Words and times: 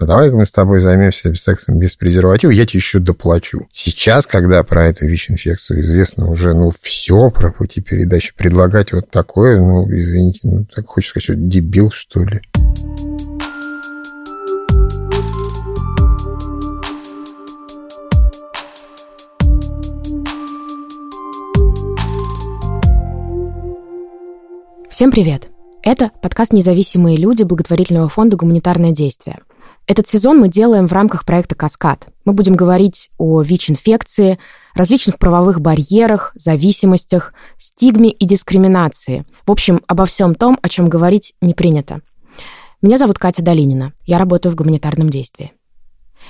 а 0.00 0.06
давай 0.06 0.30
мы 0.30 0.46
с 0.46 0.50
тобой 0.50 0.80
займемся 0.80 1.34
сексом 1.34 1.78
без 1.78 1.94
презерватива, 1.94 2.50
я 2.50 2.64
тебе 2.64 2.78
еще 2.78 3.00
доплачу. 3.00 3.68
Сейчас, 3.70 4.26
когда 4.26 4.62
про 4.64 4.86
эту 4.86 5.06
ВИЧ-инфекцию 5.06 5.80
известно 5.82 6.30
уже, 6.30 6.54
ну, 6.54 6.70
все 6.80 7.30
про 7.30 7.52
пути 7.52 7.82
передачи, 7.82 8.32
предлагать 8.34 8.92
вот 8.94 9.10
такое, 9.10 9.60
ну, 9.60 9.86
извините, 9.92 10.40
ну, 10.44 10.64
так 10.74 10.86
хочется 10.86 11.20
сказать, 11.20 11.48
дебил, 11.48 11.90
что 11.90 12.24
ли. 12.24 12.40
Всем 24.90 25.10
привет! 25.10 25.48
Это 25.82 26.10
подкаст 26.22 26.52
«Независимые 26.52 27.16
люди» 27.16 27.42
благотворительного 27.42 28.08
фонда 28.08 28.36
«Гуманитарное 28.36 28.92
действие». 28.92 29.40
Этот 29.90 30.06
сезон 30.06 30.38
мы 30.38 30.46
делаем 30.46 30.86
в 30.86 30.92
рамках 30.92 31.24
проекта 31.24 31.56
«Каскад». 31.56 32.06
Мы 32.24 32.32
будем 32.32 32.54
говорить 32.54 33.10
о 33.18 33.42
ВИЧ-инфекции, 33.42 34.38
различных 34.72 35.18
правовых 35.18 35.60
барьерах, 35.60 36.30
зависимостях, 36.36 37.34
стигме 37.58 38.10
и 38.10 38.24
дискриминации. 38.24 39.24
В 39.44 39.50
общем, 39.50 39.80
обо 39.88 40.04
всем 40.04 40.36
том, 40.36 40.60
о 40.62 40.68
чем 40.68 40.88
говорить 40.88 41.34
не 41.40 41.54
принято. 41.54 42.02
Меня 42.80 42.98
зовут 42.98 43.18
Катя 43.18 43.42
Долинина. 43.42 43.92
Я 44.06 44.18
работаю 44.18 44.52
в 44.52 44.54
гуманитарном 44.54 45.10
действии. 45.10 45.54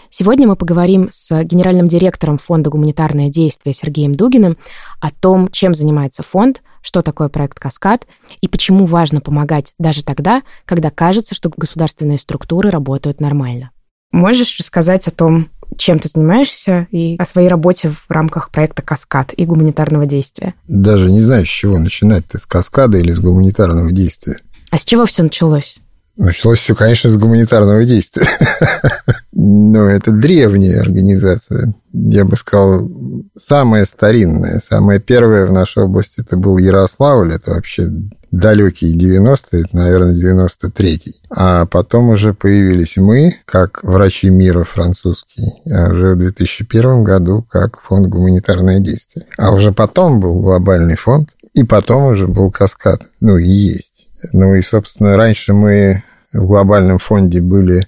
Сегодня 0.08 0.48
мы 0.48 0.56
поговорим 0.56 1.08
с 1.10 1.44
генеральным 1.44 1.86
директором 1.86 2.38
фонда 2.38 2.70
«Гуманитарное 2.70 3.28
действие» 3.28 3.74
Сергеем 3.74 4.14
Дугиным 4.14 4.56
о 5.00 5.10
том, 5.10 5.50
чем 5.50 5.74
занимается 5.74 6.22
фонд, 6.22 6.62
что 6.82 7.02
такое 7.02 7.28
проект 7.28 7.58
«Каскад» 7.58 8.06
и 8.40 8.48
почему 8.48 8.86
важно 8.86 9.20
помогать 9.20 9.74
даже 9.78 10.04
тогда, 10.04 10.42
когда 10.64 10.90
кажется, 10.90 11.34
что 11.34 11.50
государственные 11.54 12.18
структуры 12.18 12.70
работают 12.70 13.20
нормально. 13.20 13.70
Можешь 14.12 14.58
рассказать 14.58 15.06
о 15.06 15.12
том, 15.12 15.48
чем 15.76 15.98
ты 15.98 16.08
занимаешься 16.08 16.88
и 16.90 17.16
о 17.18 17.26
своей 17.26 17.48
работе 17.48 17.90
в 17.90 18.10
рамках 18.10 18.50
проекта 18.50 18.82
«Каскад» 18.82 19.32
и 19.36 19.44
гуманитарного 19.44 20.06
действия? 20.06 20.54
Даже 20.66 21.10
не 21.10 21.20
знаю, 21.20 21.46
с 21.46 21.48
чего 21.48 21.78
начинать-то, 21.78 22.40
с 22.40 22.46
«Каскада» 22.46 22.98
или 22.98 23.12
с 23.12 23.20
гуманитарного 23.20 23.92
действия. 23.92 24.38
А 24.70 24.78
с 24.78 24.84
чего 24.84 25.06
все 25.06 25.22
началось? 25.22 25.78
Началось 26.16 26.58
все, 26.58 26.74
конечно, 26.74 27.08
с 27.10 27.16
гуманитарного 27.16 27.84
действия. 27.84 28.26
Но 29.32 29.88
это 29.88 30.10
древняя 30.10 30.80
организация. 30.80 31.74
Я 31.92 32.24
бы 32.24 32.36
сказал, 32.36 32.90
самая 33.36 33.84
старинная, 33.84 34.60
самая 34.60 34.98
первая 34.98 35.46
в 35.46 35.52
нашей 35.52 35.84
области 35.84 36.20
это 36.20 36.36
был 36.36 36.58
Ярославль. 36.58 37.34
Это 37.34 37.52
вообще 37.52 37.88
далекие 38.30 38.96
90-е, 38.96 39.62
это, 39.62 39.76
наверное, 39.76 40.14
93-й. 40.14 41.22
А 41.30 41.66
потом 41.66 42.10
уже 42.10 42.34
появились 42.34 42.96
мы, 42.96 43.36
как 43.44 43.82
врачи 43.82 44.30
мира 44.30 44.64
французские, 44.64 45.52
а 45.70 45.90
уже 45.90 46.14
в 46.14 46.18
2001 46.18 47.02
году 47.02 47.44
как 47.48 47.80
фонд 47.82 48.08
«Гуманитарное 48.08 48.80
действие». 48.80 49.26
А 49.36 49.52
уже 49.52 49.72
потом 49.72 50.20
был 50.20 50.40
глобальный 50.40 50.96
фонд, 50.96 51.30
и 51.54 51.64
потом 51.64 52.04
уже 52.04 52.26
был 52.26 52.50
«Каскад». 52.50 53.02
Ну, 53.20 53.36
и 53.36 53.48
есть. 53.48 53.89
Ну 54.32 54.54
и, 54.54 54.62
собственно, 54.62 55.16
раньше 55.16 55.52
мы 55.52 56.02
в 56.32 56.46
глобальном 56.46 56.98
фонде 56.98 57.40
были 57.40 57.86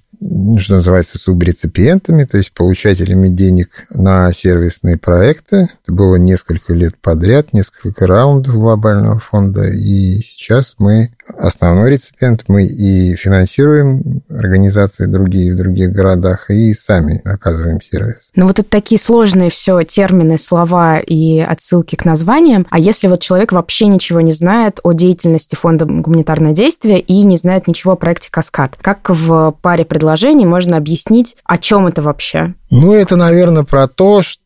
что 0.59 0.77
называется, 0.77 1.19
субреципиентами, 1.19 2.25
то 2.25 2.37
есть 2.37 2.53
получателями 2.53 3.29
денег 3.29 3.87
на 3.91 4.31
сервисные 4.31 4.97
проекты. 4.97 5.69
Это 5.83 5.93
было 5.93 6.17
несколько 6.17 6.75
лет 6.75 6.97
подряд, 6.97 7.53
несколько 7.53 8.07
раундов 8.07 8.55
глобального 8.55 9.19
фонда, 9.19 9.69
и 9.69 10.19
сейчас 10.19 10.77
мы 10.79 11.13
основной 11.39 11.91
реципиент, 11.91 12.45
мы 12.49 12.65
и 12.65 13.17
финансируем 13.17 14.23
организации 14.29 15.07
другие 15.07 15.53
в 15.53 15.57
других 15.57 15.93
городах, 15.93 16.51
и 16.51 16.73
сами 16.75 17.21
оказываем 17.25 17.81
сервис. 17.81 18.31
Ну 18.35 18.47
вот 18.47 18.59
это 18.59 18.69
такие 18.69 18.99
сложные 18.99 19.51
все 19.51 19.83
термины, 19.83 20.39
слова 20.39 20.99
и 20.99 21.41
отсылки 21.41 21.97
к 21.97 22.05
названиям. 22.05 22.67
А 22.71 22.79
если 22.79 23.09
вот 23.09 23.21
человек 23.21 23.53
вообще 23.53 23.87
ничего 23.87 24.21
не 24.21 24.33
знает 24.33 24.81
о 24.83 24.93
деятельности 24.93 25.55
фонда 25.55 25.85
«Гуманитарное 25.85 26.53
действие» 26.53 27.01
и 27.01 27.23
не 27.23 27.37
знает 27.37 27.69
ничего 27.69 27.93
о 27.93 27.97
проекте 27.97 28.29
«Каскад», 28.31 28.77
как 28.81 29.09
в 29.09 29.55
паре 29.63 29.85
предложений 29.85 30.47
можно 30.47 30.77
объяснить, 30.77 31.37
о 31.45 31.59
чем 31.59 31.87
это 31.87 32.03
вообще? 32.03 32.55
Ну, 32.71 32.95
это, 32.95 33.17
наверное, 33.17 33.65
про 33.65 33.87
то, 33.87 34.23
что 34.23 34.42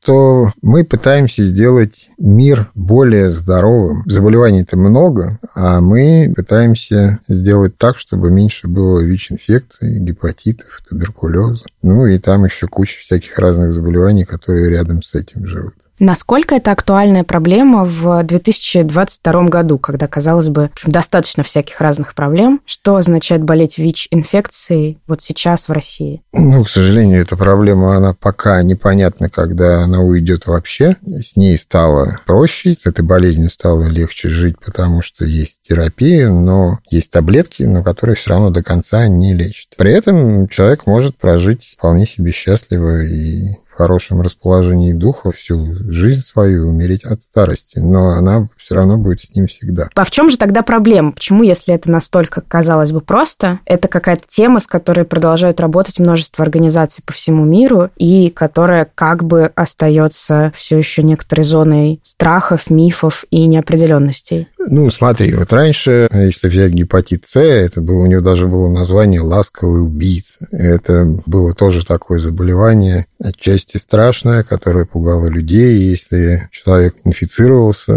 мы 0.63 0.85
пытаемся 0.85 1.45
сделать 1.45 2.11
мир 2.19 2.71
более 2.75 3.31
здоровым. 3.31 4.03
Заболеваний-то 4.07 4.77
много, 4.77 5.39
а 5.55 5.81
мы 5.81 6.33
пытаемся 6.35 7.21
сделать 7.29 7.77
так, 7.77 7.99
чтобы 7.99 8.31
меньше 8.31 8.69
было 8.69 9.01
ВИЧ-инфекций, 9.01 9.99
гепатитов, 9.99 10.83
туберкулеза. 10.89 11.65
Ну, 11.83 12.07
и 12.07 12.19
там 12.19 12.45
еще 12.45 12.67
куча 12.67 12.99
всяких 13.01 13.39
разных 13.39 13.73
заболеваний, 13.73 14.25
которые 14.25 14.71
рядом 14.71 15.03
с 15.03 15.15
этим 15.15 15.47
живут. 15.47 15.75
Насколько 15.99 16.57
это 16.57 16.73
актуальная 16.73 17.25
проблема 17.25 17.85
в 17.85 18.23
2022 18.23 19.45
году, 19.45 19.79
когда, 19.79 20.07
казалось 20.07 20.49
бы, 20.49 20.71
достаточно 20.85 21.43
всяких 21.43 21.81
разных 21.81 22.15
проблем? 22.15 22.61
Что 22.67 22.97
означает 22.97 23.43
болеть 23.43 23.79
ВИЧ-инфекцией 23.79 24.99
вот 25.07 25.23
сейчас 25.23 25.69
в 25.69 25.73
России? 25.73 26.23
Ну, 26.33 26.65
к 26.65 26.71
сожалению, 26.71 27.23
эта 27.23 27.37
проблема, 27.37 27.97
она 27.97 28.13
пока 28.13 28.63
непонятна, 28.63 29.31
когда 29.31 29.83
она 29.83 30.01
уйдет 30.01 30.47
вообще. 30.47 30.97
С 31.07 31.37
ней 31.37 31.57
стало 31.57 32.21
проще, 32.27 32.77
с 32.79 32.87
этой 32.87 33.05
болезнью 33.05 33.49
стало 33.49 33.85
легче 33.85 34.29
жить, 34.29 34.57
потому 34.63 35.01
что 35.01 35.25
есть 35.25 35.63
терапия, 35.63 36.29
но 36.29 36.79
есть 36.91 37.11
таблетки, 37.11 37.63
но 37.63 37.83
которые 37.83 38.17
все 38.17 38.31
равно 38.31 38.51
до 38.51 38.63
конца 38.63 39.09
не 39.09 39.35
лечат. 39.35 39.69
При 39.79 39.93
этом 39.93 40.47
человек 40.49 40.87
может 40.87 41.17
прожить 41.17 41.75
вполне 41.79 42.07
себе 42.07 42.33
счастливо 42.33 43.03
и 43.03 43.57
хорошем 43.77 44.21
расположении 44.21 44.93
духа 44.93 45.31
всю 45.33 45.75
жизнь 45.91 46.23
свою 46.23 46.69
умереть 46.69 47.05
от 47.05 47.23
старости, 47.23 47.79
но 47.79 48.11
она 48.11 48.49
все 48.57 48.75
равно 48.75 48.97
будет 48.97 49.21
с 49.21 49.35
ним 49.35 49.47
всегда. 49.47 49.89
А 49.95 50.05
в 50.05 50.11
чем 50.11 50.31
же 50.31 50.39
тогда 50.39 50.63
проблема? 50.63 51.13
Почему, 51.13 51.43
если 51.43 51.75
это 51.75 51.91
настолько, 51.91 52.41
казалось 52.41 52.93
бы, 52.93 53.01
просто, 53.01 53.61
это 53.67 53.89
какая-то 53.89 54.25
тема, 54.27 54.61
с 54.61 54.67
которой 54.67 55.05
продолжают 55.05 55.61
работать 55.61 55.99
множество 55.99 56.45
организаций 56.45 57.03
по 57.05 57.13
всему 57.13 57.45
миру, 57.45 57.91
и 57.97 58.31
которая 58.31 58.89
как 58.95 59.25
бы 59.25 59.53
остается 59.55 60.53
все 60.57 60.79
еще 60.79 61.03
некоторой 61.03 61.45
зоной 61.45 62.01
страхов, 62.03 62.71
мифов 62.71 63.25
и 63.31 63.47
неопределенностей? 63.47 64.49
Ну, 64.59 64.91
смотри, 64.91 65.33
вот 65.35 65.53
раньше, 65.53 66.09
если 66.13 66.49
взять 66.49 66.73
гепатит 66.73 67.27
С, 67.27 67.39
это 67.39 67.81
было, 67.81 68.01
у 68.03 68.07
него 68.07 68.21
даже 68.21 68.47
было 68.47 68.69
название 68.69 69.21
«ласковый 69.21 69.83
убийца». 69.83 70.47
Это 70.51 71.05
было 71.27 71.55
тоже 71.55 71.85
такое 71.85 72.19
заболевание, 72.19 73.07
отчасти 73.23 73.66
страшное, 73.75 74.43
которое 74.43 74.85
пугало 74.85 75.29
людей. 75.29 75.77
Если 75.77 76.49
человек 76.51 76.95
инфицировался 77.05 77.93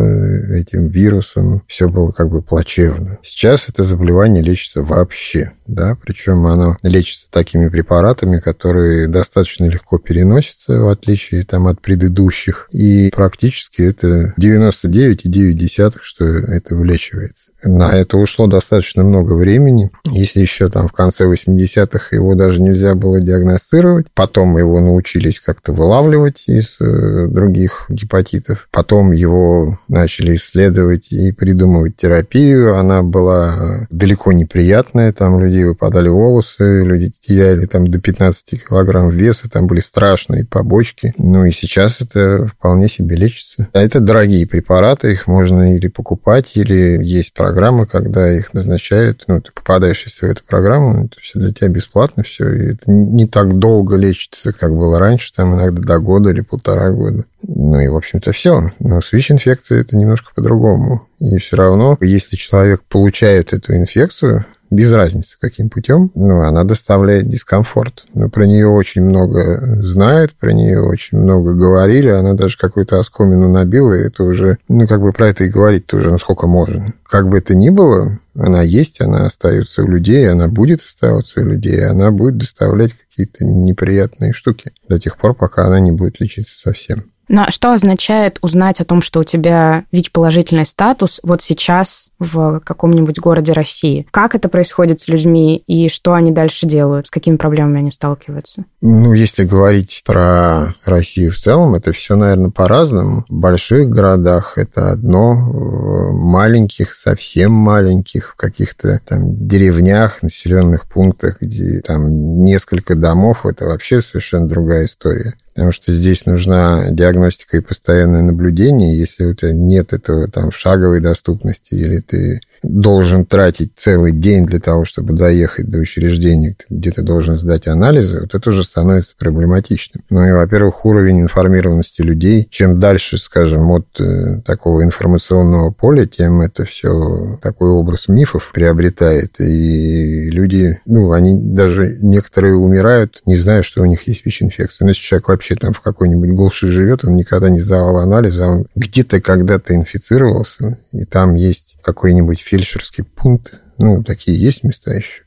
этим 0.53 0.87
вирусом, 0.87 1.63
все 1.67 1.87
было 1.87 2.11
как 2.11 2.29
бы 2.29 2.41
плачевно. 2.41 3.19
Сейчас 3.21 3.65
это 3.69 3.83
заболевание 3.83 4.43
лечится 4.43 4.81
вообще, 4.81 5.51
да, 5.67 5.95
причем 6.01 6.47
оно 6.47 6.77
лечится 6.81 7.27
такими 7.29 7.69
препаратами, 7.69 8.39
которые 8.39 9.07
достаточно 9.07 9.65
легко 9.65 9.97
переносятся, 9.97 10.79
в 10.79 10.87
отличие 10.89 11.43
там 11.43 11.67
от 11.67 11.81
предыдущих, 11.81 12.67
и 12.71 13.11
практически 13.15 13.81
это 13.81 14.33
99,9, 14.39 15.97
что 16.01 16.25
это 16.25 16.75
вылечивается. 16.75 17.51
На 17.63 17.91
это 17.91 18.17
ушло 18.17 18.47
достаточно 18.47 19.03
много 19.03 19.33
времени. 19.33 19.91
Если 20.05 20.39
еще 20.39 20.69
там 20.69 20.87
в 20.87 20.93
конце 20.93 21.25
80-х 21.25 22.15
его 22.15 22.33
даже 22.33 22.61
нельзя 22.61 22.95
было 22.95 23.19
диагностировать, 23.19 24.07
потом 24.13 24.57
его 24.57 24.79
научились 24.79 25.39
как-то 25.59 25.73
вылавливать 25.73 26.43
из 26.47 26.77
э, 26.79 27.27
других 27.27 27.85
гепатитов, 27.89 28.69
потом 28.71 29.11
его 29.11 29.77
начали 29.89 30.37
исследовать 30.37 31.11
и 31.11 31.33
придумывать 31.33 31.97
терапию. 31.97 32.77
Она 32.77 33.03
была 33.03 33.85
далеко 33.89 34.31
неприятная, 34.31 35.11
там 35.11 35.39
людей 35.39 35.65
выпадали 35.65 36.07
волосы, 36.07 36.83
люди 36.85 37.11
теряли 37.25 37.65
там 37.65 37.87
до 37.87 37.99
15 37.99 38.63
килограмм 38.67 39.09
веса, 39.09 39.49
там 39.49 39.67
были 39.67 39.81
страшные 39.81 40.45
побочки. 40.45 41.13
Ну 41.17 41.43
и 41.43 41.51
сейчас 41.51 41.99
это 41.99 42.47
вполне 42.47 42.87
себе 42.87 43.17
лечится. 43.17 43.67
А 43.73 43.81
это 43.81 43.99
дорогие 43.99 44.47
препараты, 44.47 45.11
их 45.11 45.27
можно 45.27 45.75
или 45.75 45.89
покупать, 45.89 46.51
или 46.55 47.03
есть 47.03 47.33
программы, 47.33 47.85
когда 47.85 48.31
их 48.33 48.53
назначают, 48.53 49.25
ну, 49.27 49.41
ты 49.41 49.51
попадаешь 49.51 50.05
в 50.05 50.23
эту 50.23 50.41
программу, 50.47 51.05
это 51.05 51.19
все 51.21 51.37
для 51.39 51.51
тебя 51.51 51.67
бесплатно, 51.67 52.23
все, 52.23 52.49
и 52.49 52.73
это 52.73 52.89
не 52.89 53.27
так 53.27 53.59
долго 53.59 53.97
лечится, 53.97 54.53
как 54.53 54.73
было 54.73 54.99
раньше, 54.99 55.33
там 55.33 55.48
иногда 55.55 55.81
до 55.81 55.99
года 55.99 56.29
или 56.29 56.41
полтора 56.41 56.91
года. 56.91 57.25
Ну 57.41 57.79
и, 57.79 57.87
в 57.87 57.95
общем-то, 57.95 58.31
все. 58.31 58.71
Но 58.79 59.01
с 59.01 59.11
ВИЧ-инфекцией 59.11 59.81
это 59.81 59.97
немножко 59.97 60.31
по-другому. 60.33 61.07
И 61.19 61.37
все 61.37 61.57
равно, 61.57 61.97
если 62.01 62.35
человек 62.35 62.81
получает 62.87 63.53
эту 63.53 63.75
инфекцию, 63.75 64.45
без 64.69 64.91
разницы 64.91 65.37
каким 65.39 65.69
путем, 65.69 66.11
ну, 66.15 66.41
она 66.41 66.63
доставляет 66.63 67.27
дискомфорт. 67.27 68.05
Но 68.13 68.29
про 68.29 68.45
нее 68.45 68.67
очень 68.67 69.01
много 69.01 69.81
знают, 69.81 70.33
про 70.33 70.51
нее 70.51 70.81
очень 70.81 71.17
много 71.17 71.53
говорили, 71.53 72.09
она 72.09 72.33
даже 72.33 72.57
какую-то 72.57 72.99
оскомину 72.99 73.49
набила, 73.49 73.93
и 73.93 74.07
это 74.07 74.23
уже, 74.23 74.57
ну, 74.67 74.87
как 74.87 75.01
бы 75.01 75.11
про 75.11 75.29
это 75.29 75.45
и 75.45 75.49
говорить 75.49 75.85
тоже, 75.85 76.11
ну, 76.11 76.17
сколько 76.17 76.47
можно. 76.47 76.93
Как 77.03 77.27
бы 77.27 77.37
это 77.37 77.55
ни 77.55 77.69
было, 77.69 78.19
она 78.35 78.61
есть, 78.61 79.01
она 79.01 79.25
остается 79.25 79.83
у 79.83 79.87
людей, 79.87 80.29
она 80.29 80.47
будет 80.47 80.81
оставаться 80.81 81.41
у 81.41 81.45
людей, 81.45 81.85
она 81.85 82.11
будет 82.11 82.37
доставлять 82.37 82.93
какие-то 82.93 83.45
неприятные 83.45 84.33
штуки 84.33 84.71
до 84.87 84.99
тех 84.99 85.17
пор, 85.17 85.33
пока 85.33 85.65
она 85.65 85.79
не 85.79 85.91
будет 85.91 86.19
лечиться 86.19 86.57
совсем. 86.57 87.05
Но 87.29 87.45
что 87.51 87.73
означает 87.73 88.39
узнать 88.41 88.81
о 88.81 88.85
том, 88.85 89.01
что 89.01 89.19
у 89.19 89.23
тебя 89.23 89.85
ВИЧ-положительный 89.91 90.65
статус 90.65 91.19
вот 91.23 91.43
сейчас 91.43 92.09
в 92.17 92.59
каком-нибудь 92.61 93.19
городе 93.19 93.53
России? 93.53 94.07
Как 94.11 94.33
это 94.33 94.49
происходит 94.49 94.99
с 94.99 95.07
людьми 95.07 95.63
и 95.67 95.89
что 95.89 96.13
они 96.13 96.31
дальше 96.31 96.65
делают? 96.65 97.07
С 97.07 97.11
какими 97.11 97.37
проблемами 97.37 97.79
они 97.79 97.91
сталкиваются? 97.91 98.65
Ну, 98.81 99.13
если 99.13 99.45
говорить 99.45 100.01
про 100.05 100.73
Россию 100.85 101.31
в 101.31 101.37
целом, 101.37 101.75
это 101.75 101.93
все, 101.93 102.15
наверное, 102.15 102.49
по-разному. 102.49 103.25
В 103.29 103.33
больших 103.33 103.89
городах 103.89 104.57
это 104.57 104.89
одно, 104.89 105.35
в 105.35 106.13
маленьких, 106.13 106.95
совсем 106.95 107.51
маленьких, 107.51 108.31
в 108.31 108.35
каких-то 108.35 109.01
там 109.05 109.35
деревнях, 109.35 110.23
населенных 110.23 110.87
пунктах, 110.87 111.37
где 111.41 111.81
там 111.81 112.43
несколько 112.43 112.95
домов, 112.95 113.45
это 113.45 113.65
вообще 113.65 114.01
совершенно 114.01 114.47
другая 114.47 114.85
история 114.85 115.35
потому 115.59 115.73
что 115.73 115.91
здесь 115.91 116.25
нужна 116.25 116.89
диагностика 116.89 117.57
и 117.57 117.59
постоянное 117.59 118.21
наблюдение. 118.21 118.97
Если 118.97 119.25
у 119.25 119.35
тебя 119.35 119.51
нет 119.51 119.91
этого 119.91 120.29
там 120.29 120.51
в 120.51 120.57
шаговой 120.57 121.01
доступности 121.01 121.73
или 121.73 121.99
ты 121.99 122.39
должен 122.63 123.25
тратить 123.25 123.73
целый 123.75 124.11
день 124.11 124.45
для 124.45 124.59
того, 124.59 124.85
чтобы 124.85 125.13
доехать 125.13 125.69
до 125.69 125.79
учреждения, 125.79 126.55
где 126.69 126.91
ты 126.91 127.01
должен 127.01 127.37
сдать 127.37 127.67
анализы, 127.67 128.21
вот 128.21 128.35
это 128.35 128.49
уже 128.49 128.63
становится 128.63 129.15
проблематичным. 129.17 130.03
Ну 130.09 130.25
и, 130.25 130.31
во-первых, 130.31 130.85
уровень 130.85 131.21
информированности 131.21 132.01
людей, 132.01 132.47
чем 132.49 132.79
дальше, 132.79 133.17
скажем, 133.17 133.69
от 133.71 133.87
э, 133.99 134.41
такого 134.45 134.83
информационного 134.83 135.71
поля, 135.71 136.05
тем 136.05 136.41
это 136.41 136.65
все 136.65 137.37
такой 137.41 137.69
образ 137.69 138.07
мифов 138.07 138.51
приобретает. 138.53 139.39
И 139.39 140.29
люди, 140.29 140.79
ну, 140.85 141.11
они 141.11 141.39
даже 141.39 141.97
некоторые 142.01 142.55
умирают, 142.55 143.21
не 143.25 143.35
зная, 143.35 143.63
что 143.63 143.81
у 143.81 143.85
них 143.85 144.07
есть 144.07 144.25
ВИЧ-инфекция. 144.25 144.85
Но 144.85 144.89
если 144.89 145.01
человек 145.01 145.29
вообще 145.29 145.55
там 145.55 145.73
в 145.73 145.81
какой-нибудь 145.81 146.31
глуши 146.31 146.69
живет, 146.69 147.05
он 147.05 147.15
никогда 147.15 147.49
не 147.49 147.59
сдавал 147.59 147.97
анализы, 147.97 148.43
а 148.43 148.49
он 148.49 148.67
где-то 148.75 149.21
когда-то 149.21 149.75
инфицировался, 149.75 150.77
и 150.91 151.05
там 151.05 151.35
есть 151.35 151.77
какой-нибудь 151.81 152.41
фельдшерский 152.49 153.03
пункт, 153.03 153.61
ну, 153.79 154.03
такие 154.03 154.37
есть 154.37 154.65
места 154.65 154.91
еще. 154.93 155.23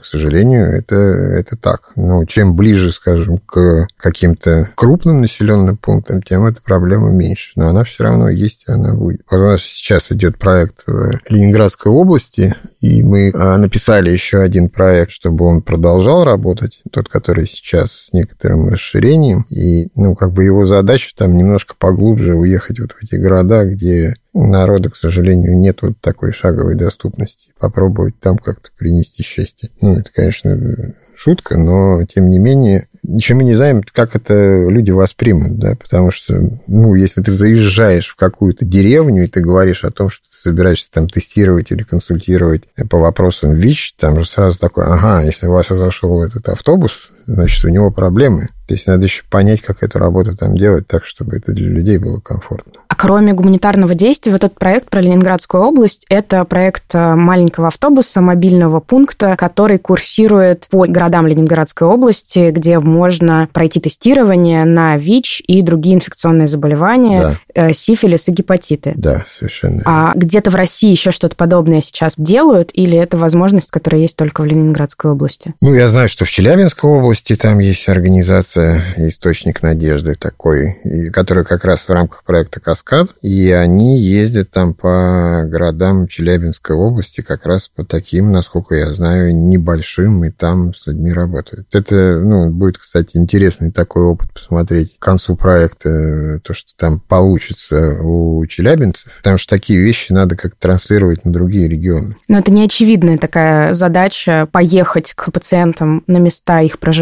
К 0.00 0.06
сожалению, 0.06 0.72
это, 0.72 0.94
это 0.96 1.56
так. 1.58 1.92
Но 1.96 2.24
чем 2.24 2.56
ближе, 2.56 2.92
скажем, 2.92 3.36
к 3.36 3.88
каким-то 3.98 4.70
крупным 4.74 5.20
населенным 5.20 5.76
пунктам, 5.76 6.22
тем 6.22 6.46
эта 6.46 6.62
проблема 6.62 7.10
меньше. 7.10 7.52
Но 7.56 7.68
она 7.68 7.84
все 7.84 8.04
равно 8.04 8.30
есть, 8.30 8.64
и 8.66 8.72
она 8.72 8.94
будет. 8.94 9.20
У 9.30 9.36
нас 9.36 9.60
сейчас 9.60 10.10
идет 10.12 10.38
проект 10.38 10.82
в 10.86 11.20
Ленинградской 11.28 11.92
области, 11.92 12.54
и 12.80 13.02
мы 13.02 13.32
а, 13.34 13.58
написали 13.58 14.08
еще 14.08 14.38
один 14.38 14.70
проект, 14.70 15.12
чтобы 15.12 15.44
он 15.44 15.60
продолжал 15.60 16.24
работать, 16.24 16.80
тот, 16.90 17.10
который 17.10 17.46
сейчас 17.46 17.92
с 17.92 18.12
некоторым 18.14 18.70
расширением. 18.70 19.44
И, 19.50 19.88
ну, 19.94 20.14
как 20.14 20.32
бы 20.32 20.44
его 20.44 20.64
задача 20.64 21.12
там 21.14 21.36
немножко 21.36 21.74
поглубже 21.78 22.34
уехать 22.34 22.80
вот 22.80 22.92
в 22.92 23.02
эти 23.02 23.16
города, 23.16 23.66
где 23.66 24.14
народу, 24.32 24.90
к 24.90 24.96
сожалению, 24.96 25.58
нет 25.58 25.82
вот 25.82 26.00
такой 26.00 26.32
шаговой 26.32 26.76
доступности. 26.76 27.48
Попробовать 27.58 28.18
там 28.20 28.38
как-то 28.38 28.70
принести 28.76 29.22
счастье. 29.22 29.70
Ну, 29.80 29.94
это, 29.94 30.10
конечно, 30.14 30.94
шутка, 31.14 31.58
но, 31.58 32.04
тем 32.04 32.30
не 32.30 32.38
менее, 32.38 32.88
еще 33.02 33.34
мы 33.34 33.44
не 33.44 33.54
знаем, 33.54 33.82
как 33.92 34.16
это 34.16 34.34
люди 34.68 34.90
воспримут, 34.90 35.58
да, 35.58 35.74
потому 35.74 36.10
что, 36.10 36.58
ну, 36.66 36.94
если 36.94 37.22
ты 37.22 37.30
заезжаешь 37.30 38.08
в 38.08 38.16
какую-то 38.16 38.64
деревню, 38.64 39.24
и 39.24 39.28
ты 39.28 39.40
говоришь 39.40 39.84
о 39.84 39.90
том, 39.90 40.10
что 40.10 40.24
ты 40.30 40.48
собираешься 40.48 40.90
там 40.90 41.08
тестировать 41.08 41.70
или 41.70 41.82
консультировать 41.82 42.68
по 42.88 42.98
вопросам 42.98 43.52
ВИЧ, 43.52 43.94
там 43.98 44.20
же 44.20 44.26
сразу 44.26 44.58
такой, 44.58 44.84
ага, 44.84 45.22
если 45.22 45.46
у 45.46 45.52
вас 45.52 45.68
зашел 45.68 46.22
этот 46.22 46.48
автобус, 46.48 47.10
значит, 47.26 47.64
у 47.64 47.68
него 47.68 47.90
проблемы. 47.90 48.48
То 48.70 48.74
есть 48.74 48.86
надо 48.86 49.02
еще 49.02 49.24
понять, 49.28 49.62
как 49.62 49.82
эту 49.82 49.98
работу 49.98 50.36
там 50.36 50.56
делать 50.56 50.86
так, 50.86 51.04
чтобы 51.04 51.36
это 51.36 51.50
для 51.50 51.68
людей 51.68 51.98
было 51.98 52.20
комфортно. 52.20 52.74
А 52.86 52.94
кроме 52.94 53.32
гуманитарного 53.32 53.96
действия, 53.96 54.30
вот 54.30 54.44
этот 54.44 54.56
проект 54.56 54.90
про 54.90 55.00
Ленинградскую 55.00 55.64
область, 55.64 56.06
это 56.08 56.44
проект 56.44 56.84
э, 56.92 57.14
маленького 57.16 57.66
автобуса, 57.66 58.20
мобильного 58.20 58.78
пункта, 58.78 59.34
который 59.36 59.78
курсирует 59.78 60.68
по 60.70 60.86
городам 60.86 61.26
Ленинградской 61.26 61.88
области, 61.88 62.52
где 62.52 62.78
можно 62.78 63.48
пройти 63.52 63.80
тестирование 63.80 64.64
на 64.64 64.96
ВИЧ 64.98 65.42
и 65.48 65.62
другие 65.62 65.96
инфекционные 65.96 66.46
заболевания, 66.46 67.20
да. 67.20 67.38
Э, 67.70 67.72
сифилис 67.72 68.28
и 68.28 68.30
гепатиты. 68.30 68.92
Да, 68.94 69.24
совершенно. 69.36 69.82
А 69.84 70.12
где-то 70.14 70.52
в 70.52 70.54
России 70.54 70.92
еще 70.92 71.10
что-то 71.10 71.34
подобное 71.34 71.80
сейчас 71.80 72.14
делают, 72.16 72.70
или 72.72 72.96
это 72.96 73.16
возможность, 73.16 73.72
которая 73.72 74.02
есть 74.02 74.14
только 74.14 74.42
в 74.42 74.46
Ленинградской 74.46 75.10
области? 75.10 75.54
Ну, 75.60 75.74
я 75.74 75.88
знаю, 75.88 76.08
что 76.08 76.24
в 76.24 76.30
Челябинской 76.30 76.88
области 76.88 77.09
там 77.40 77.58
есть 77.58 77.88
организация 77.88 78.82
источник 78.96 79.62
надежды 79.62 80.14
такой, 80.14 80.78
и, 80.84 81.10
который 81.10 81.44
как 81.44 81.64
раз 81.64 81.80
в 81.80 81.90
рамках 81.90 82.24
проекта 82.24 82.60
«Каскад», 82.60 83.08
и 83.22 83.50
они 83.50 83.98
ездят 83.98 84.50
там 84.50 84.74
по 84.74 85.44
городам 85.46 86.06
Челябинской 86.06 86.76
области 86.76 87.20
как 87.20 87.46
раз 87.46 87.68
по 87.68 87.84
таким, 87.84 88.30
насколько 88.30 88.74
я 88.74 88.92
знаю, 88.92 89.34
небольшим, 89.34 90.24
и 90.24 90.30
там 90.30 90.74
с 90.74 90.86
людьми 90.86 91.12
работают. 91.12 91.66
Это, 91.72 92.20
ну, 92.20 92.50
будет, 92.50 92.78
кстати, 92.78 93.16
интересный 93.16 93.70
такой 93.70 94.04
опыт 94.04 94.32
посмотреть 94.32 94.96
к 94.98 95.02
концу 95.02 95.36
проекта, 95.36 96.40
то, 96.40 96.54
что 96.54 96.70
там 96.76 97.00
получится 97.00 97.98
у 98.00 98.44
челябинцев, 98.46 99.10
потому 99.18 99.38
что 99.38 99.50
такие 99.50 99.80
вещи 99.80 100.12
надо 100.12 100.36
как 100.36 100.54
транслировать 100.54 101.24
на 101.24 101.32
другие 101.32 101.68
регионы. 101.68 102.16
Но 102.28 102.38
это 102.38 102.52
не 102.52 102.64
очевидная 102.64 103.18
такая 103.18 103.74
задача 103.74 104.48
поехать 104.50 105.12
к 105.14 105.30
пациентам 105.32 106.04
на 106.06 106.18
места 106.18 106.60
их 106.60 106.78
проживания. 106.78 106.99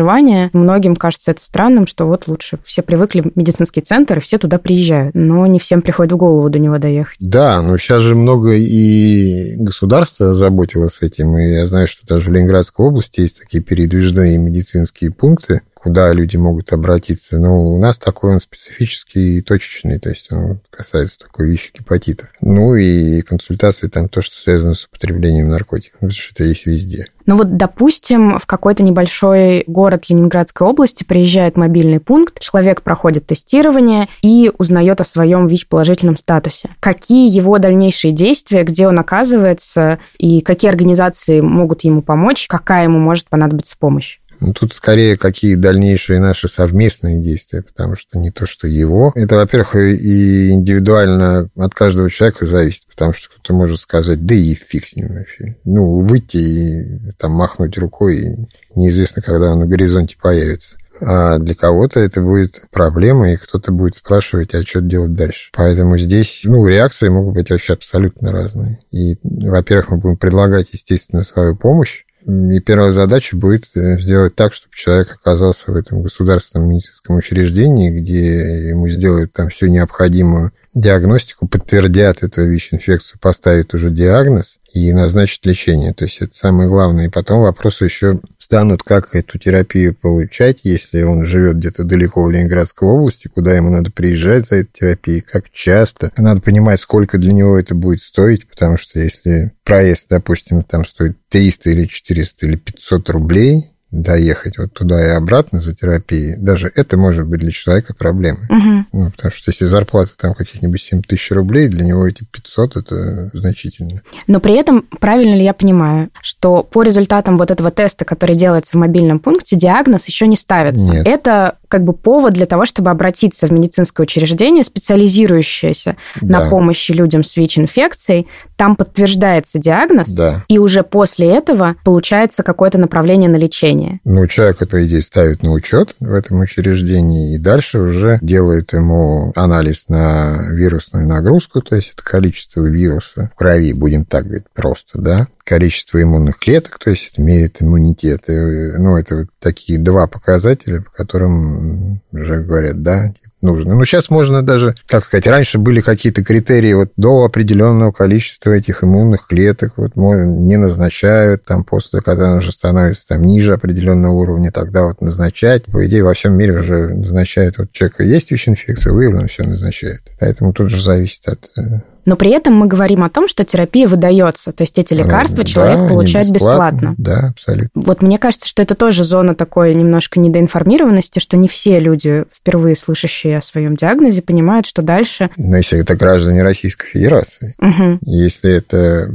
Многим 0.52 0.96
кажется 0.96 1.30
это 1.30 1.42
странным, 1.42 1.86
что 1.86 2.06
вот 2.06 2.26
лучше 2.26 2.58
все 2.64 2.82
привыкли 2.82 3.20
в 3.20 3.32
медицинский 3.34 3.80
центр, 3.80 4.18
и 4.18 4.20
все 4.20 4.38
туда 4.38 4.58
приезжают. 4.58 5.14
Но 5.14 5.46
не 5.46 5.58
всем 5.58 5.82
приходит 5.82 6.12
в 6.12 6.16
голову 6.16 6.48
до 6.50 6.58
него 6.58 6.78
доехать. 6.78 7.16
Да, 7.20 7.62
но 7.62 7.76
сейчас 7.78 8.02
же 8.02 8.14
много 8.14 8.54
и 8.54 9.56
государство 9.56 10.34
заботилось 10.34 10.98
этим. 11.00 11.36
И 11.38 11.54
я 11.54 11.66
знаю, 11.66 11.88
что 11.88 12.06
даже 12.06 12.30
в 12.30 12.32
Ленинградской 12.32 12.86
области 12.86 13.20
есть 13.20 13.40
такие 13.40 13.62
передвижные 13.62 14.38
медицинские 14.38 15.10
пункты, 15.10 15.62
куда 15.88 16.12
люди 16.12 16.36
могут 16.36 16.72
обратиться. 16.74 17.38
Но 17.38 17.64
у 17.64 17.78
нас 17.78 17.96
такой 17.96 18.32
он 18.32 18.40
специфический 18.40 19.38
и 19.38 19.42
точечный, 19.42 19.98
то 19.98 20.10
есть 20.10 20.30
он 20.30 20.60
касается 20.70 21.18
такой 21.18 21.48
вещи 21.48 21.72
гепатитов. 21.76 22.28
Ну 22.42 22.74
и 22.74 23.22
консультации 23.22 23.88
там 23.88 24.10
то, 24.10 24.20
что 24.20 24.36
связано 24.36 24.74
с 24.74 24.84
употреблением 24.84 25.48
наркотиков, 25.48 26.00
потому 26.00 26.12
что 26.12 26.34
это 26.34 26.44
есть 26.44 26.66
везде. 26.66 27.06
Ну 27.24 27.36
вот, 27.36 27.56
допустим, 27.56 28.38
в 28.38 28.46
какой-то 28.46 28.82
небольшой 28.82 29.64
город 29.66 30.04
Ленинградской 30.08 30.66
области 30.66 31.04
приезжает 31.04 31.56
мобильный 31.56 32.00
пункт, 32.00 32.38
человек 32.38 32.82
проходит 32.82 33.26
тестирование 33.26 34.08
и 34.22 34.50
узнает 34.58 35.00
о 35.00 35.04
своем 35.04 35.46
ВИЧ-положительном 35.46 36.16
статусе. 36.16 36.70
Какие 36.80 37.34
его 37.34 37.58
дальнейшие 37.58 38.12
действия, 38.12 38.62
где 38.62 38.88
он 38.88 38.98
оказывается 38.98 39.98
и 40.18 40.42
какие 40.42 40.70
организации 40.70 41.40
могут 41.40 41.84
ему 41.84 42.02
помочь, 42.02 42.46
какая 42.46 42.84
ему 42.84 42.98
может 42.98 43.28
понадобиться 43.28 43.76
помощь? 43.78 44.18
Ну, 44.40 44.52
тут 44.52 44.74
скорее 44.74 45.16
какие 45.16 45.54
дальнейшие 45.54 46.20
наши 46.20 46.48
совместные 46.48 47.22
действия, 47.22 47.62
потому 47.62 47.96
что 47.96 48.18
не 48.18 48.30
то, 48.30 48.46
что 48.46 48.68
его. 48.68 49.12
Это, 49.14 49.36
во-первых, 49.36 49.76
и 49.76 50.50
индивидуально 50.50 51.50
от 51.56 51.74
каждого 51.74 52.10
человека 52.10 52.46
зависит, 52.46 52.86
потому 52.88 53.12
что 53.12 53.28
кто-то 53.28 53.52
может 53.54 53.80
сказать, 53.80 54.24
да 54.24 54.34
и 54.34 54.54
фиг 54.54 54.86
с 54.86 54.96
ним 54.96 55.08
вообще. 55.08 55.56
Ну, 55.64 56.00
выйти 56.00 56.36
и 56.36 57.12
там 57.18 57.32
махнуть 57.32 57.76
рукой, 57.78 58.18
и 58.18 58.36
неизвестно, 58.74 59.22
когда 59.22 59.52
он 59.52 59.60
на 59.60 59.66
горизонте 59.66 60.16
появится. 60.20 60.76
А 61.00 61.38
для 61.38 61.54
кого-то 61.54 62.00
это 62.00 62.20
будет 62.20 62.62
проблема, 62.70 63.32
и 63.32 63.36
кто-то 63.36 63.70
будет 63.70 63.96
спрашивать, 63.96 64.54
а 64.54 64.62
что 64.64 64.80
делать 64.80 65.14
дальше. 65.14 65.50
Поэтому 65.54 65.96
здесь, 65.98 66.40
ну, 66.44 66.66
реакции 66.66 67.08
могут 67.08 67.34
быть 67.34 67.50
вообще 67.50 67.74
абсолютно 67.74 68.32
разные. 68.32 68.80
И, 68.90 69.16
во-первых, 69.22 69.90
мы 69.90 69.96
будем 69.98 70.16
предлагать, 70.16 70.72
естественно, 70.72 71.22
свою 71.22 71.56
помощь, 71.56 72.04
и 72.26 72.60
первая 72.60 72.92
задача 72.92 73.36
будет 73.36 73.66
э, 73.74 73.98
сделать 74.00 74.34
так, 74.34 74.52
чтобы 74.52 74.74
человек 74.74 75.12
оказался 75.12 75.70
в 75.70 75.76
этом 75.76 76.02
государственном 76.02 76.68
медицинском 76.68 77.16
учреждении, 77.16 77.90
где 77.90 78.68
ему 78.68 78.88
сделают 78.88 79.32
там 79.32 79.48
всю 79.48 79.66
необходимую 79.66 80.52
диагностику, 80.80 81.46
подтвердят 81.46 82.22
эту 82.22 82.44
ВИЧ-инфекцию, 82.44 83.18
поставят 83.20 83.74
уже 83.74 83.90
диагноз 83.90 84.58
и 84.72 84.92
назначат 84.92 85.44
лечение. 85.46 85.92
То 85.92 86.04
есть 86.04 86.18
это 86.20 86.34
самое 86.34 86.68
главное. 86.68 87.06
И 87.06 87.10
потом 87.10 87.40
вопросы 87.40 87.84
еще 87.84 88.20
станут, 88.38 88.82
как 88.82 89.14
эту 89.14 89.38
терапию 89.38 89.94
получать, 89.94 90.60
если 90.62 91.02
он 91.02 91.24
живет 91.24 91.56
где-то 91.56 91.84
далеко 91.84 92.22
в 92.22 92.30
Ленинградской 92.30 92.88
области, 92.88 93.28
куда 93.28 93.54
ему 93.54 93.70
надо 93.70 93.90
приезжать 93.90 94.46
за 94.46 94.56
этой 94.56 94.70
терапией, 94.72 95.20
как 95.20 95.50
часто. 95.50 96.12
Надо 96.16 96.40
понимать, 96.40 96.80
сколько 96.80 97.18
для 97.18 97.32
него 97.32 97.58
это 97.58 97.74
будет 97.74 98.02
стоить, 98.02 98.48
потому 98.48 98.76
что 98.76 99.00
если 99.00 99.52
проезд, 99.64 100.06
допустим, 100.08 100.62
там 100.62 100.86
стоит 100.86 101.16
300 101.30 101.70
или 101.70 101.86
400 101.86 102.46
или 102.46 102.56
500 102.56 103.10
рублей, 103.10 103.72
доехать 103.90 104.58
вот 104.58 104.72
туда 104.72 105.02
и 105.02 105.10
обратно 105.10 105.60
за 105.60 105.74
терапией, 105.74 106.36
даже 106.36 106.70
это 106.74 106.96
может 106.96 107.26
быть 107.26 107.40
для 107.40 107.52
человека 107.52 107.94
проблемой. 107.94 108.44
Угу. 108.48 108.84
Ну, 108.92 109.10
потому 109.10 109.32
что 109.32 109.50
если 109.50 109.64
зарплата 109.64 110.12
там 110.16 110.34
каких-нибудь 110.34 110.82
7 110.82 111.02
тысяч 111.02 111.30
рублей, 111.30 111.68
для 111.68 111.84
него 111.84 112.06
эти 112.06 112.24
500 112.24 112.76
это 112.76 113.30
значительно. 113.32 114.02
Но 114.26 114.40
при 114.40 114.54
этом, 114.54 114.82
правильно 115.00 115.34
ли 115.34 115.44
я 115.44 115.54
понимаю, 115.54 116.10
что 116.20 116.62
по 116.62 116.82
результатам 116.82 117.38
вот 117.38 117.50
этого 117.50 117.70
теста, 117.70 118.04
который 118.04 118.36
делается 118.36 118.76
в 118.76 118.80
мобильном 118.80 119.20
пункте, 119.20 119.56
диагноз 119.56 120.06
еще 120.06 120.26
не 120.26 120.36
ставится? 120.36 120.84
Нет. 120.84 121.06
Это 121.06 121.57
как 121.68 121.84
бы 121.84 121.92
повод 121.92 122.34
для 122.34 122.46
того, 122.46 122.66
чтобы 122.66 122.90
обратиться 122.90 123.46
в 123.46 123.50
медицинское 123.50 124.02
учреждение, 124.02 124.64
специализирующееся 124.64 125.96
да. 126.20 126.40
на 126.40 126.50
помощи 126.50 126.92
людям 126.92 127.22
с 127.22 127.36
ВИЧ-инфекцией. 127.36 128.26
Там 128.56 128.74
подтверждается 128.74 129.58
диагноз, 129.58 130.08
да. 130.14 130.44
и 130.48 130.58
уже 130.58 130.82
после 130.82 131.28
этого 131.28 131.76
получается 131.84 132.42
какое-то 132.42 132.78
направление 132.78 133.30
на 133.30 133.36
лечение. 133.36 134.00
Ну, 134.04 134.26
человека, 134.26 134.66
по 134.66 134.84
идее, 134.84 135.02
ставят 135.02 135.42
на 135.42 135.52
учет 135.52 135.94
в 136.00 136.12
этом 136.12 136.40
учреждении, 136.40 137.34
и 137.34 137.38
дальше 137.38 137.78
уже 137.78 138.18
делают 138.20 138.72
ему 138.72 139.32
анализ 139.36 139.88
на 139.88 140.48
вирусную 140.50 141.06
нагрузку, 141.06 141.62
то 141.62 141.76
есть 141.76 141.92
это 141.94 142.02
количество 142.02 142.62
вируса 142.62 143.30
в 143.34 143.38
крови, 143.38 143.72
будем 143.72 144.04
так 144.04 144.24
говорить 144.24 144.46
просто, 144.54 145.00
да, 145.00 145.28
количество 145.48 146.02
иммунных 146.02 146.38
клеток, 146.38 146.78
то 146.78 146.90
есть 146.90 147.10
это 147.12 147.22
меряет 147.22 147.62
иммунитет. 147.62 148.28
И, 148.28 148.32
ну, 148.32 148.98
это 148.98 149.16
вот 149.16 149.26
такие 149.40 149.78
два 149.78 150.06
показателя, 150.06 150.82
по 150.82 150.90
которым 150.90 152.02
уже 152.12 152.42
говорят, 152.42 152.82
да, 152.82 153.14
нужно. 153.40 153.74
Ну, 153.74 153.84
сейчас 153.86 154.10
можно 154.10 154.42
даже, 154.42 154.74
как 154.86 155.06
сказать, 155.06 155.26
раньше 155.26 155.58
были 155.58 155.80
какие-то 155.80 156.22
критерии 156.22 156.74
вот 156.74 156.92
до 156.98 157.24
определенного 157.24 157.92
количества 157.92 158.50
этих 158.50 158.84
иммунных 158.84 159.26
клеток 159.26 159.72
вот 159.76 159.96
не 159.96 160.56
назначают, 160.56 161.44
там 161.44 161.64
после, 161.64 162.02
когда 162.02 162.28
оно 162.28 162.38
уже 162.38 162.52
становится 162.52 163.08
там 163.08 163.22
ниже 163.22 163.54
определенного 163.54 164.12
уровня, 164.12 164.50
тогда 164.52 164.84
вот 164.84 165.00
назначать. 165.00 165.64
По 165.64 165.86
идее, 165.86 166.04
во 166.04 166.12
всем 166.12 166.34
мире 166.34 166.58
уже 166.58 166.88
назначают, 166.88 167.56
вот 167.56 167.72
человека 167.72 168.02
есть 168.02 168.30
ВИЧ-инфекция, 168.30 168.92
выявлено, 168.92 169.28
все 169.28 169.44
назначают. 169.44 170.02
Поэтому 170.20 170.52
тут 170.52 170.70
же 170.70 170.82
зависит 170.82 171.26
от 171.26 171.50
э, 171.56 171.80
но 172.08 172.16
при 172.16 172.30
этом 172.30 172.54
мы 172.54 172.66
говорим 172.66 173.04
о 173.04 173.10
том, 173.10 173.28
что 173.28 173.44
терапия 173.44 173.86
выдается, 173.86 174.50
то 174.50 174.62
есть 174.62 174.78
эти 174.78 174.94
лекарства 174.94 175.38
да, 175.38 175.44
человек 175.44 175.88
получает 175.90 176.30
бесплатно. 176.30 176.94
бесплатно. 176.94 176.94
Да, 176.96 177.28
абсолютно. 177.28 177.70
Вот 177.74 178.00
мне 178.00 178.18
кажется, 178.18 178.48
что 178.48 178.62
это 178.62 178.74
тоже 178.74 179.04
зона 179.04 179.34
такой 179.34 179.74
немножко 179.74 180.18
недоинформированности, 180.18 181.18
что 181.18 181.36
не 181.36 181.48
все 181.48 181.78
люди, 181.78 182.24
впервые 182.32 182.76
слышащие 182.76 183.36
о 183.36 183.42
своем 183.42 183.76
диагнозе, 183.76 184.22
понимают, 184.22 184.64
что 184.64 184.80
дальше... 184.80 185.28
Но 185.36 185.58
если 185.58 185.80
это 185.80 185.96
граждане 185.96 186.42
Российской 186.42 186.86
Федерации, 186.86 187.54
угу. 187.58 187.98
если 188.00 188.52
это 188.52 189.10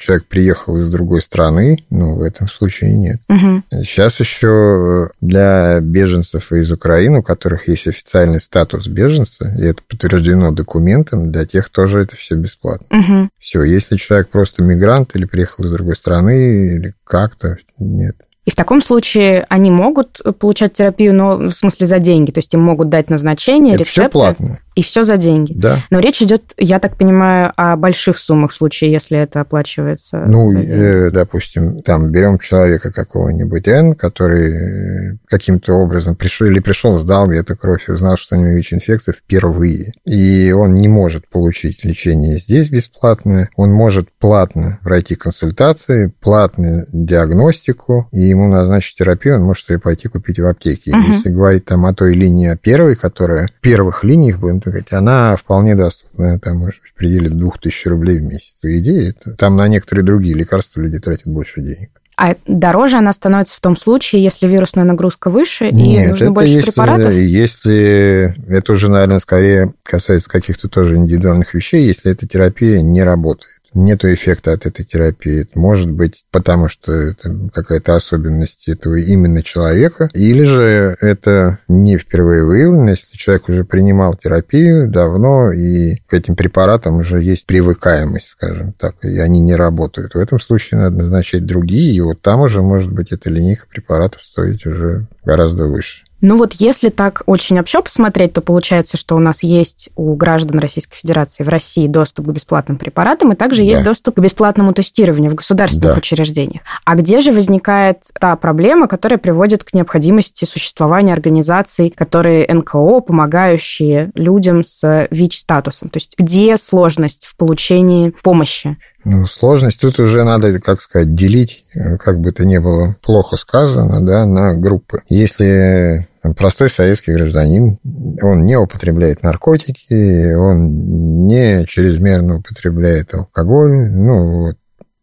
человек 0.00 0.26
приехал 0.26 0.78
из 0.78 0.90
другой 0.90 1.22
страны, 1.22 1.84
ну, 1.90 2.16
в 2.16 2.22
этом 2.22 2.48
случае 2.48 2.96
нет. 2.96 3.20
Угу. 3.28 3.84
Сейчас 3.84 4.18
еще 4.18 5.10
для 5.20 5.78
беженцев 5.80 6.50
из 6.50 6.72
Украины, 6.72 7.20
у 7.20 7.22
которых 7.22 7.68
есть 7.68 7.86
официальный 7.86 8.40
статус 8.40 8.88
беженца, 8.88 9.54
и 9.56 9.62
это 9.62 9.80
подтверждено 9.88 10.50
документом, 10.50 11.30
для 11.30 11.46
тех 11.46 11.68
тоже 11.68 12.00
это 12.00 12.16
все 12.16 12.31
все 12.32 12.40
бесплатно. 12.40 12.98
Угу. 12.98 13.28
Все, 13.38 13.62
если 13.62 13.96
человек 13.96 14.28
просто 14.28 14.62
мигрант 14.62 15.14
или 15.14 15.24
приехал 15.24 15.64
из 15.64 15.72
другой 15.72 15.96
страны, 15.96 16.76
или 16.76 16.94
как-то, 17.04 17.56
нет. 17.78 18.16
И 18.44 18.50
в 18.50 18.56
таком 18.56 18.82
случае 18.82 19.46
они 19.48 19.70
могут 19.70 20.20
получать 20.40 20.72
терапию, 20.72 21.14
но 21.14 21.36
в 21.36 21.52
смысле 21.52 21.86
за 21.86 22.00
деньги. 22.00 22.32
То 22.32 22.38
есть 22.38 22.52
им 22.54 22.60
могут 22.60 22.88
дать 22.88 23.08
назначение, 23.08 23.74
Это 23.74 23.84
рецепты. 23.84 24.00
все 24.00 24.08
платно 24.08 24.58
и 24.74 24.82
все 24.82 25.04
за 25.04 25.16
деньги. 25.16 25.52
Да. 25.54 25.78
Но 25.90 26.00
речь 26.00 26.22
идет, 26.22 26.54
я 26.56 26.78
так 26.78 26.96
понимаю, 26.96 27.52
о 27.56 27.76
больших 27.76 28.18
суммах 28.18 28.52
в 28.52 28.54
случае, 28.54 28.92
если 28.92 29.18
это 29.18 29.40
оплачивается. 29.40 30.24
Ну, 30.26 30.52
э, 30.52 31.10
допустим, 31.10 31.82
там 31.82 32.10
берем 32.10 32.38
человека 32.38 32.92
какого-нибудь 32.92 33.68
Н, 33.68 33.94
который 33.94 35.18
каким-то 35.28 35.74
образом 35.74 36.14
пришел 36.14 36.46
или 36.46 36.60
пришел, 36.60 36.98
сдал 36.98 37.26
где-то 37.26 37.56
кровь 37.56 37.88
и 37.88 37.92
узнал, 37.92 38.16
что 38.16 38.36
у 38.36 38.40
него 38.40 38.52
ВИЧ-инфекция 38.52 39.14
впервые. 39.14 39.92
И 40.04 40.52
он 40.52 40.74
не 40.74 40.88
может 40.88 41.28
получить 41.28 41.84
лечение 41.84 42.38
здесь 42.38 42.68
бесплатное. 42.68 43.50
Он 43.56 43.70
может 43.72 44.08
платно 44.18 44.78
пройти 44.82 45.14
консультации, 45.14 46.12
платную 46.20 46.86
диагностику, 46.92 48.08
и 48.12 48.20
ему 48.20 48.48
назначить 48.48 48.96
терапию, 48.96 49.36
он 49.36 49.42
может 49.42 49.68
ее 49.70 49.78
пойти 49.78 50.08
купить 50.08 50.38
в 50.38 50.46
аптеке. 50.46 50.92
Угу. 50.92 51.12
Если 51.12 51.30
говорить 51.30 51.64
там 51.64 51.84
о 51.86 51.94
той 51.94 52.14
линии 52.14 52.56
первой, 52.60 52.96
которая 52.96 53.48
первых 53.60 54.04
линиях, 54.04 54.38
будем 54.38 54.60
сказать, 54.70 54.92
она 54.92 55.36
вполне 55.36 55.74
доступна, 55.74 56.38
там, 56.38 56.58
может 56.58 56.80
быть, 56.80 56.90
в 56.92 56.94
пределе 56.94 57.28
2000 57.28 57.88
рублей 57.88 58.18
в 58.18 58.22
месяц. 58.22 58.54
По 58.62 58.78
идее, 58.78 59.10
это, 59.10 59.32
там 59.34 59.56
на 59.56 59.68
некоторые 59.68 60.04
другие 60.04 60.34
лекарства 60.34 60.80
люди 60.80 60.98
тратят 60.98 61.26
больше 61.26 61.62
денег. 61.62 61.90
А 62.16 62.36
дороже 62.46 62.98
она 62.98 63.12
становится 63.12 63.56
в 63.56 63.60
том 63.60 63.76
случае, 63.76 64.22
если 64.22 64.46
вирусная 64.46 64.84
нагрузка 64.84 65.30
выше 65.30 65.68
и 65.68 65.74
Нет, 65.74 66.10
нужно 66.10 66.24
это 66.24 66.32
больше 66.32 66.50
если, 66.50 66.70
препаратов? 66.70 67.12
если 67.14 68.34
это 68.48 68.72
уже, 68.72 68.88
наверное, 68.90 69.18
скорее 69.18 69.72
касается 69.82 70.28
каких-то 70.28 70.68
тоже 70.68 70.96
индивидуальных 70.96 71.54
вещей, 71.54 71.86
если 71.86 72.12
эта 72.12 72.28
терапия 72.28 72.82
не 72.82 73.02
работает 73.02 73.61
нету 73.74 74.12
эффекта 74.12 74.52
от 74.52 74.66
этой 74.66 74.84
терапии. 74.84 75.42
Это 75.42 75.58
может 75.58 75.90
быть 75.90 76.24
потому, 76.30 76.68
что 76.68 76.92
это 76.92 77.34
какая-то 77.52 77.96
особенность 77.96 78.68
этого 78.68 78.96
именно 78.96 79.42
человека, 79.42 80.10
или 80.14 80.44
же 80.44 80.96
это 81.00 81.58
не 81.68 81.96
впервые 81.98 82.44
выявлено, 82.44 82.90
если 82.90 83.16
человек 83.16 83.48
уже 83.48 83.64
принимал 83.64 84.16
терапию 84.16 84.88
давно, 84.88 85.52
и 85.52 85.96
к 86.06 86.14
этим 86.14 86.36
препаратам 86.36 86.96
уже 86.96 87.22
есть 87.22 87.46
привыкаемость, 87.46 88.28
скажем 88.28 88.72
так, 88.72 89.04
и 89.04 89.18
они 89.18 89.40
не 89.40 89.54
работают. 89.54 90.14
В 90.14 90.18
этом 90.18 90.40
случае 90.40 90.80
надо 90.80 90.96
назначать 90.96 91.46
другие, 91.46 91.94
и 91.94 92.00
вот 92.00 92.20
там 92.20 92.40
уже 92.40 92.62
может 92.62 92.92
быть 92.92 93.12
эта 93.12 93.30
линейка 93.30 93.66
препаратов 93.68 94.22
стоить 94.22 94.66
уже 94.66 95.06
гораздо 95.24 95.66
выше. 95.66 96.04
Ну 96.22 96.36
вот 96.36 96.54
если 96.54 96.88
так 96.88 97.24
очень 97.26 97.58
общо 97.58 97.82
посмотреть, 97.82 98.32
то 98.32 98.40
получается, 98.40 98.96
что 98.96 99.16
у 99.16 99.18
нас 99.18 99.42
есть 99.42 99.90
у 99.96 100.14
граждан 100.14 100.60
Российской 100.60 100.96
Федерации 100.96 101.42
в 101.42 101.48
России 101.48 101.88
доступ 101.88 102.28
к 102.28 102.30
бесплатным 102.30 102.78
препаратам, 102.78 103.32
и 103.32 103.36
также 103.36 103.62
да. 103.62 103.68
есть 103.68 103.82
доступ 103.82 104.14
к 104.14 104.20
бесплатному 104.20 104.72
тестированию 104.72 105.32
в 105.32 105.34
государственных 105.34 105.94
да. 105.94 105.98
учреждениях. 105.98 106.62
А 106.84 106.94
где 106.94 107.20
же 107.20 107.32
возникает 107.32 108.04
та 108.20 108.36
проблема, 108.36 108.86
которая 108.86 109.18
приводит 109.18 109.64
к 109.64 109.74
необходимости 109.74 110.44
существования 110.44 111.12
организаций, 111.12 111.90
которые 111.90 112.46
НКО, 112.48 113.00
помогающие 113.00 114.12
людям 114.14 114.62
с 114.62 115.08
ВИЧ-статусом? 115.10 115.88
То 115.88 115.96
есть 115.96 116.14
где 116.16 116.56
сложность 116.56 117.26
в 117.26 117.36
получении 117.36 118.14
помощи? 118.22 118.78
Ну, 119.04 119.26
сложность 119.26 119.80
тут 119.80 119.98
уже 119.98 120.22
надо, 120.22 120.60
как 120.60 120.80
сказать, 120.80 121.14
делить, 121.14 121.64
э, 121.74 121.96
как 121.96 122.20
бы 122.20 122.32
то 122.32 122.44
ни 122.44 122.58
было 122.58 122.96
плохо 123.02 123.36
сказано, 123.36 124.04
да, 124.04 124.26
на 124.26 124.54
группы. 124.54 125.02
Если 125.08 126.06
простой 126.36 126.70
советский 126.70 127.12
гражданин, 127.12 127.78
он 128.22 128.44
не 128.44 128.56
употребляет 128.56 129.22
наркотики, 129.22 130.34
он 130.34 131.26
не 131.26 131.66
чрезмерно 131.66 132.36
употребляет 132.36 133.12
алкоголь, 133.14 133.90
ну, 133.90 134.42
вот 134.42 134.56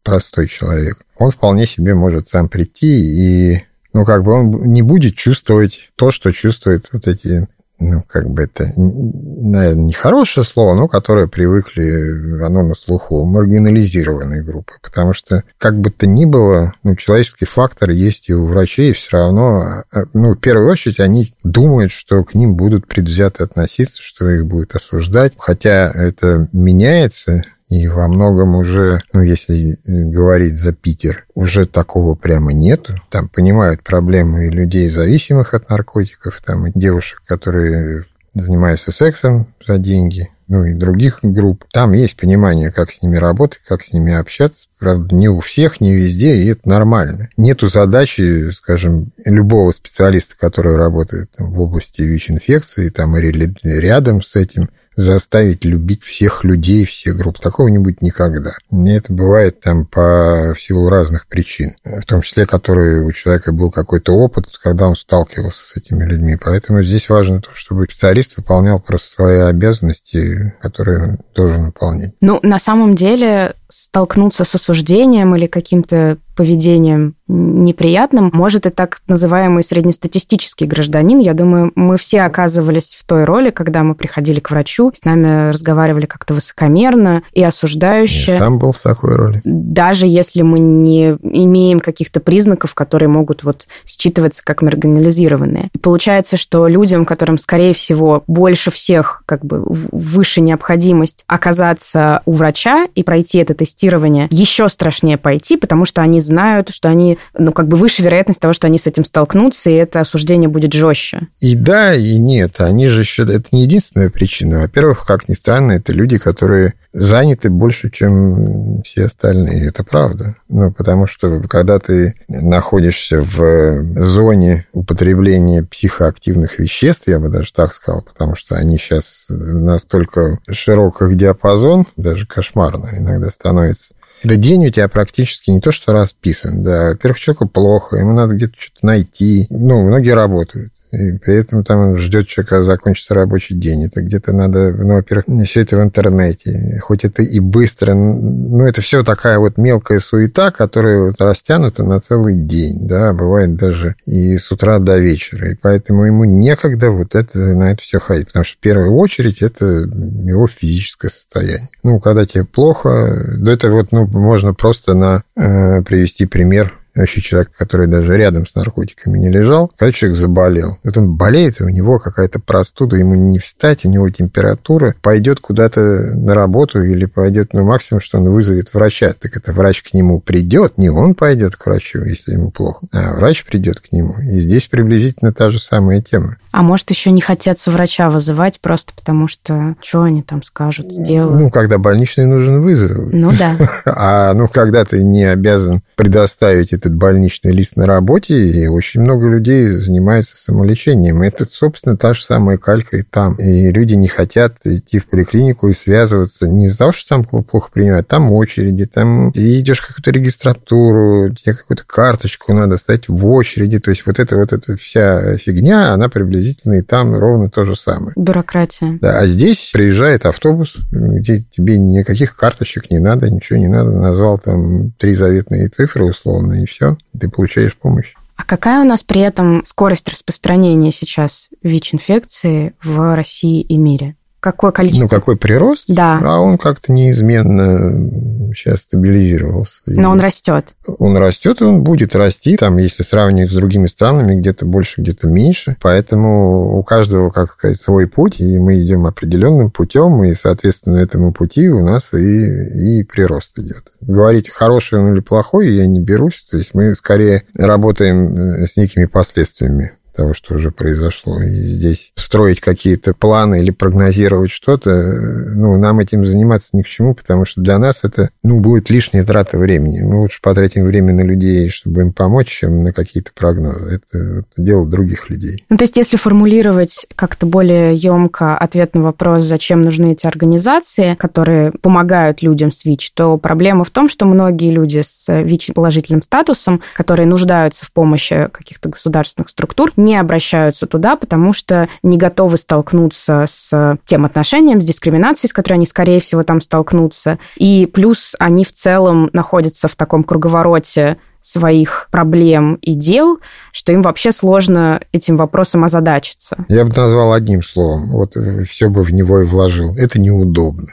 простой 0.03 0.47
человек, 0.47 0.99
он 1.17 1.31
вполне 1.31 1.65
себе 1.65 1.93
может 1.93 2.29
сам 2.29 2.47
прийти 2.47 3.55
и 3.55 3.63
ну, 3.91 4.05
как 4.05 4.23
бы 4.23 4.33
он 4.33 4.71
не 4.71 4.81
будет 4.81 5.15
чувствовать 5.15 5.89
то, 5.95 6.11
что 6.11 6.31
чувствуют 6.31 6.87
вот 6.93 7.07
эти 7.07 7.47
ну, 7.79 8.03
как 8.07 8.29
бы 8.29 8.43
это, 8.43 8.71
наверное, 8.75 9.85
не 9.85 9.93
хорошее 9.93 10.45
слово, 10.45 10.75
но 10.75 10.87
которое 10.87 11.27
привыкли, 11.27 12.43
оно 12.43 12.63
на 12.63 12.75
слуху, 12.75 13.23
маргинализированные 13.25 14.43
группы. 14.43 14.73
Потому 14.81 15.13
что, 15.13 15.43
как 15.57 15.79
бы 15.79 15.89
то 15.89 16.05
ни 16.05 16.25
было, 16.25 16.73
ну, 16.83 16.95
человеческий 16.95 17.45
фактор 17.45 17.89
есть 17.91 18.29
и 18.29 18.33
у 18.33 18.45
врачей, 18.45 18.93
все 18.93 19.17
равно, 19.17 19.83
а, 19.91 20.03
ну, 20.13 20.33
в 20.33 20.39
первую 20.39 20.69
очередь, 20.69 20.99
они 20.99 21.33
думают, 21.43 21.91
что 21.91 22.23
к 22.23 22.35
ним 22.35 22.55
будут 22.55 22.85
предвзято 22.85 23.45
относиться, 23.45 24.01
что 24.01 24.29
их 24.29 24.45
будут 24.45 24.75
осуждать. 24.75 25.33
Хотя 25.37 25.89
это 25.89 26.49
меняется, 26.51 27.43
и 27.69 27.87
во 27.87 28.07
многом 28.07 28.55
уже, 28.55 29.01
ну, 29.13 29.21
если 29.21 29.79
говорить 29.85 30.57
за 30.57 30.73
Питер, 30.73 31.25
уже 31.35 31.67
такого 31.67 32.15
прямо 32.15 32.51
нету. 32.51 32.95
Там 33.09 33.29
понимают 33.29 33.83
проблемы 33.83 34.47
людей, 34.47 34.89
зависимых 34.89 35.53
от 35.53 35.69
наркотиков, 35.69 36.41
там 36.43 36.67
и 36.67 36.71
девушек, 36.73 37.21
которые 37.25 38.05
занимаются 38.33 38.91
сексом 38.91 39.53
за 39.65 39.77
деньги, 39.77 40.29
ну 40.47 40.65
и 40.65 40.73
других 40.73 41.19
групп. 41.21 41.65
Там 41.71 41.93
есть 41.93 42.17
понимание, 42.17 42.71
как 42.71 42.91
с 42.91 43.03
ними 43.03 43.17
работать, 43.17 43.61
как 43.67 43.83
с 43.83 43.93
ними 43.93 44.13
общаться. 44.13 44.67
Правда, 44.79 45.15
не 45.15 45.29
у 45.29 45.39
всех, 45.39 45.79
не 45.79 45.95
везде, 45.95 46.37
и 46.37 46.47
это 46.47 46.67
нормально. 46.67 47.29
Нету 47.37 47.67
задачи, 47.67 48.49
скажем, 48.51 49.11
любого 49.25 49.71
специалиста, 49.71 50.35
который 50.39 50.75
работает 50.75 51.29
в 51.37 51.61
области 51.61 52.01
ВИЧ-инфекции, 52.01 52.89
там 52.89 53.15
или 53.15 53.53
рядом 53.63 54.23
с 54.23 54.35
этим, 54.35 54.69
заставить 54.99 55.63
любить 55.63 56.03
всех 56.03 56.43
людей, 56.43 56.85
всех 56.85 57.17
групп. 57.17 57.39
Такого 57.39 57.69
не 57.69 57.77
будет 57.77 58.01
никогда. 58.01 58.51
И 58.71 58.89
это 58.89 59.13
бывает 59.13 59.61
там 59.61 59.85
по 59.85 60.53
в 60.53 60.61
силу 60.61 60.89
разных 60.89 61.27
причин, 61.27 61.75
в 61.83 62.03
том 62.05 62.21
числе, 62.21 62.45
которые 62.45 63.05
у 63.05 63.11
человека 63.11 63.51
был 63.51 63.71
какой-то 63.71 64.13
опыт, 64.13 64.45
когда 64.61 64.87
он 64.87 64.95
сталкивался 64.95 65.63
с 65.65 65.77
этими 65.77 66.03
людьми. 66.03 66.37
Поэтому 66.39 66.83
здесь 66.83 67.07
важно 67.09 67.41
то, 67.41 67.49
чтобы 67.53 67.85
специалист 67.85 68.35
выполнял 68.35 68.79
просто 68.79 69.09
свои 69.09 69.39
обязанности, 69.39 70.53
которые 70.61 71.03
он 71.03 71.17
должен 71.33 71.65
выполнять. 71.67 72.13
Ну, 72.19 72.39
на 72.43 72.59
самом 72.59 72.95
деле, 72.95 73.55
столкнуться 73.69 74.43
с 74.43 74.55
осуждением 74.55 75.35
или 75.35 75.45
каким-то 75.45 76.17
поведением 76.39 77.15
неприятным, 77.27 78.31
может 78.33 78.65
и 78.65 78.69
так 78.69 79.01
называемый 79.07 79.61
среднестатистический 79.61 80.65
гражданин. 80.65 81.19
Я 81.19 81.33
думаю, 81.33 81.73
мы 81.75 81.97
все 81.97 82.21
оказывались 82.21 82.95
в 82.97 83.05
той 83.05 83.25
роли, 83.25 83.49
когда 83.49 83.83
мы 83.83 83.93
приходили 83.93 84.39
к 84.39 84.49
врачу, 84.49 84.93
с 84.95 85.03
нами 85.03 85.49
разговаривали 85.49 86.05
как-то 86.05 86.33
высокомерно 86.33 87.23
и 87.33 87.43
осуждающе. 87.43 88.31
Я 88.31 88.39
сам 88.39 88.57
был 88.57 88.71
в 88.71 88.79
такой 88.79 89.17
роли. 89.17 89.41
Даже 89.43 90.07
если 90.07 90.41
мы 90.41 90.59
не 90.59 91.17
имеем 91.21 91.81
каких-то 91.81 92.21
признаков, 92.21 92.73
которые 92.73 93.09
могут 93.09 93.43
вот 93.43 93.67
считываться 93.85 94.41
как 94.41 94.61
маргинализированные. 94.61 95.71
И 95.73 95.77
получается, 95.77 96.37
что 96.37 96.67
людям, 96.67 97.03
которым, 97.03 97.37
скорее 97.37 97.73
всего, 97.73 98.23
больше 98.27 98.71
всех 98.71 99.23
как 99.25 99.43
бы 99.43 99.61
выше 99.65 100.39
необходимость 100.39 101.25
оказаться 101.27 102.21
у 102.25 102.31
врача 102.31 102.87
и 102.95 103.03
пройти 103.03 103.39
это 103.39 103.53
тестирование, 103.55 104.27
еще 104.29 104.69
страшнее 104.69 105.17
пойти, 105.17 105.57
потому 105.57 105.83
что 105.83 106.01
они 106.01 106.21
знают, 106.29 106.69
что 106.69 106.87
они, 106.87 107.17
ну, 107.37 107.51
как 107.51 107.67
бы 107.67 107.75
выше 107.75 108.01
вероятность 108.01 108.39
того, 108.39 108.53
что 108.53 108.67
они 108.67 108.77
с 108.77 108.87
этим 108.87 109.03
столкнутся, 109.03 109.69
и 109.69 109.73
это 109.73 109.99
осуждение 109.99 110.49
будет 110.49 110.73
жестче. 110.73 111.27
И 111.39 111.55
да, 111.55 111.93
и 111.93 112.17
нет. 112.17 112.61
Они 112.61 112.87
же 112.87 113.01
еще... 113.01 113.23
Это 113.23 113.49
не 113.51 113.63
единственная 113.63 114.09
причина. 114.09 114.61
Во-первых, 114.61 115.05
как 115.05 115.27
ни 115.27 115.33
странно, 115.33 115.73
это 115.73 115.91
люди, 115.91 116.17
которые 116.17 116.73
заняты 116.93 117.49
больше, 117.49 117.91
чем 117.91 118.81
все 118.83 119.05
остальные. 119.05 119.67
Это 119.67 119.83
правда. 119.83 120.35
Ну, 120.47 120.71
потому 120.71 121.05
что 121.07 121.41
когда 121.41 121.79
ты 121.79 122.15
находишься 122.27 123.21
в 123.21 123.83
зоне 123.95 124.65
употребления 124.73 125.63
психоактивных 125.63 126.59
веществ, 126.59 127.07
я 127.07 127.19
бы 127.19 127.29
даже 127.29 127.53
так 127.53 127.73
сказал, 127.73 128.01
потому 128.01 128.35
что 128.35 128.55
они 128.55 128.77
сейчас 128.77 129.25
настолько 129.29 130.39
широких 130.49 131.15
диапазон, 131.15 131.85
даже 131.95 132.25
кошмарно 132.25 132.89
иногда 132.97 133.29
становится, 133.29 133.93
да 134.23 134.35
день 134.35 134.67
у 134.67 134.69
тебя 134.69 134.87
практически 134.87 135.49
не 135.49 135.61
то, 135.61 135.71
что 135.71 135.93
расписан. 135.93 136.63
Да, 136.63 136.89
во-первых, 136.89 137.19
человеку 137.19 137.47
плохо, 137.47 137.97
ему 137.97 138.13
надо 138.13 138.35
где-то 138.35 138.53
что-то 138.57 138.85
найти. 138.85 139.47
Ну, 139.49 139.83
многие 139.83 140.13
работают. 140.13 140.73
И 140.91 141.11
при 141.13 141.35
этом 141.35 141.63
там 141.63 141.95
ждет 141.97 142.27
человека 142.27 142.63
закончится 142.63 143.13
рабочий 143.13 143.55
день. 143.55 143.85
Это 143.85 144.01
где-то 144.01 144.33
надо, 144.33 144.73
ну, 144.73 144.95
во-первых, 144.95 145.25
все 145.45 145.61
это 145.61 145.77
в 145.77 145.83
интернете. 145.83 146.79
Хоть 146.81 147.03
это 147.03 147.21
и 147.21 147.39
быстро, 147.39 147.93
ну, 147.93 148.65
это 148.65 148.81
все 148.81 149.03
такая 149.03 149.39
вот 149.39 149.57
мелкая 149.57 149.99
суета, 149.99 150.51
которая 150.51 150.99
вот 150.99 151.21
растянута 151.21 151.83
на 151.83 151.99
целый 151.99 152.35
день, 152.35 152.87
да, 152.87 153.13
бывает 153.13 153.55
даже 153.55 153.95
и 154.05 154.37
с 154.37 154.51
утра 154.51 154.79
до 154.79 154.97
вечера. 154.97 155.51
И 155.51 155.55
поэтому 155.55 156.05
ему 156.05 156.23
некогда 156.23 156.91
вот 156.91 157.15
это, 157.15 157.39
на 157.39 157.71
это 157.71 157.81
все 157.83 157.99
ходить, 157.99 158.27
потому 158.27 158.45
что 158.45 158.57
в 158.57 158.59
первую 158.59 158.93
очередь 158.95 159.41
это 159.41 159.65
его 159.65 160.47
физическое 160.47 161.09
состояние. 161.09 161.69
Ну, 161.83 161.99
когда 161.99 162.25
тебе 162.25 162.45
плохо, 162.45 163.35
да 163.37 163.53
это 163.53 163.71
вот, 163.71 163.91
ну, 163.91 164.07
можно 164.07 164.53
просто 164.53 164.93
на 164.93 165.23
э, 165.35 165.81
привести 165.83 166.25
пример 166.25 166.78
вообще 166.95 167.21
человек, 167.21 167.51
который 167.57 167.87
даже 167.87 168.17
рядом 168.17 168.47
с 168.47 168.55
наркотиками 168.55 169.19
не 169.19 169.29
лежал, 169.29 169.71
когда 169.77 169.91
человек 169.91 170.17
заболел, 170.17 170.77
вот 170.83 170.97
он 170.97 171.15
болеет, 171.15 171.61
и 171.61 171.63
у 171.63 171.69
него 171.69 171.99
какая-то 171.99 172.39
простуда, 172.39 172.95
ему 172.95 173.15
не 173.15 173.39
встать, 173.39 173.85
у 173.85 173.89
него 173.89 174.09
температура, 174.09 174.95
пойдет 175.01 175.39
куда-то 175.39 175.81
на 176.15 176.33
работу 176.33 176.83
или 176.83 177.05
пойдет, 177.05 177.53
ну, 177.53 177.63
максимум, 177.63 178.01
что 178.01 178.19
он 178.19 178.29
вызовет 178.29 178.73
врача, 178.73 179.13
так 179.19 179.35
это 179.35 179.53
врач 179.53 179.83
к 179.83 179.93
нему 179.93 180.19
придет, 180.19 180.77
не 180.77 180.89
он 180.89 181.15
пойдет 181.15 181.55
к 181.55 181.65
врачу, 181.65 182.03
если 182.03 182.33
ему 182.33 182.51
плохо, 182.51 182.85
а 182.91 183.15
врач 183.15 183.45
придет 183.45 183.79
к 183.79 183.91
нему. 183.91 184.15
И 184.21 184.39
здесь 184.39 184.67
приблизительно 184.67 185.33
та 185.33 185.49
же 185.49 185.59
самая 185.59 186.01
тема. 186.01 186.37
А 186.51 186.63
может, 186.63 186.89
еще 186.89 187.11
не 187.11 187.21
хотятся 187.21 187.71
врача 187.71 188.09
вызывать 188.09 188.59
просто 188.59 188.93
потому, 188.93 189.27
что 189.27 189.75
что 189.81 190.01
они 190.01 190.23
там 190.23 190.41
скажут, 190.43 190.91
сделают? 190.91 191.39
Ну, 191.39 191.49
когда 191.51 191.77
больничный 191.77 192.25
нужен 192.25 192.61
вызов. 192.61 193.11
Ну 193.11 193.29
да. 193.37 193.55
А 193.85 194.33
ну, 194.33 194.47
когда 194.47 194.85
ты 194.85 195.03
не 195.03 195.23
обязан 195.23 195.81
предоставить 195.95 196.73
этот 196.79 196.95
больничный 196.95 197.51
лист 197.51 197.75
на 197.75 197.85
работе, 197.85 198.33
и 198.33 198.67
очень 198.67 199.01
много 199.01 199.27
людей 199.27 199.67
занимаются 199.67 200.35
самолечением. 200.37 201.21
Это, 201.21 201.45
собственно, 201.45 201.97
та 201.97 202.13
же 202.13 202.23
самая 202.23 202.57
калька 202.57 202.97
и 202.97 203.03
там. 203.03 203.35
И 203.35 203.71
люди 203.71 203.93
не 203.93 204.07
хотят 204.07 204.55
идти 204.65 204.99
в 204.99 205.07
поликлинику 205.07 205.67
и 205.67 205.73
связываться 205.73 206.47
не 206.47 206.65
из-за 206.65 206.79
того, 206.79 206.91
что 206.91 207.09
там 207.09 207.23
плохо 207.23 207.69
принимают, 207.71 208.07
там 208.07 208.31
очереди, 208.31 208.85
там 208.85 209.31
ты 209.33 209.59
идешь 209.59 209.81
какую-то 209.81 210.11
регистратуру, 210.11 211.33
тебе 211.33 211.53
какую-то 211.53 211.83
карточку 211.85 212.53
надо 212.53 212.77
стать 212.77 213.07
в 213.07 213.25
очереди. 213.27 213.79
То 213.79 213.91
есть 213.91 214.05
вот 214.05 214.19
эта 214.19 214.37
вот 214.37 214.53
эта 214.53 214.77
вся 214.77 215.37
фигня, 215.37 215.93
она 215.93 216.09
приблизительно 216.09 216.75
и 216.75 216.81
там 216.81 217.15
ровно 217.15 217.49
то 217.49 217.65
же 217.65 217.75
самое. 217.75 218.13
Бюрократия. 218.15 218.97
Да, 219.01 219.19
а 219.19 219.27
здесь 219.27 219.71
приезжает 219.73 220.25
автобус, 220.25 220.75
где 220.91 221.43
тебе 221.49 221.77
никаких 221.77 222.35
карточек 222.35 222.89
не 222.89 222.99
надо, 222.99 223.29
ничего 223.29 223.59
не 223.59 223.67
надо. 223.67 223.91
Назвал 223.91 224.37
там 224.37 224.91
три 224.97 225.13
заветные 225.13 225.67
цифры 225.69 226.05
условно, 226.05 226.63
и 226.63 226.65
все, 226.69 226.97
ты 227.19 227.29
получаешь 227.29 227.75
помощь. 227.75 228.13
А 228.35 228.43
какая 228.45 228.81
у 228.81 228.85
нас 228.85 229.03
при 229.03 229.19
этом 229.19 229.65
скорость 229.65 230.07
распространения 230.07 230.93
сейчас 230.93 231.49
ВИЧ-инфекции 231.61 232.73
в 232.81 233.13
России 233.13 233.61
и 233.61 233.75
мире? 233.77 234.15
Какое 234.39 234.71
количество? 234.71 235.03
Ну, 235.03 235.09
какой 235.09 235.35
прирост? 235.35 235.85
Да. 235.87 236.19
А 236.23 236.39
он 236.39 236.57
как-то 236.57 236.93
неизменно 236.93 238.09
сейчас 238.53 238.81
стабилизировался. 238.81 239.81
Но 239.85 240.11
он 240.11 240.21
растет. 240.21 240.67
Он 240.97 241.17
растет, 241.17 241.61
и 241.61 241.65
он 241.65 241.83
будет 241.83 242.15
расти. 242.15 242.55
Там, 242.55 242.77
если 242.77 243.03
сравнивать 243.03 243.51
с 243.51 243.55
другими 243.55 243.87
странами, 243.87 244.35
где-то 244.35 244.65
больше, 244.65 245.01
где-то 245.01 245.27
меньше. 245.27 245.75
Поэтому 245.81 246.77
у 246.77 246.83
каждого, 246.83 247.31
как 247.31 247.51
сказать, 247.51 247.77
свой 247.77 248.07
путь, 248.07 248.39
и 248.39 248.57
мы 248.57 248.81
идем 248.81 249.05
определенным 249.05 249.71
путем, 249.71 250.23
и, 250.23 250.33
соответственно, 250.33 250.97
этому 250.97 251.33
пути 251.33 251.69
у 251.69 251.83
нас 251.83 252.13
и, 252.13 252.99
и 252.99 253.03
прирост 253.03 253.57
идет. 253.59 253.91
Говорить, 253.99 254.49
хороший 254.49 254.99
он 254.99 255.13
или 255.13 255.19
плохой, 255.19 255.69
я 255.69 255.85
не 255.85 255.99
берусь. 255.99 256.47
То 256.49 256.57
есть 256.57 256.73
мы 256.73 256.95
скорее 256.95 257.43
работаем 257.55 258.65
с 258.65 258.77
некими 258.77 259.05
последствиями 259.05 259.93
того, 260.19 260.33
что 260.33 260.55
уже 260.55 260.71
произошло. 260.71 261.41
И 261.41 261.49
здесь 261.49 262.11
строить 262.15 262.59
какие-то 262.59 263.13
планы 263.13 263.61
или 263.61 263.71
прогнозировать 263.71 264.51
что-то, 264.51 264.91
ну, 264.91 265.77
нам 265.77 265.99
этим 265.99 266.25
заниматься 266.25 266.69
ни 266.73 266.81
к 266.81 266.87
чему, 266.87 267.15
потому 267.15 267.45
что 267.45 267.61
для 267.61 267.79
нас 267.79 268.03
это, 268.03 268.29
ну, 268.43 268.59
будет 268.59 268.89
лишняя 268.89 269.23
трата 269.23 269.57
времени. 269.57 270.01
Мы 270.01 270.19
лучше 270.19 270.39
потратим 270.41 270.85
время 270.85 271.13
на 271.13 271.21
людей, 271.21 271.69
чтобы 271.69 272.01
им 272.01 272.11
помочь, 272.11 272.49
чем 272.49 272.83
на 272.83 272.91
какие-то 272.91 273.31
прогнозы. 273.33 274.01
Это, 274.01 274.43
дело 274.57 274.87
других 274.89 275.29
людей. 275.29 275.63
Ну, 275.69 275.77
то 275.77 275.83
есть, 275.85 275.95
если 275.95 276.17
формулировать 276.17 277.05
как-то 277.15 277.45
более 277.45 277.95
емко 277.95 278.57
ответ 278.57 278.95
на 278.95 279.03
вопрос, 279.03 279.43
зачем 279.43 279.81
нужны 279.81 280.11
эти 280.11 280.27
организации, 280.27 281.15
которые 281.15 281.71
помогают 281.71 282.41
людям 282.41 282.71
с 282.73 282.83
ВИЧ, 282.83 283.13
то 283.13 283.37
проблема 283.37 283.85
в 283.85 283.89
том, 283.89 284.09
что 284.09 284.25
многие 284.25 284.71
люди 284.71 285.01
с 285.01 285.25
ВИЧ-положительным 285.29 286.21
статусом, 286.21 286.81
которые 286.93 287.25
нуждаются 287.25 287.85
в 287.85 287.91
помощи 287.93 288.49
каких-то 288.51 288.89
государственных 288.89 289.49
структур, 289.49 289.93
не 290.09 290.15
обращаются 290.15 290.87
туда, 290.87 291.15
потому 291.15 291.53
что 291.53 291.87
не 292.01 292.17
готовы 292.17 292.57
столкнуться 292.57 293.45
с 293.47 293.97
тем 294.05 294.25
отношением, 294.25 294.81
с 294.81 294.85
дискриминацией, 294.85 295.49
с 295.49 295.53
которой 295.53 295.75
они, 295.75 295.85
скорее 295.85 296.19
всего, 296.19 296.41
там 296.41 296.61
столкнутся. 296.61 297.37
И 297.57 297.85
плюс 297.85 298.35
они 298.39 298.65
в 298.65 298.71
целом 298.71 299.29
находятся 299.33 299.87
в 299.87 299.95
таком 299.95 300.23
круговороте 300.23 301.17
своих 301.43 302.07
проблем 302.11 302.75
и 302.81 302.95
дел, 302.95 303.39
что 303.71 303.91
им 303.91 304.01
вообще 304.01 304.31
сложно 304.31 305.01
этим 305.11 305.37
вопросом 305.37 305.83
озадачиться. 305.83 306.57
Я 306.67 306.85
бы 306.85 306.93
назвал 306.95 307.33
одним 307.33 307.63
словом, 307.63 308.09
вот 308.09 308.35
все 308.67 308.89
бы 308.89 309.03
в 309.03 309.13
него 309.13 309.41
и 309.41 309.45
вложил. 309.45 309.95
Это 309.95 310.19
неудобно. 310.19 310.87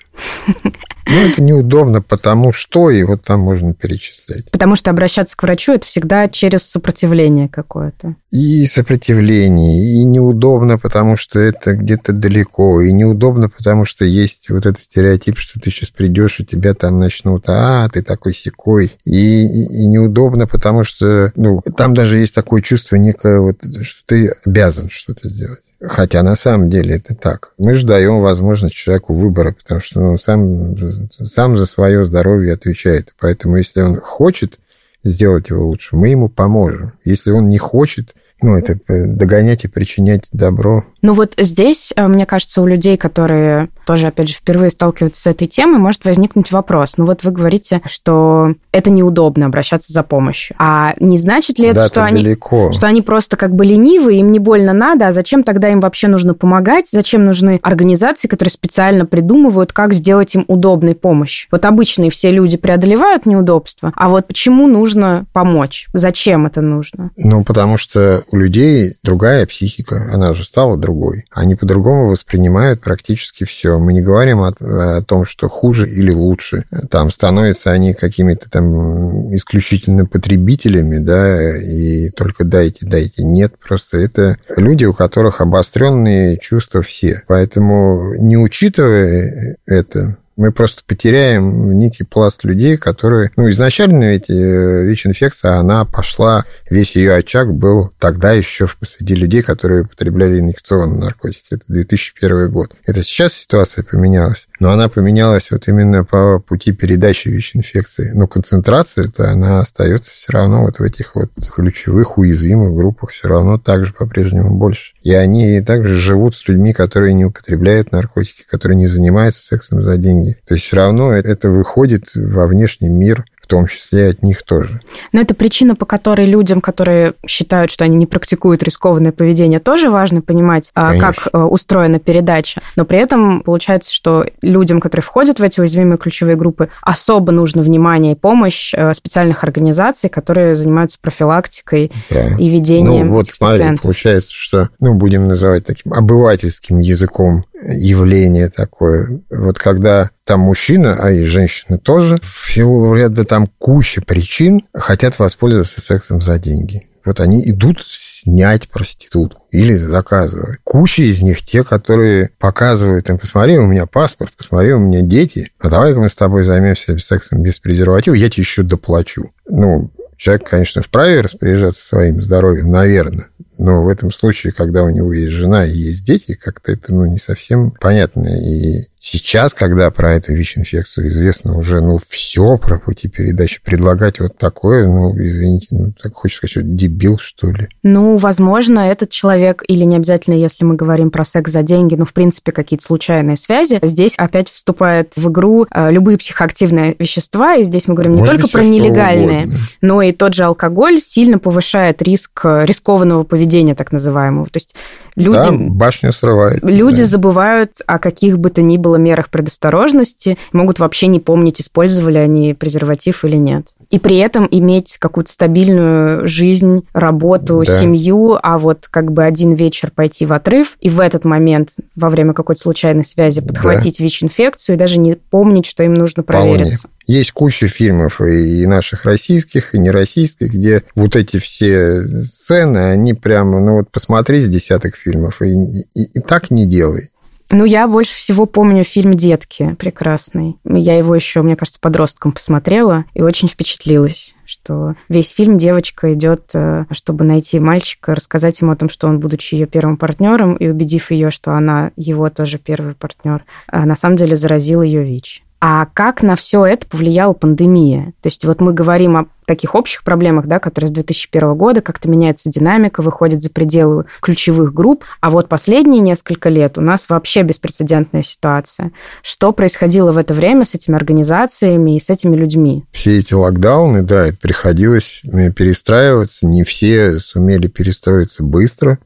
Ну, 1.06 1.20
это 1.20 1.40
неудобно, 1.40 2.02
потому 2.02 2.52
что, 2.52 2.90
и 2.90 3.02
вот 3.04 3.22
там 3.22 3.40
можно 3.40 3.72
перечислять. 3.72 4.50
Потому 4.50 4.74
что 4.74 4.90
обращаться 4.90 5.36
к 5.36 5.42
врачу 5.42 5.72
это 5.72 5.86
всегда 5.86 6.28
через 6.28 6.62
сопротивление 6.62 7.48
какое-то. 7.48 8.16
И 8.32 8.66
сопротивление, 8.66 10.00
и 10.00 10.04
неудобно, 10.04 10.78
потому 10.78 11.16
что 11.16 11.38
это 11.38 11.74
где-то 11.74 12.12
далеко, 12.12 12.82
и 12.82 12.92
неудобно, 12.92 13.48
потому 13.48 13.84
что 13.84 14.04
есть 14.04 14.50
вот 14.50 14.66
этот 14.66 14.80
стереотип, 14.80 15.38
что 15.38 15.60
ты 15.60 15.70
сейчас 15.70 15.90
придешь, 15.90 16.40
и 16.40 16.44
тебя 16.44 16.74
там 16.74 16.98
начнут, 16.98 17.44
а, 17.46 17.88
ты 17.88 18.02
такой 18.02 18.34
секой. 18.34 18.92
И, 19.04 19.46
и, 19.46 19.82
и 19.82 19.86
неудобно, 19.86 20.48
потому 20.48 20.82
что, 20.82 21.32
ну, 21.36 21.62
там 21.76 21.94
даже 21.94 22.18
есть 22.18 22.34
такое 22.34 22.62
чувство 22.62 22.96
некое, 22.96 23.40
вот, 23.40 23.58
что 23.82 24.00
ты 24.06 24.34
обязан 24.44 24.90
что-то 24.90 25.28
сделать. 25.28 25.60
Хотя 25.80 26.22
на 26.22 26.36
самом 26.36 26.70
деле 26.70 26.96
это 26.96 27.14
так. 27.14 27.52
Мы 27.58 27.74
же 27.74 27.86
даем 27.86 28.20
возможность 28.20 28.74
человеку 28.74 29.14
выбора, 29.14 29.52
потому 29.52 29.80
что 29.80 30.00
он 30.00 30.12
ну, 30.12 30.18
сам, 30.18 31.08
сам 31.26 31.58
за 31.58 31.66
свое 31.66 32.04
здоровье 32.04 32.54
отвечает. 32.54 33.14
Поэтому 33.20 33.56
если 33.56 33.82
он 33.82 34.00
хочет 34.00 34.58
сделать 35.04 35.50
его 35.50 35.66
лучше, 35.66 35.96
мы 35.96 36.08
ему 36.08 36.28
поможем. 36.28 36.92
Если 37.04 37.30
он 37.30 37.48
не 37.48 37.58
хочет, 37.58 38.14
ну, 38.40 38.56
это 38.56 38.78
догонять 38.86 39.64
и 39.64 39.68
причинять 39.68 40.28
добро. 40.32 40.84
Ну 41.06 41.12
вот 41.12 41.34
здесь, 41.38 41.92
э, 41.94 42.08
мне 42.08 42.26
кажется, 42.26 42.60
у 42.60 42.66
людей, 42.66 42.96
которые 42.96 43.68
тоже, 43.86 44.08
опять 44.08 44.26
же, 44.26 44.34
впервые 44.34 44.70
сталкиваются 44.70 45.22
с 45.22 45.26
этой 45.28 45.46
темой, 45.46 45.78
может 45.78 46.04
возникнуть 46.04 46.50
вопрос. 46.50 46.94
Ну 46.96 47.04
вот 47.04 47.22
вы 47.22 47.30
говорите, 47.30 47.80
что 47.84 48.54
это 48.72 48.90
неудобно 48.90 49.46
обращаться 49.46 49.92
за 49.92 50.02
помощью. 50.02 50.56
А 50.58 50.94
не 50.98 51.16
значит 51.16 51.60
ли 51.60 51.66
это, 51.66 51.76
Да, 51.76 51.86
что 51.86 52.00
это 52.00 52.06
они, 52.06 52.24
далеко. 52.24 52.72
что 52.72 52.88
они 52.88 53.02
просто 53.02 53.36
как 53.36 53.54
бы 53.54 53.64
ленивые, 53.64 54.18
им 54.18 54.32
не 54.32 54.40
больно 54.40 54.72
надо, 54.72 55.06
а 55.06 55.12
зачем 55.12 55.44
тогда 55.44 55.68
им 55.68 55.78
вообще 55.78 56.08
нужно 56.08 56.34
помогать? 56.34 56.86
Зачем 56.90 57.24
нужны 57.24 57.60
организации, 57.62 58.26
которые 58.26 58.50
специально 58.50 59.06
придумывают, 59.06 59.72
как 59.72 59.94
сделать 59.94 60.34
им 60.34 60.44
удобной 60.48 60.96
помощь? 60.96 61.46
Вот 61.52 61.64
обычные 61.66 62.10
все 62.10 62.32
люди 62.32 62.56
преодолевают 62.56 63.26
неудобства, 63.26 63.92
а 63.94 64.08
вот 64.08 64.26
почему 64.26 64.66
нужно 64.66 65.26
помочь? 65.32 65.86
Зачем 65.92 66.46
это 66.46 66.62
нужно? 66.62 67.12
Ну, 67.16 67.44
потому 67.44 67.76
что 67.76 68.24
у 68.32 68.36
людей 68.36 68.94
другая 69.04 69.46
психика, 69.46 70.10
она 70.12 70.34
же 70.34 70.42
стала 70.42 70.76
другой. 70.76 70.95
Они 71.30 71.54
по-другому 71.54 72.08
воспринимают 72.08 72.80
практически 72.80 73.44
все. 73.44 73.78
Мы 73.78 73.92
не 73.92 74.02
говорим 74.02 74.40
о, 74.40 74.52
о 74.60 75.02
том, 75.02 75.24
что 75.24 75.48
хуже 75.48 75.88
или 75.88 76.10
лучше. 76.10 76.64
Там 76.90 77.10
становятся 77.10 77.70
они 77.70 77.94
какими-то 77.94 78.50
там 78.50 79.34
исключительно 79.34 80.06
потребителями, 80.06 80.98
да, 80.98 81.56
и 81.58 82.10
только 82.10 82.44
дайте, 82.44 82.86
дайте. 82.86 83.24
Нет, 83.24 83.54
просто 83.58 83.98
это 83.98 84.36
люди, 84.56 84.84
у 84.84 84.94
которых 84.94 85.40
обостренные 85.40 86.38
чувства 86.38 86.82
все. 86.82 87.22
Поэтому, 87.26 88.14
не 88.14 88.36
учитывая 88.36 89.56
это, 89.66 90.18
мы 90.36 90.52
просто 90.52 90.82
потеряем 90.86 91.78
некий 91.78 92.04
пласт 92.04 92.44
людей, 92.44 92.76
которые... 92.76 93.30
Ну, 93.36 93.48
изначально 93.50 94.12
ведь 94.12 94.28
э, 94.30 94.84
ВИЧ-инфекция, 94.84 95.56
она 95.56 95.84
пошла, 95.84 96.44
весь 96.68 96.94
ее 96.94 97.14
очаг 97.14 97.52
был 97.52 97.92
тогда 97.98 98.32
еще 98.32 98.68
среди 98.86 99.14
людей, 99.14 99.42
которые 99.42 99.82
употребляли 99.82 100.38
инъекционные 100.38 101.00
наркотики. 101.00 101.44
Это 101.50 101.64
2001 101.68 102.50
год. 102.50 102.74
Это 102.84 103.02
сейчас 103.02 103.32
ситуация 103.32 103.82
поменялась, 103.82 104.46
но 104.60 104.70
она 104.70 104.88
поменялась 104.88 105.50
вот 105.50 105.68
именно 105.68 106.04
по 106.04 106.38
пути 106.38 106.72
передачи 106.72 107.28
ВИЧ-инфекции. 107.28 108.12
Но 108.14 108.26
концентрация-то, 108.26 109.30
она 109.30 109.60
остается 109.60 110.12
все 110.14 110.32
равно 110.32 110.62
вот 110.62 110.78
в 110.78 110.82
этих 110.82 111.14
вот 111.14 111.30
ключевых 111.54 112.18
уязвимых 112.18 112.74
группах 112.74 113.10
все 113.10 113.28
равно 113.28 113.58
также 113.58 113.92
по-прежнему 113.92 114.54
больше. 114.56 114.92
И 115.02 115.12
они 115.12 115.60
также 115.60 115.94
живут 115.94 116.34
с 116.34 116.46
людьми, 116.48 116.72
которые 116.72 117.14
не 117.14 117.24
употребляют 117.24 117.92
наркотики, 117.92 118.44
которые 118.48 118.76
не 118.76 118.86
занимаются 118.86 119.42
сексом 119.42 119.82
за 119.82 119.96
деньги. 119.96 120.25
То 120.46 120.54
есть 120.54 120.66
все 120.66 120.76
равно 120.76 121.12
это 121.12 121.50
выходит 121.50 122.04
во 122.14 122.46
внешний 122.46 122.88
мир, 122.88 123.24
в 123.40 123.48
том 123.48 123.68
числе 123.68 124.08
от 124.08 124.24
них 124.24 124.42
тоже. 124.42 124.80
Но 125.12 125.20
это 125.20 125.32
причина, 125.32 125.76
по 125.76 125.86
которой 125.86 126.26
людям, 126.26 126.60
которые 126.60 127.14
считают, 127.28 127.70
что 127.70 127.84
они 127.84 127.94
не 127.96 128.04
практикуют 128.06 128.64
рискованное 128.64 129.12
поведение, 129.12 129.60
тоже 129.60 129.88
важно 129.88 130.20
понимать, 130.20 130.70
а, 130.74 130.88
Конечно. 130.88 131.12
как 131.12 131.28
э, 131.32 131.38
устроена 131.38 132.00
передача. 132.00 132.60
Но 132.74 132.84
при 132.84 132.98
этом 132.98 133.42
получается, 133.42 133.92
что 133.94 134.26
людям, 134.42 134.80
которые 134.80 135.04
входят 135.04 135.38
в 135.38 135.44
эти 135.44 135.60
уязвимые 135.60 135.96
ключевые 135.96 136.34
группы, 136.36 136.70
особо 136.82 137.30
нужно 137.30 137.62
внимание 137.62 138.14
и 138.14 138.16
помощь 138.16 138.74
э, 138.74 138.92
специальных 138.94 139.44
организаций, 139.44 140.10
которые 140.10 140.56
занимаются 140.56 140.98
профилактикой 141.00 141.92
Да. 142.10 142.36
и 142.36 142.48
ведением 142.48 143.06
Ну, 143.08 143.12
вот 143.12 143.28
смотри, 143.28 143.58
пациентов. 143.58 143.82
получается, 143.82 144.30
что, 144.32 144.70
ну, 144.80 144.94
будем 144.94 145.28
называть 145.28 145.64
таким 145.64 145.92
обывательским 145.94 146.80
языком 146.80 147.44
явление 147.62 148.48
такое. 148.48 149.20
Вот 149.30 149.58
когда 149.60 150.10
там 150.26 150.40
мужчина, 150.40 150.96
а 151.00 151.10
и 151.10 151.24
женщины 151.24 151.78
тоже, 151.78 152.18
в 152.20 152.52
силу 152.52 152.94
ряда 152.94 153.24
там 153.24 153.48
кучи 153.58 154.02
причин 154.02 154.66
хотят 154.74 155.18
воспользоваться 155.18 155.80
сексом 155.80 156.20
за 156.20 156.38
деньги. 156.38 156.88
Вот 157.04 157.20
они 157.20 157.48
идут 157.48 157.86
снять 157.88 158.68
проститутку 158.68 159.40
или 159.52 159.76
заказывать. 159.76 160.58
Куча 160.64 161.02
из 161.02 161.22
них 161.22 161.44
те, 161.44 161.62
которые 161.62 162.30
показывают 162.38 163.08
им, 163.08 163.18
посмотри, 163.18 163.56
у 163.56 163.66
меня 163.66 163.86
паспорт, 163.86 164.32
посмотри, 164.36 164.72
у 164.72 164.80
меня 164.80 165.02
дети, 165.02 165.52
а 165.60 165.70
давай-ка 165.70 166.00
мы 166.00 166.08
с 166.08 166.16
тобой 166.16 166.44
займемся 166.44 166.98
сексом 166.98 167.42
без 167.42 167.60
презерватива, 167.60 168.14
я 168.14 168.28
тебе 168.28 168.42
еще 168.42 168.64
доплачу. 168.64 169.30
Ну, 169.48 169.92
человек, 170.16 170.48
конечно, 170.48 170.82
вправе 170.82 171.20
распоряжаться 171.20 171.84
своим 171.84 172.20
здоровьем, 172.20 172.72
наверное, 172.72 173.28
но 173.58 173.82
в 173.82 173.88
этом 173.88 174.12
случае, 174.12 174.52
когда 174.52 174.82
у 174.82 174.90
него 174.90 175.12
есть 175.12 175.32
жена 175.32 175.66
и 175.66 175.76
есть 175.76 176.06
дети, 176.06 176.34
как-то 176.34 176.72
это 176.72 176.94
ну, 176.94 177.06
не 177.06 177.18
совсем 177.18 177.72
понятно. 177.80 178.28
И 178.28 178.84
сейчас, 178.98 179.54
когда 179.54 179.90
про 179.90 180.14
эту 180.14 180.34
ВИЧ-инфекцию 180.34 181.08
известно 181.08 181.56
уже 181.56 181.80
ну, 181.80 181.98
все 182.08 182.58
про 182.58 182.78
пути 182.78 183.08
передачи, 183.08 183.60
предлагать 183.62 184.20
вот 184.20 184.36
такое, 184.36 184.86
ну, 184.86 185.16
извините, 185.18 185.68
ну, 185.70 185.92
так 186.00 186.14
хочется 186.14 186.38
сказать, 186.38 186.50
что 186.52 186.62
дебил, 186.62 187.18
что 187.18 187.50
ли. 187.50 187.68
Ну, 187.82 188.16
возможно, 188.16 188.80
этот 188.80 189.10
человек, 189.10 189.62
или 189.66 189.84
не 189.84 189.96
обязательно, 189.96 190.34
если 190.34 190.64
мы 190.64 190.74
говорим 190.74 191.10
про 191.10 191.24
секс 191.24 191.52
за 191.52 191.62
деньги, 191.62 191.94
ну, 191.94 192.04
в 192.04 192.12
принципе, 192.12 192.52
какие-то 192.52 192.84
случайные 192.84 193.36
связи, 193.36 193.78
здесь 193.82 194.14
опять 194.16 194.50
вступает 194.50 195.16
в 195.16 195.30
игру 195.30 195.66
э, 195.70 195.90
любые 195.92 196.18
психоактивные 196.18 196.96
вещества, 196.98 197.54
и 197.54 197.64
здесь 197.64 197.86
мы 197.86 197.94
говорим 197.94 198.14
не 198.14 198.20
Может 198.20 198.36
только 198.36 198.48
про 198.50 198.64
нелегальные, 198.64 199.50
но 199.80 200.02
и 200.02 200.12
тот 200.12 200.34
же 200.34 200.44
алкоголь 200.44 201.00
сильно 201.00 201.38
повышает 201.38 202.02
риск 202.02 202.40
э, 202.44 202.64
рискованного 202.66 203.22
поведения, 203.22 203.45
так 203.74 203.92
называемого. 203.92 204.46
То 204.46 204.58
есть 204.58 204.74
люди... 205.16 205.36
Да, 205.36 205.50
башню 205.50 206.12
срывает. 206.12 206.62
Люди 206.62 207.00
да. 207.00 207.06
забывают 207.06 207.72
о 207.86 207.98
каких 207.98 208.38
бы 208.38 208.50
то 208.50 208.62
ни 208.62 208.76
было 208.76 208.96
мерах 208.96 209.28
предосторожности, 209.30 210.38
могут 210.52 210.78
вообще 210.78 211.08
не 211.08 211.20
помнить, 211.20 211.60
использовали 211.60 212.18
они 212.18 212.54
презерватив 212.54 213.24
или 213.24 213.36
нет. 213.36 213.68
И 213.90 213.98
при 213.98 214.16
этом 214.16 214.48
иметь 214.50 214.96
какую-то 214.98 215.32
стабильную 215.32 216.26
жизнь, 216.26 216.82
работу, 216.92 217.62
Да. 217.66 217.80
семью, 217.80 218.36
а 218.42 218.58
вот 218.58 218.88
как 218.90 219.12
бы 219.12 219.24
один 219.24 219.54
вечер 219.54 219.90
пойти 219.94 220.26
в 220.26 220.32
отрыв 220.32 220.76
и 220.80 220.88
в 220.88 221.00
этот 221.00 221.24
момент 221.24 221.70
во 221.94 222.10
время 222.10 222.32
какой-то 222.32 222.60
случайной 222.62 223.04
связи 223.04 223.40
Да. 223.40 223.46
подхватить 223.48 224.00
ВИЧ-инфекцию 224.00 224.74
и 224.74 224.78
даже 224.78 224.98
не 224.98 225.14
помнить, 225.14 225.66
что 225.66 225.82
им 225.82 225.94
нужно 225.94 226.22
Вполне. 226.22 226.54
провериться. 226.56 226.88
Есть 227.06 227.30
куча 227.30 227.68
фильмов 227.68 228.20
и 228.20 228.46
и 228.46 228.66
наших 228.66 229.04
российских, 229.04 229.74
и 229.74 229.78
нероссийских, 229.78 230.52
где 230.52 230.82
вот 230.94 231.14
эти 231.14 231.38
все 231.38 232.02
сцены, 232.02 232.90
они 232.90 233.14
прямо, 233.14 233.60
ну 233.60 233.74
вот 233.74 233.90
посмотри 233.90 234.40
с 234.40 234.48
десяток 234.48 234.96
фильмов, 234.96 235.05
и, 235.14 235.84
и- 235.94 236.18
и 236.18 236.20
так 236.20 236.50
не 236.50 236.66
делай. 236.66 237.10
Ну, 237.48 237.64
я 237.64 237.86
больше 237.86 238.16
всего 238.16 238.44
помню 238.44 238.82
фильм 238.82 239.14
«Детки» 239.14 239.76
прекрасный. 239.78 240.56
Я 240.64 240.98
его 240.98 241.14
еще, 241.14 241.42
мне 241.42 241.54
кажется, 241.54 241.78
подростком 241.80 242.32
посмотрела 242.32 243.04
и 243.14 243.22
очень 243.22 243.48
впечатлилась, 243.48 244.34
что 244.44 244.96
весь 245.08 245.30
фильм 245.30 245.56
девочка 245.56 246.12
идет, 246.12 246.50
э, 246.54 246.86
чтобы 246.90 247.24
найти 247.24 247.60
мальчика, 247.60 248.16
рассказать 248.16 248.60
ему 248.60 248.72
о 248.72 248.76
том, 248.76 248.88
что 248.90 249.06
он, 249.06 249.20
будучи 249.20 249.54
ее 249.54 249.66
первым 249.66 249.96
партнером, 249.96 250.56
и 250.56 250.66
убедив 250.66 251.12
ее, 251.12 251.30
что 251.30 251.52
она 251.52 251.92
его 251.96 252.28
тоже 252.30 252.58
первый 252.58 252.94
партнер, 252.96 253.44
а 253.68 253.86
на 253.86 253.94
самом 253.94 254.16
деле 254.16 254.36
заразил 254.36 254.82
ее 254.82 255.04
ВИЧ. 255.04 255.44
А 255.68 255.86
как 255.86 256.22
на 256.22 256.36
все 256.36 256.64
это 256.64 256.86
повлияла 256.86 257.32
пандемия? 257.32 258.12
То 258.22 258.28
есть 258.28 258.44
вот 258.44 258.60
мы 258.60 258.72
говорим 258.72 259.16
о 259.16 259.26
таких 259.46 259.74
общих 259.74 260.04
проблемах, 260.04 260.46
да, 260.46 260.60
которые 260.60 260.88
с 260.88 260.92
2001 260.92 261.54
года, 261.56 261.80
как-то 261.80 262.08
меняется 262.08 262.48
динамика, 262.48 263.02
выходит 263.02 263.42
за 263.42 263.50
пределы 263.50 264.04
ключевых 264.20 264.72
групп, 264.72 265.04
а 265.20 265.28
вот 265.28 265.48
последние 265.48 266.00
несколько 266.00 266.50
лет 266.50 266.78
у 266.78 266.82
нас 266.82 267.08
вообще 267.08 267.42
беспрецедентная 267.42 268.22
ситуация. 268.22 268.92
Что 269.22 269.50
происходило 269.50 270.12
в 270.12 270.18
это 270.18 270.34
время 270.34 270.64
с 270.64 270.74
этими 270.74 270.94
организациями 270.94 271.96
и 271.96 272.00
с 272.00 272.10
этими 272.10 272.36
людьми? 272.36 272.84
Все 272.92 273.18
эти 273.18 273.34
локдауны, 273.34 274.02
да, 274.02 274.28
приходилось 274.40 275.20
э, 275.24 275.50
перестраиваться, 275.50 276.46
не 276.46 276.62
все 276.62 277.18
сумели 277.18 277.66
перестроиться 277.66 278.44
быстро, 278.44 279.00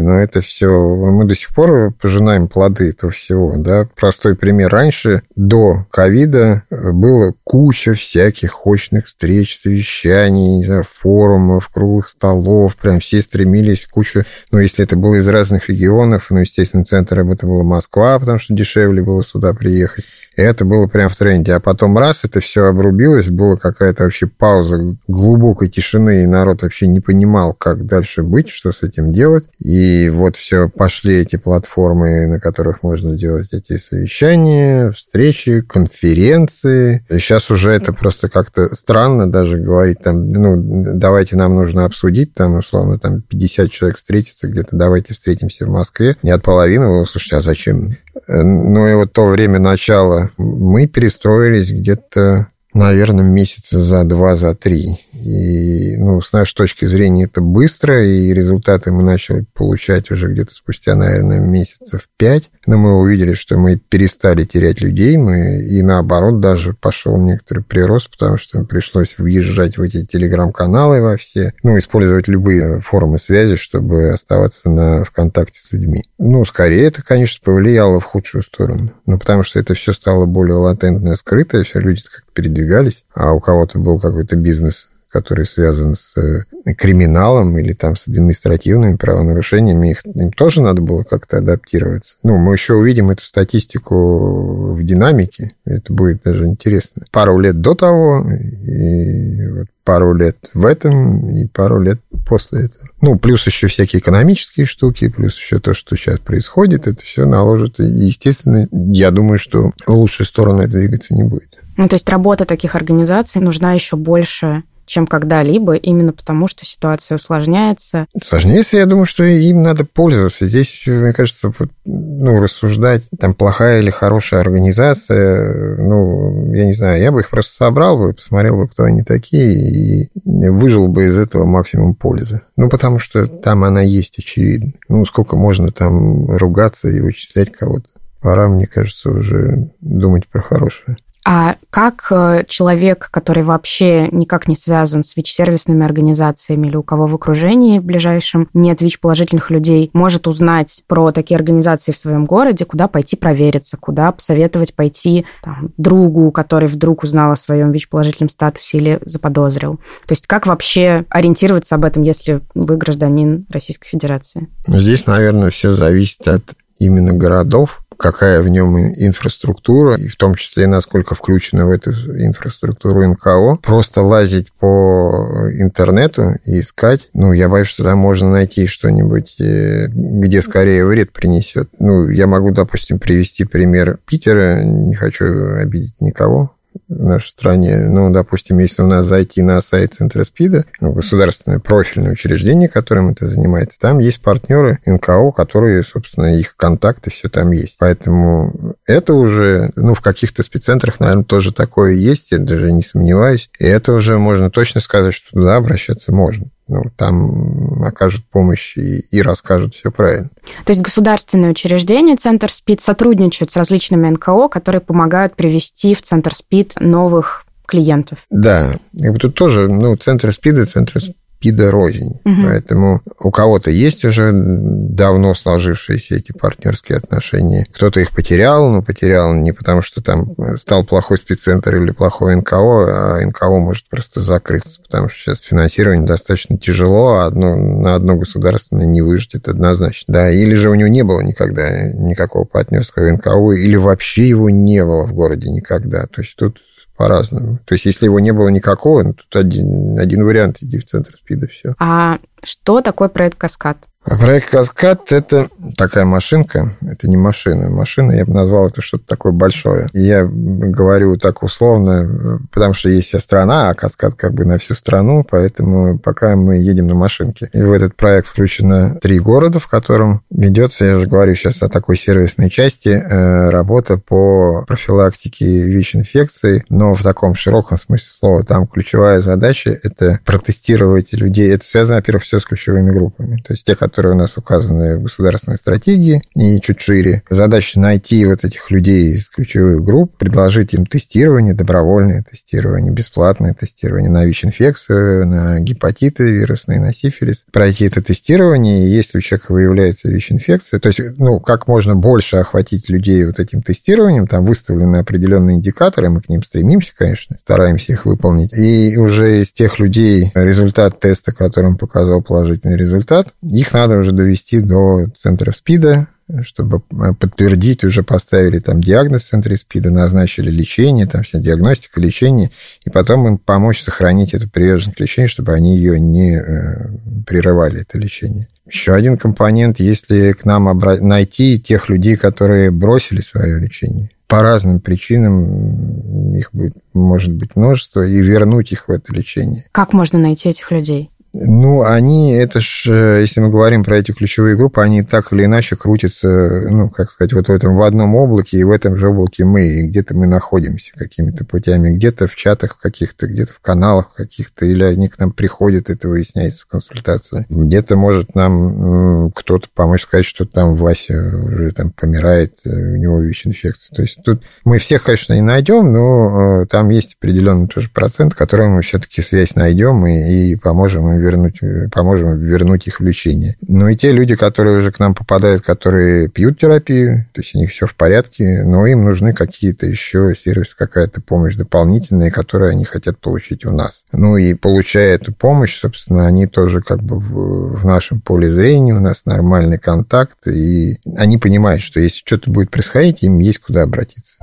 но 0.00 0.20
это 0.20 0.40
все, 0.40 0.68
мы 0.68 1.26
до 1.26 1.34
сих 1.34 1.54
пор 1.54 1.92
пожинаем 2.00 2.48
плоды 2.48 2.90
этого 2.90 3.12
всего, 3.12 3.54
да. 3.56 3.86
Простой 3.94 4.34
пример. 4.34 4.70
Раньше, 4.72 5.22
до 5.36 5.84
ковида, 5.90 6.62
э, 6.70 6.92
было 6.92 7.34
куча 7.44 7.94
всяких 7.94 8.66
очных 8.66 9.06
встреч, 9.06 9.60
совещаний, 9.60 10.64
форумов, 10.82 11.68
круглых 11.68 12.08
столов, 12.08 12.76
прям 12.76 13.00
все 13.00 13.20
стремились, 13.20 13.86
куча, 13.86 14.24
ну, 14.50 14.60
если 14.60 14.84
это 14.84 14.96
было 14.96 15.16
из 15.16 15.28
разных 15.28 15.68
регионов, 15.68 16.26
ну, 16.30 16.38
естественно, 16.38 16.84
центром 16.84 17.30
это 17.30 17.46
была 17.46 17.64
Москва, 17.64 18.18
потому 18.18 18.38
что 18.38 18.54
дешевле 18.54 19.02
было 19.02 19.22
сюда 19.22 19.52
приехать. 19.52 20.04
И 20.38 20.40
это 20.40 20.64
было 20.64 20.86
прям 20.86 21.10
в 21.10 21.16
тренде. 21.16 21.52
А 21.52 21.60
потом 21.60 21.98
раз 21.98 22.20
это 22.22 22.40
все 22.40 22.66
обрубилось, 22.66 23.28
была 23.28 23.56
какая-то 23.56 24.04
вообще 24.04 24.28
пауза 24.28 24.96
глубокой 25.08 25.68
тишины, 25.68 26.22
и 26.22 26.26
народ 26.26 26.62
вообще 26.62 26.86
не 26.86 27.00
понимал, 27.00 27.54
как 27.54 27.84
дальше 27.86 28.22
быть, 28.22 28.48
что 28.48 28.70
с 28.70 28.84
этим 28.84 29.12
делать. 29.12 29.17
И 29.58 30.08
вот 30.10 30.36
все 30.36 30.68
пошли 30.68 31.16
эти 31.16 31.36
платформы, 31.36 32.26
на 32.26 32.40
которых 32.40 32.82
можно 32.82 33.16
делать 33.16 33.52
эти 33.52 33.76
совещания, 33.76 34.90
встречи, 34.92 35.62
конференции. 35.62 37.04
Сейчас 37.08 37.50
уже 37.50 37.72
это 37.72 37.92
просто 37.92 38.28
как-то 38.28 38.74
странно 38.74 39.30
даже 39.30 39.58
говорить 39.58 39.98
там, 40.02 40.28
ну, 40.28 40.54
давайте 40.94 41.36
нам 41.36 41.54
нужно 41.54 41.84
обсудить, 41.84 42.34
там, 42.34 42.56
условно, 42.56 42.98
там 42.98 43.22
50 43.22 43.70
человек 43.70 43.98
встретиться 43.98 44.48
где-то, 44.48 44.76
давайте 44.76 45.14
встретимся 45.14 45.66
в 45.66 45.70
Москве. 45.70 46.16
Не 46.22 46.30
от 46.30 46.42
половины, 46.42 47.04
слушайте, 47.06 47.36
а 47.36 47.40
зачем? 47.40 47.96
Ну 48.26 48.86
и 48.86 48.94
вот 48.94 49.12
то 49.12 49.26
время 49.26 49.58
начала 49.58 50.30
мы 50.36 50.86
перестроились 50.86 51.70
где-то 51.70 52.48
наверное, 52.74 53.24
месяца 53.24 53.82
за 53.82 54.04
два, 54.04 54.36
за 54.36 54.54
три. 54.54 55.00
И, 55.12 55.96
ну, 55.96 56.20
с 56.20 56.32
нашей 56.32 56.54
точки 56.54 56.84
зрения, 56.84 57.24
это 57.24 57.40
быстро, 57.40 58.06
и 58.06 58.32
результаты 58.32 58.92
мы 58.92 59.02
начали 59.02 59.44
получать 59.54 60.10
уже 60.10 60.32
где-то 60.32 60.52
спустя, 60.52 60.94
наверное, 60.94 61.40
месяцев 61.40 62.08
пять. 62.16 62.50
Но 62.66 62.78
мы 62.78 62.98
увидели, 62.98 63.34
что 63.34 63.56
мы 63.56 63.76
перестали 63.76 64.44
терять 64.44 64.80
людей, 64.80 65.16
мы 65.16 65.62
и 65.62 65.82
наоборот 65.82 66.40
даже 66.40 66.74
пошел 66.74 67.16
некоторый 67.16 67.64
прирост, 67.64 68.10
потому 68.10 68.36
что 68.36 68.62
пришлось 68.64 69.14
въезжать 69.18 69.78
в 69.78 69.82
эти 69.82 70.04
телеграм-каналы 70.04 71.00
во 71.00 71.16
все, 71.16 71.52
ну, 71.62 71.78
использовать 71.78 72.28
любые 72.28 72.80
формы 72.80 73.18
связи, 73.18 73.56
чтобы 73.56 74.10
оставаться 74.10 74.70
на, 74.70 75.04
в 75.04 75.10
контакте 75.10 75.58
с 75.58 75.72
людьми. 75.72 76.04
Ну, 76.18 76.44
скорее, 76.44 76.84
это, 76.84 77.02
конечно, 77.02 77.40
повлияло 77.42 78.00
в 78.00 78.04
худшую 78.04 78.42
сторону. 78.42 78.92
Ну, 79.06 79.18
потому 79.18 79.42
что 79.42 79.58
это 79.58 79.74
все 79.74 79.92
стало 79.92 80.26
более 80.26 80.56
латентное, 80.56 81.16
скрытое, 81.16 81.64
все 81.64 81.80
люди 81.80 82.02
как 82.02 82.27
передвигались, 82.38 83.04
а 83.14 83.32
у 83.32 83.40
кого-то 83.40 83.80
был 83.80 83.98
какой-то 83.98 84.36
бизнес, 84.36 84.86
который 85.08 85.44
связан 85.44 85.96
с 85.96 86.16
э, 86.16 86.74
криминалом 86.74 87.58
или 87.58 87.72
там 87.72 87.96
с 87.96 88.06
административными 88.06 88.94
правонарушениями, 88.94 89.90
их, 89.90 90.02
им 90.04 90.30
тоже 90.30 90.62
надо 90.62 90.82
было 90.82 91.02
как-то 91.02 91.38
адаптироваться. 91.38 92.14
Ну, 92.22 92.36
мы 92.36 92.52
еще 92.54 92.74
увидим 92.74 93.10
эту 93.10 93.24
статистику 93.24 94.74
в 94.74 94.84
динамике, 94.84 95.50
это 95.64 95.92
будет 95.92 96.22
даже 96.22 96.46
интересно. 96.46 97.06
Пару 97.10 97.40
лет 97.40 97.60
до 97.60 97.74
того, 97.74 98.24
и 98.30 99.48
вот 99.48 99.66
пару 99.82 100.14
лет 100.14 100.36
в 100.54 100.64
этом 100.66 101.30
и 101.30 101.46
пару 101.46 101.80
лет 101.80 101.98
после 102.26 102.66
этого. 102.66 102.88
Ну, 103.00 103.18
плюс 103.18 103.46
еще 103.46 103.68
всякие 103.68 104.00
экономические 104.00 104.66
штуки, 104.66 105.08
плюс 105.08 105.34
еще 105.34 105.58
то, 105.58 105.72
что 105.74 105.96
сейчас 105.96 106.18
происходит, 106.20 106.86
это 106.86 107.02
все 107.02 107.24
наложит. 107.24 107.80
И, 107.80 107.84
естественно, 107.84 108.68
я 108.70 109.10
думаю, 109.10 109.38
что 109.38 109.72
в 109.86 109.92
лучшую 109.92 110.26
сторону 110.26 110.60
это 110.60 110.72
двигаться 110.72 111.14
не 111.14 111.24
будет. 111.24 111.58
Ну, 111.78 111.88
то 111.88 111.94
есть 111.94 112.10
работа 112.10 112.44
таких 112.44 112.74
организаций 112.74 113.40
нужна 113.40 113.72
еще 113.72 113.96
больше 113.96 114.64
чем 114.84 115.06
когда-либо, 115.06 115.74
именно 115.74 116.14
потому 116.14 116.48
что 116.48 116.64
ситуация 116.64 117.16
усложняется. 117.16 118.06
Усложняется, 118.14 118.78
я 118.78 118.86
думаю, 118.86 119.04
что 119.04 119.22
им 119.22 119.62
надо 119.62 119.84
пользоваться. 119.84 120.48
Здесь, 120.48 120.82
мне 120.86 121.12
кажется, 121.12 121.52
ну, 121.84 122.40
рассуждать, 122.40 123.02
там, 123.20 123.34
плохая 123.34 123.80
или 123.80 123.90
хорошая 123.90 124.40
организация, 124.40 125.76
ну, 125.76 126.54
я 126.54 126.64
не 126.64 126.72
знаю, 126.72 127.02
я 127.02 127.12
бы 127.12 127.20
их 127.20 127.28
просто 127.28 127.54
собрал 127.54 127.98
бы, 127.98 128.14
посмотрел 128.14 128.56
бы, 128.56 128.66
кто 128.66 128.84
они 128.84 129.02
такие, 129.02 130.06
и 130.06 130.10
выжил 130.24 130.88
бы 130.88 131.04
из 131.04 131.18
этого 131.18 131.44
максимум 131.44 131.94
пользы. 131.94 132.40
Ну, 132.56 132.70
потому 132.70 132.98
что 132.98 133.26
там 133.26 133.64
она 133.64 133.82
есть, 133.82 134.18
очевидно. 134.18 134.72
Ну, 134.88 135.04
сколько 135.04 135.36
можно 135.36 135.70
там 135.70 136.30
ругаться 136.34 136.88
и 136.88 137.00
вычислять 137.00 137.52
кого-то. 137.52 137.88
Пора, 138.20 138.48
мне 138.48 138.66
кажется, 138.66 139.10
уже 139.10 139.68
думать 139.80 140.26
про 140.28 140.40
хорошее. 140.40 140.96
А 141.30 141.56
как 141.68 142.06
э, 142.10 142.44
человек, 142.48 143.10
который 143.10 143.42
вообще 143.42 144.08
никак 144.12 144.48
не 144.48 144.56
связан 144.56 145.02
с 145.02 145.14
ВИЧ-сервисными 145.14 145.84
организациями 145.84 146.68
или 146.68 146.76
у 146.76 146.82
кого 146.82 147.06
в 147.06 147.14
окружении 147.14 147.80
в 147.80 147.84
ближайшем 147.84 148.48
нет 148.54 148.80
ВИЧ-положительных 148.80 149.50
людей, 149.50 149.90
может 149.92 150.26
узнать 150.26 150.82
про 150.86 151.12
такие 151.12 151.36
организации 151.36 151.92
в 151.92 151.98
своем 151.98 152.24
городе, 152.24 152.64
куда 152.64 152.88
пойти 152.88 153.14
провериться, 153.14 153.76
куда 153.76 154.10
посоветовать 154.10 154.72
пойти 154.72 155.26
там, 155.42 155.70
другу, 155.76 156.30
который 156.30 156.66
вдруг 156.66 157.02
узнал 157.02 157.32
о 157.32 157.36
своем 157.36 157.72
ВИЧ-положительном 157.72 158.30
статусе 158.30 158.78
или 158.78 158.98
заподозрил? 159.04 159.80
То 160.06 160.12
есть 160.12 160.26
как 160.26 160.46
вообще 160.46 161.04
ориентироваться 161.10 161.74
об 161.74 161.84
этом, 161.84 162.04
если 162.04 162.40
вы 162.54 162.78
гражданин 162.78 163.44
Российской 163.50 163.90
Федерации? 163.90 164.48
Ну, 164.66 164.80
здесь, 164.80 165.06
наверное, 165.06 165.50
все 165.50 165.74
зависит 165.74 166.26
от 166.26 166.54
именно 166.78 167.12
городов, 167.12 167.82
какая 167.98 168.40
в 168.40 168.48
нем 168.48 168.78
инфраструктура, 168.78 169.96
и 169.96 170.08
в 170.08 170.16
том 170.16 170.36
числе 170.36 170.66
насколько 170.66 171.14
включена 171.14 171.66
в 171.66 171.70
эту 171.70 171.90
инфраструктуру 171.92 173.06
НКО. 173.06 173.58
Просто 173.62 174.02
лазить 174.02 174.52
по 174.52 175.48
интернету 175.52 176.36
и 176.44 176.60
искать, 176.60 177.10
ну, 177.12 177.32
я 177.32 177.48
боюсь, 177.48 177.68
что 177.68 177.84
там 177.84 177.98
можно 177.98 178.30
найти 178.30 178.66
что-нибудь, 178.66 179.34
э, 179.40 179.88
где 179.88 180.40
скорее 180.42 180.86
вред 180.86 181.12
принесет. 181.12 181.68
Ну, 181.78 182.08
я 182.08 182.26
могу, 182.26 182.50
допустим, 182.52 182.98
привести 182.98 183.44
пример 183.44 183.98
Питера, 184.06 184.62
не 184.62 184.94
хочу 184.94 185.56
обидеть 185.56 185.94
никого, 186.00 186.52
в 186.88 187.04
нашей 187.04 187.28
стране. 187.28 187.76
Ну, 187.88 188.10
допустим, 188.10 188.58
если 188.58 188.82
у 188.82 188.86
нас 188.86 189.06
зайти 189.06 189.42
на 189.42 189.60
сайт 189.60 189.94
Центра 189.94 190.24
СПИДа, 190.24 190.64
ну, 190.80 190.92
государственное 190.92 191.58
профильное 191.58 192.12
учреждение, 192.12 192.68
которым 192.68 193.10
это 193.10 193.26
занимается, 193.26 193.78
там 193.78 193.98
есть 193.98 194.20
партнеры 194.20 194.78
НКО, 194.86 195.32
которые, 195.32 195.82
собственно, 195.82 196.38
их 196.38 196.56
контакты, 196.56 197.10
все 197.10 197.28
там 197.28 197.50
есть. 197.52 197.76
Поэтому 197.78 198.76
это 198.86 199.14
уже, 199.14 199.72
ну, 199.76 199.94
в 199.94 200.00
каких-то 200.00 200.42
спеццентрах, 200.42 201.00
наверное, 201.00 201.24
тоже 201.24 201.52
такое 201.52 201.92
есть, 201.92 202.32
я 202.32 202.38
даже 202.38 202.72
не 202.72 202.82
сомневаюсь. 202.82 203.50
И 203.58 203.64
это 203.64 203.92
уже 203.92 204.18
можно 204.18 204.50
точно 204.50 204.80
сказать, 204.80 205.14
что 205.14 205.30
туда 205.30 205.56
обращаться 205.56 206.12
можно 206.12 206.46
ну, 206.68 206.82
там 206.96 207.82
окажут 207.82 208.24
помощь 208.30 208.76
и, 208.76 209.00
и 209.00 209.22
расскажут 209.22 209.74
все 209.74 209.90
правильно. 209.90 210.28
То 210.64 210.72
есть 210.72 210.82
государственные 210.82 211.50
учреждения, 211.50 212.16
Центр 212.16 212.52
СПИД, 212.52 212.80
сотрудничают 212.80 213.50
с 213.50 213.56
различными 213.56 214.08
НКО, 214.10 214.48
которые 214.48 214.80
помогают 214.80 215.34
привести 215.34 215.94
в 215.94 216.02
Центр 216.02 216.34
СПИД 216.34 216.80
новых 216.80 217.44
клиентов. 217.66 218.18
Да, 218.30 218.74
и 218.92 219.10
тут 219.12 219.34
тоже, 219.34 219.68
ну, 219.68 219.96
Центр 219.96 220.32
СПИДа, 220.32 220.66
Центр 220.66 221.00
пидорознь. 221.40 222.20
Угу. 222.24 222.42
Поэтому 222.44 223.02
у 223.20 223.30
кого-то 223.30 223.70
есть 223.70 224.04
уже 224.04 224.32
давно 224.32 225.34
сложившиеся 225.34 226.16
эти 226.16 226.32
партнерские 226.32 226.98
отношения. 226.98 227.66
Кто-то 227.72 228.00
их 228.00 228.12
потерял, 228.12 228.68
но 228.70 228.82
потерял 228.82 229.32
не 229.34 229.52
потому, 229.52 229.82
что 229.82 230.02
там 230.02 230.34
стал 230.56 230.84
плохой 230.84 231.18
спеццентр 231.18 231.76
или 231.76 231.92
плохой 231.92 232.34
НКО, 232.36 232.56
а 232.56 233.26
НКО 233.26 233.58
может 233.58 233.88
просто 233.88 234.20
закрыться, 234.20 234.80
потому 234.82 235.08
что 235.08 235.18
сейчас 235.18 235.40
финансирование 235.40 236.06
достаточно 236.06 236.58
тяжело, 236.58 237.14
а 237.14 237.26
одно, 237.26 237.54
на 237.54 237.94
одно 237.94 238.16
государственное 238.16 238.86
не 238.86 239.02
выжить, 239.02 239.34
это 239.34 239.52
однозначно. 239.52 240.14
Да, 240.14 240.30
или 240.30 240.54
же 240.54 240.70
у 240.70 240.74
него 240.74 240.88
не 240.88 241.04
было 241.04 241.20
никогда 241.20 241.90
никакого 241.92 242.44
партнерского 242.44 243.10
НКО, 243.12 243.52
или 243.52 243.76
вообще 243.76 244.28
его 244.28 244.50
не 244.50 244.84
было 244.84 245.06
в 245.06 245.12
городе 245.12 245.50
никогда. 245.50 246.06
То 246.06 246.22
есть 246.22 246.34
тут 246.36 246.58
по-разному. 246.98 247.60
То 247.64 247.74
есть, 247.74 247.86
если 247.86 248.06
его 248.06 248.18
не 248.18 248.32
было 248.32 248.48
никакого, 248.48 249.02
ну, 249.04 249.14
тут 249.14 249.34
один, 249.34 249.98
один 249.98 250.24
вариант, 250.24 250.58
иди 250.60 250.78
в 250.78 250.86
центр 250.86 251.14
СПИДа, 251.16 251.46
все. 251.46 251.74
А 251.78 252.18
что 252.42 252.80
такое 252.82 253.08
проект 253.08 253.38
«Каскад»? 253.38 253.78
А 254.10 254.16
проект 254.16 254.48
«Каскад»— 254.48 255.12
это 255.12 255.48
такая 255.76 256.06
машинка, 256.06 256.74
это 256.80 257.10
не 257.10 257.18
машина. 257.18 257.68
Машина, 257.68 258.12
я 258.12 258.24
бы 258.24 258.32
назвал 258.32 258.68
это 258.68 258.80
что-то 258.80 259.04
такое 259.06 259.32
большое. 259.32 259.88
Я 259.92 260.24
говорю 260.24 261.16
так 261.18 261.42
условно, 261.42 262.40
потому 262.50 262.72
что 262.72 262.88
есть 262.88 263.08
вся 263.08 263.18
страна, 263.18 263.68
а 263.68 263.74
«Каскад» 263.74 264.14
как 264.14 264.32
бы 264.32 264.46
на 264.46 264.58
всю 264.58 264.72
страну, 264.72 265.24
поэтому 265.28 265.98
пока 265.98 266.36
мы 266.36 266.56
едем 266.56 266.86
на 266.86 266.94
машинке. 266.94 267.50
И 267.52 267.60
в 267.60 267.70
этот 267.70 267.96
проект 267.96 268.28
включено 268.28 268.98
три 268.98 269.18
города, 269.18 269.58
в 269.58 269.66
котором 269.66 270.22
ведется, 270.30 270.86
я 270.86 270.96
уже 270.96 271.06
говорю 271.06 271.34
сейчас 271.34 271.62
о 271.62 271.68
такой 271.68 271.98
сервисной 271.98 272.48
части, 272.48 272.88
э, 272.88 273.50
работа 273.50 273.98
по 273.98 274.64
профилактике 274.66 275.44
ВИЧ-инфекции, 275.44 276.64
но 276.70 276.94
в 276.94 277.02
таком 277.02 277.34
широком 277.34 277.76
смысле 277.76 278.08
слова. 278.08 278.42
Там 278.42 278.66
ключевая 278.66 279.20
задача— 279.20 279.78
это 279.82 280.18
протестировать 280.24 281.12
людей. 281.12 281.52
Это 281.52 281.66
связано, 281.66 281.96
во-первых, 281.96 282.24
все 282.24 282.40
с 282.40 282.46
ключевыми 282.46 282.90
группами. 282.90 283.42
То 283.46 283.52
есть 283.52 283.66
те, 283.66 283.74
которые 283.74 283.97
которые 283.98 284.14
у 284.14 284.18
нас 284.18 284.36
указаны 284.36 284.96
в 284.96 285.02
государственной 285.02 285.56
стратегии, 285.56 286.22
и 286.36 286.60
чуть 286.60 286.80
шире. 286.80 287.24
Задача 287.30 287.80
найти 287.80 288.24
вот 288.26 288.44
этих 288.44 288.70
людей 288.70 289.10
из 289.10 289.28
ключевых 289.28 289.82
групп, 289.82 290.16
предложить 290.16 290.72
им 290.72 290.86
тестирование, 290.86 291.52
добровольное 291.52 292.22
тестирование, 292.22 292.92
бесплатное 292.92 293.54
тестирование 293.54 294.08
на 294.08 294.24
ВИЧ-инфекцию, 294.24 295.26
на 295.26 295.58
гепатиты 295.58 296.30
вирусные, 296.30 296.78
на 296.78 296.94
сифилис. 296.94 297.44
Пройти 297.50 297.86
это 297.86 298.00
тестирование, 298.00 298.86
и 298.86 298.88
если 298.88 299.18
у 299.18 299.20
человека 299.20 299.50
выявляется 299.50 300.08
ВИЧ-инфекция, 300.08 300.78
то 300.78 300.86
есть, 300.86 301.00
ну, 301.18 301.40
как 301.40 301.66
можно 301.66 301.96
больше 301.96 302.36
охватить 302.36 302.88
людей 302.88 303.26
вот 303.26 303.40
этим 303.40 303.62
тестированием, 303.62 304.28
там 304.28 304.46
выставлены 304.46 304.98
определенные 304.98 305.56
индикаторы, 305.56 306.08
мы 306.08 306.20
к 306.20 306.28
ним 306.28 306.44
стремимся, 306.44 306.92
конечно, 306.96 307.36
стараемся 307.36 307.94
их 307.94 308.06
выполнить. 308.06 308.56
И 308.56 308.96
уже 308.96 309.40
из 309.40 309.52
тех 309.52 309.80
людей 309.80 310.30
результат 310.36 311.00
теста, 311.00 311.32
которым 311.32 311.76
показал 311.76 312.22
положительный 312.22 312.76
результат, 312.76 313.34
их 313.42 313.74
надо 313.78 313.98
уже 313.98 314.12
довести 314.12 314.60
до 314.60 315.06
центра 315.16 315.52
СПИДа, 315.52 316.08
чтобы 316.42 316.80
подтвердить, 316.80 317.84
уже 317.84 318.02
поставили 318.02 318.58
там 318.58 318.82
диагноз 318.82 319.22
в 319.22 319.28
центре 319.28 319.56
СПИДа, 319.56 319.90
назначили 319.90 320.50
лечение, 320.50 321.06
там 321.06 321.22
вся 321.22 321.38
диагностика, 321.38 322.00
лечение, 322.00 322.50
и 322.84 322.90
потом 322.90 323.26
им 323.26 323.38
помочь 323.38 323.82
сохранить 323.82 324.34
эту 324.34 324.48
приверженность 324.48 324.96
к 324.96 325.00
лечению, 325.00 325.30
чтобы 325.30 325.54
они 325.54 325.76
ее 325.76 325.98
не 325.98 326.36
э, 326.36 326.88
прерывали, 327.26 327.82
это 327.82 327.98
лечение. 327.98 328.48
Еще 328.70 328.92
один 328.92 329.16
компонент, 329.16 329.80
если 329.80 330.32
к 330.32 330.44
нам 330.44 330.68
обра... 330.68 330.98
найти 330.98 331.58
тех 331.58 331.88
людей, 331.88 332.16
которые 332.16 332.70
бросили 332.70 333.22
свое 333.22 333.58
лечение, 333.58 334.10
по 334.26 334.42
разным 334.42 334.80
причинам, 334.80 336.34
их 336.34 336.50
будет, 336.52 336.74
может 336.92 337.32
быть 337.32 337.56
множество, 337.56 338.06
и 338.06 338.20
вернуть 338.20 338.72
их 338.72 338.88
в 338.88 338.90
это 338.90 339.14
лечение. 339.14 339.64
Как 339.72 339.94
можно 339.94 340.18
найти 340.18 340.50
этих 340.50 340.70
людей? 340.70 341.10
Ну, 341.46 341.82
они, 341.82 342.32
это 342.32 342.60
ж, 342.60 342.84
э, 342.86 343.20
если 343.20 343.40
мы 343.40 343.50
говорим 343.50 343.84
про 343.84 343.98
эти 343.98 344.12
ключевые 344.12 344.56
группы, 344.56 344.82
они 344.82 345.02
так 345.02 345.32
или 345.32 345.44
иначе 345.44 345.76
крутятся, 345.76 346.28
ну, 346.68 346.90
как 346.90 347.10
сказать, 347.10 347.32
вот 347.32 347.48
в 347.48 347.52
этом 347.52 347.76
в 347.76 347.82
одном 347.82 348.14
облаке, 348.16 348.58
и 348.58 348.64
в 348.64 348.70
этом 348.70 348.96
же 348.96 349.08
облаке 349.08 349.44
мы, 349.44 349.66
и 349.66 349.86
где-то 349.86 350.16
мы 350.16 350.26
находимся 350.26 350.92
какими-то 350.94 351.44
путями, 351.44 351.90
где-то 351.90 352.26
в 352.26 352.34
чатах 352.34 352.78
каких-то, 352.80 353.26
где-то 353.26 353.52
в 353.52 353.60
каналах 353.60 354.12
каких-то, 354.14 354.66
или 354.66 354.82
они 354.82 355.08
к 355.08 355.18
нам 355.18 355.32
приходят, 355.32 355.90
это 355.90 356.08
выясняется 356.08 356.62
в 356.62 356.66
консультации. 356.66 357.46
Где-то 357.48 357.96
может 357.96 358.34
нам 358.34 359.30
кто-то 359.34 359.68
помочь 359.74 360.02
сказать, 360.02 360.26
что 360.26 360.44
там 360.44 360.76
Вася 360.76 361.14
уже 361.36 361.72
там 361.72 361.90
помирает, 361.90 362.58
э, 362.64 362.70
у 362.70 362.96
него 362.96 363.20
ВИЧ-инфекция. 363.20 363.94
То 363.94 364.02
есть 364.02 364.18
тут 364.24 364.42
мы 364.64 364.78
всех, 364.78 365.04
конечно, 365.04 365.34
не 365.34 365.42
найдем, 365.42 365.92
но 365.92 366.62
э, 366.62 366.66
там 366.66 366.88
есть 366.90 367.16
определенный 367.18 367.68
тоже 367.68 367.90
процент, 367.90 368.34
которым 368.34 368.72
мы 368.72 368.82
все-таки 368.82 369.22
связь 369.22 369.54
найдем 369.54 370.06
и, 370.06 370.52
и 370.52 370.56
поможем 370.56 371.08
им 371.12 371.27
вернуть, 371.28 371.60
поможем 371.92 372.38
вернуть 372.38 372.86
их 372.86 373.00
в 373.00 373.04
лечение. 373.04 373.56
Но 373.66 373.88
и 373.88 373.96
те 373.96 374.12
люди, 374.12 374.34
которые 374.34 374.78
уже 374.78 374.92
к 374.92 374.98
нам 374.98 375.14
попадают, 375.14 375.62
которые 375.62 376.28
пьют 376.28 376.58
терапию, 376.58 377.26
то 377.32 377.40
есть 377.40 377.54
у 377.54 377.58
них 377.58 377.70
все 377.70 377.86
в 377.86 377.94
порядке, 377.94 378.62
но 378.64 378.86
им 378.86 379.04
нужны 379.04 379.32
какие-то 379.32 379.86
еще 379.86 380.34
сервис, 380.36 380.74
какая-то 380.74 381.20
помощь 381.20 381.54
дополнительная, 381.54 382.30
которую 382.30 382.70
они 382.70 382.84
хотят 382.84 383.18
получить 383.18 383.64
у 383.64 383.70
нас. 383.70 384.04
Ну 384.12 384.36
и 384.36 384.54
получая 384.54 385.14
эту 385.14 385.32
помощь, 385.32 385.78
собственно, 385.78 386.26
они 386.26 386.46
тоже 386.46 386.80
как 386.80 387.02
бы 387.02 387.18
в, 387.18 387.80
в 387.80 387.84
нашем 387.84 388.20
поле 388.20 388.48
зрения, 388.48 388.94
у 388.94 389.00
нас 389.00 389.24
нормальный 389.24 389.78
контакт, 389.78 390.46
и 390.46 390.98
они 391.16 391.38
понимают, 391.38 391.82
что 391.82 392.00
если 392.00 392.20
что-то 392.24 392.50
будет 392.50 392.70
происходить, 392.70 393.22
им 393.22 393.38
есть 393.38 393.58
куда 393.58 393.82
обратиться. 393.82 394.36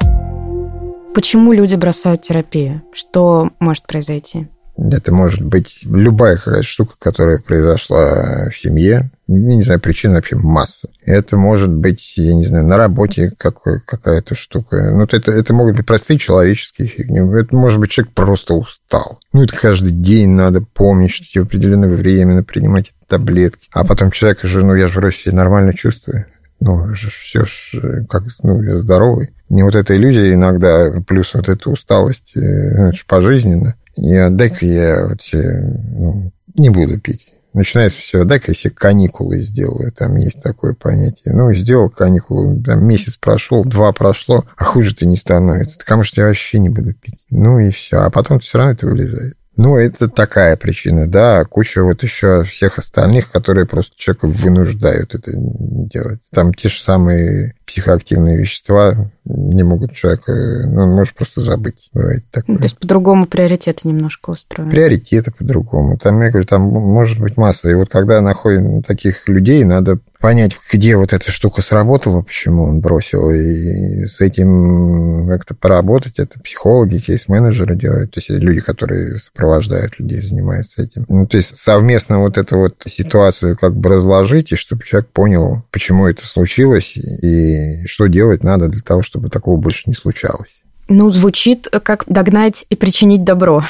Почему 1.13 1.53
люди 1.53 1.75
бросают 1.75 2.23
терапию? 2.23 2.81
Что 2.91 3.49
может 3.59 3.87
произойти? 3.87 4.49
Это 4.77 5.13
может 5.13 5.41
быть 5.41 5.79
любая 5.83 6.35
какая-то 6.35 6.63
штука, 6.63 6.95
которая 6.99 7.39
произошла 7.39 8.49
в 8.49 8.57
семье. 8.57 9.09
Я 9.27 9.35
не 9.55 9.61
знаю, 9.61 9.79
причин 9.79 10.13
вообще 10.13 10.35
масса. 10.35 10.89
Это 11.05 11.37
может 11.37 11.71
быть, 11.71 12.13
я 12.17 12.35
не 12.35 12.45
знаю, 12.45 12.65
на 12.65 12.77
работе 12.77 13.31
какая-то 13.37 14.35
штука. 14.35 14.91
Ну, 14.91 15.03
это, 15.03 15.31
это 15.31 15.53
могут 15.53 15.77
быть 15.77 15.85
простые 15.85 16.19
человеческие 16.19 16.89
фигни. 16.89 17.19
Это 17.39 17.55
может 17.55 17.79
быть 17.79 17.91
человек 17.91 18.13
просто 18.13 18.53
устал. 18.53 19.19
Ну, 19.31 19.43
это 19.43 19.55
каждый 19.55 19.91
день 19.91 20.31
надо 20.31 20.61
помнить, 20.61 21.11
что 21.11 21.25
тебе 21.25 21.43
определенное 21.43 21.89
время 21.89 22.43
принимать 22.43 22.87
эти 22.87 23.07
таблетки. 23.07 23.69
А 23.71 23.85
потом 23.85 24.11
человек 24.11 24.43
же, 24.43 24.63
ну, 24.65 24.75
я 24.75 24.87
же 24.87 24.99
вроде 24.99 25.15
себя 25.15 25.35
нормально 25.35 25.73
чувствую. 25.73 26.25
Ну, 26.59 26.93
все 26.93 27.45
ж, 27.45 28.05
как, 28.09 28.23
ну, 28.43 28.61
я 28.61 28.77
здоровый. 28.77 29.29
Не 29.49 29.63
вот 29.63 29.75
эта 29.75 29.95
иллюзия 29.95 30.33
иногда, 30.33 30.91
плюс 31.05 31.33
вот 31.33 31.47
эта 31.47 31.69
усталость, 31.69 32.33
э, 32.35 32.39
ну, 32.39 32.87
это 32.87 32.97
же 32.97 33.03
пожизненно 33.07 33.75
и 33.95 34.29
дай-ка 34.29 34.65
я 34.65 35.07
вот, 35.07 35.21
ну, 35.31 36.31
не 36.55 36.69
буду 36.69 36.99
пить. 36.99 37.29
Начинается 37.53 37.99
все, 37.99 38.25
дай-ка 38.25 38.51
я 38.51 38.53
себе 38.53 38.71
каникулы 38.71 39.37
сделаю. 39.37 39.91
Там 39.93 40.17
есть 40.17 40.41
такое 40.41 40.73
понятие. 40.73 41.33
Ну, 41.33 41.53
сделал 41.53 41.89
каникулы, 41.89 42.61
там 42.61 42.85
месяц 42.85 43.15
прошел, 43.15 43.63
два 43.63 43.93
прошло, 43.93 44.43
а 44.57 44.63
хуже 44.65 44.93
ты 44.93 45.05
не 45.05 45.15
становится. 45.15 45.77
Так, 45.77 45.89
а 45.89 45.95
может, 45.95 46.17
я 46.17 46.25
вообще 46.25 46.59
не 46.59 46.67
буду 46.67 46.93
пить. 46.93 47.23
Ну 47.29 47.59
и 47.59 47.71
все. 47.71 47.99
А 47.99 48.09
потом 48.09 48.41
все 48.41 48.57
равно 48.57 48.73
это 48.73 48.87
вылезает. 48.87 49.35
Ну, 49.55 49.77
это 49.77 50.09
такая 50.09 50.57
причина, 50.57 51.07
да. 51.07 51.45
Куча 51.45 51.81
вот 51.81 52.03
еще 52.03 52.43
всех 52.43 52.77
остальных, 52.77 53.31
которые 53.31 53.65
просто 53.65 53.95
человека 53.95 54.27
вынуждают 54.27 55.15
это 55.15 55.31
делать. 55.33 56.19
Там 56.33 56.53
те 56.53 56.67
же 56.67 56.81
самые 56.81 57.55
психоактивные 57.65 58.35
вещества 58.37 59.09
не 59.25 59.63
могут 59.63 59.93
человека, 59.93 60.33
ну, 60.67 60.83
он 60.83 60.89
может 60.91 61.15
просто 61.15 61.41
забыть. 61.41 61.89
Бывает 61.93 62.23
такое. 62.31 62.53
Ну, 62.53 62.57
то 62.59 62.63
есть 62.65 62.77
по-другому 62.77 63.25
приоритеты 63.25 63.87
немножко 63.87 64.31
устроены. 64.31 64.71
Приоритеты 64.71 65.31
по-другому. 65.31 65.97
Там, 65.97 66.21
я 66.21 66.29
говорю, 66.29 66.45
там 66.45 66.61
может 66.61 67.19
быть 67.19 67.37
масса. 67.37 67.69
И 67.69 67.73
вот 67.73 67.89
когда 67.89 68.21
находим 68.21 68.83
таких 68.83 69.27
людей, 69.27 69.63
надо 69.63 69.99
понять, 70.25 70.57
где 70.73 70.97
вот 70.97 71.13
эта 71.13 71.29
штука 71.29 71.61
сработала, 71.61 72.23
почему 72.23 72.63
он 72.63 72.79
бросил, 72.79 73.29
и 73.29 74.07
с 74.07 74.21
этим 74.21 75.27
как-то 75.27 75.53
поработать. 75.53 76.17
Это 76.17 76.39
психологи, 76.39 76.97
кейс-менеджеры 76.97 77.75
делают, 77.75 78.11
то 78.11 78.19
есть 78.19 78.29
люди, 78.29 78.59
которые 78.59 79.19
сопровождают 79.19 79.99
людей, 79.99 80.21
занимаются 80.21 80.81
этим. 80.81 81.05
Ну, 81.09 81.27
то 81.27 81.37
есть 81.37 81.55
совместно 81.57 82.21
вот 82.21 82.39
эту 82.39 82.57
вот 82.57 82.75
ситуацию 82.87 83.55
как 83.55 83.75
бы 83.75 83.89
разложить, 83.89 84.51
и 84.51 84.55
чтобы 84.55 84.83
человек 84.83 85.09
понял, 85.09 85.63
почему 85.71 86.07
это 86.07 86.25
случилось, 86.25 86.97
и 86.97 87.85
что 87.85 88.07
делать 88.07 88.43
надо 88.43 88.67
для 88.67 88.81
того, 88.81 89.03
чтобы 89.03 89.14
такого 89.29 89.57
больше 89.57 89.83
не 89.85 89.93
случалось. 89.93 90.61
Ну, 90.87 91.09
звучит 91.09 91.67
как 91.83 92.03
догнать 92.07 92.65
и 92.69 92.75
причинить 92.75 93.23
добро. 93.23 93.63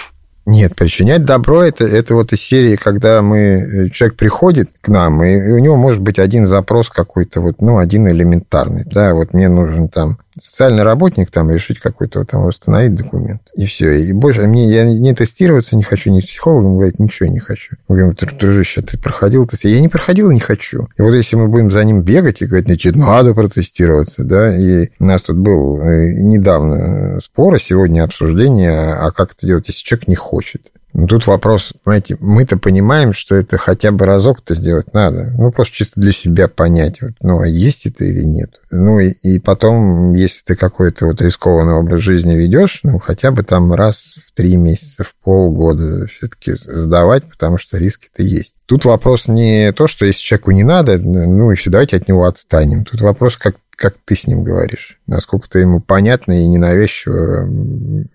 Нет, 0.45 0.75
причинять 0.75 1.25
добро 1.25 1.63
это, 1.63 1.85
это 1.85 2.13
вот 2.13 2.31
из 2.31 2.41
серии, 2.41 2.75
когда 2.75 3.23
мы, 3.23 3.37
э, 3.37 3.89
человек 3.89 4.15
приходит 4.15 4.69
к 4.79 4.89
нам, 4.89 5.23
и 5.23 5.51
у 5.51 5.57
него 5.57 5.75
может 5.75 6.01
быть 6.01 6.19
один 6.19 6.45
запрос 6.45 6.89
какой-то, 6.89 7.41
вот, 7.41 7.61
ну, 7.61 7.79
один 7.79 8.07
элементарный. 8.07 8.83
Да, 8.85 9.15
вот 9.15 9.33
мне 9.33 9.49
нужен 9.49 9.89
там 9.89 10.19
социальный 10.39 10.83
работник 10.83 11.31
там 11.31 11.49
решить 11.49 11.79
какой-то 11.79 12.25
там 12.25 12.43
восстановить 12.43 12.95
документ. 12.95 13.41
И 13.55 13.65
все. 13.65 13.93
И 14.03 14.11
больше 14.11 14.43
мне 14.47 14.69
я 14.69 14.85
не 14.85 15.13
тестироваться 15.13 15.75
не 15.75 15.83
хочу, 15.83 16.11
ни 16.11 16.21
психологом 16.21 16.75
говорить, 16.75 16.99
ничего 16.99 17.29
не 17.29 17.39
хочу. 17.39 17.75
Мы 17.87 17.97
говорим, 17.97 18.37
дружище, 18.37 18.81
ты 18.81 18.97
проходил 18.97 19.45
тест? 19.45 19.63
Я 19.63 19.79
не 19.79 19.89
проходил, 19.89 20.31
не 20.31 20.39
хочу. 20.39 20.87
И 20.97 21.01
вот 21.01 21.13
если 21.13 21.35
мы 21.35 21.47
будем 21.47 21.71
за 21.71 21.83
ним 21.83 22.01
бегать 22.01 22.41
и 22.41 22.45
говорить, 22.45 22.85
ну, 22.93 23.05
надо 23.05 23.33
протестироваться, 23.33 24.23
да, 24.23 24.55
и 24.55 24.89
у 24.99 25.05
нас 25.05 25.21
тут 25.23 25.37
был 25.37 25.81
э, 25.81 26.13
недавно 26.13 27.19
спор, 27.21 27.55
а 27.55 27.59
сегодня 27.59 28.03
обсуждение, 28.03 28.93
а 28.93 29.11
как 29.11 29.33
это 29.33 29.47
делать, 29.47 29.67
если 29.67 29.83
человек 29.83 30.07
не 30.07 30.15
хочет. 30.15 30.61
Ну, 30.97 31.07
тут 31.07 31.27
вопрос, 31.27 31.73
понимаете, 31.83 32.15
мы-то 32.21 32.57
понимаем, 32.57 33.11
что 33.11 33.35
это 33.35 33.57
хотя 33.57 33.91
бы 33.91 34.05
разок-то 34.05 34.55
сделать 34.55 34.93
надо. 34.93 35.33
Ну, 35.37 35.51
просто 35.51 35.75
чисто 35.75 35.99
для 35.99 36.13
себя 36.13 36.47
понять, 36.47 37.01
вот, 37.01 37.11
ну, 37.21 37.41
а 37.41 37.47
есть 37.47 37.85
это 37.85 38.05
или 38.05 38.23
нет. 38.23 38.61
Ну, 38.71 38.99
и, 38.99 39.09
и 39.09 39.39
потом, 39.39 40.13
если 40.13 40.41
ты 40.45 40.55
какой-то 40.55 41.07
вот 41.07 41.21
рискованный 41.21 41.73
образ 41.73 41.99
жизни 41.99 42.35
ведешь, 42.35 42.79
ну, 42.83 42.97
хотя 42.99 43.31
бы 43.31 43.43
там 43.43 43.73
раз 43.73 44.15
в 44.25 44.33
три 44.33 44.55
месяца, 44.55 45.03
в 45.03 45.13
полгода 45.21 46.07
все-таки 46.07 46.53
сдавать, 46.53 47.25
потому 47.29 47.57
что 47.57 47.77
риски-то 47.77 48.23
есть. 48.23 48.55
Тут 48.65 48.85
вопрос 48.85 49.27
не 49.27 49.73
то, 49.73 49.87
что 49.87 50.05
если 50.05 50.21
человеку 50.21 50.51
не 50.51 50.63
надо, 50.63 50.97
ну, 50.97 51.51
и 51.51 51.55
все, 51.55 51.69
давайте 51.69 51.97
от 51.97 52.07
него 52.07 52.23
отстанем. 52.23 52.85
Тут 52.85 53.01
вопрос, 53.01 53.35
как 53.35 53.57
как 53.75 53.95
ты 54.03 54.15
с 54.15 54.27
ним 54.27 54.43
говоришь, 54.43 54.99
насколько 55.07 55.49
ты 55.49 55.59
ему 55.59 55.79
понятно 55.79 56.33
и 56.33 56.47
ненавязчиво 56.47 57.47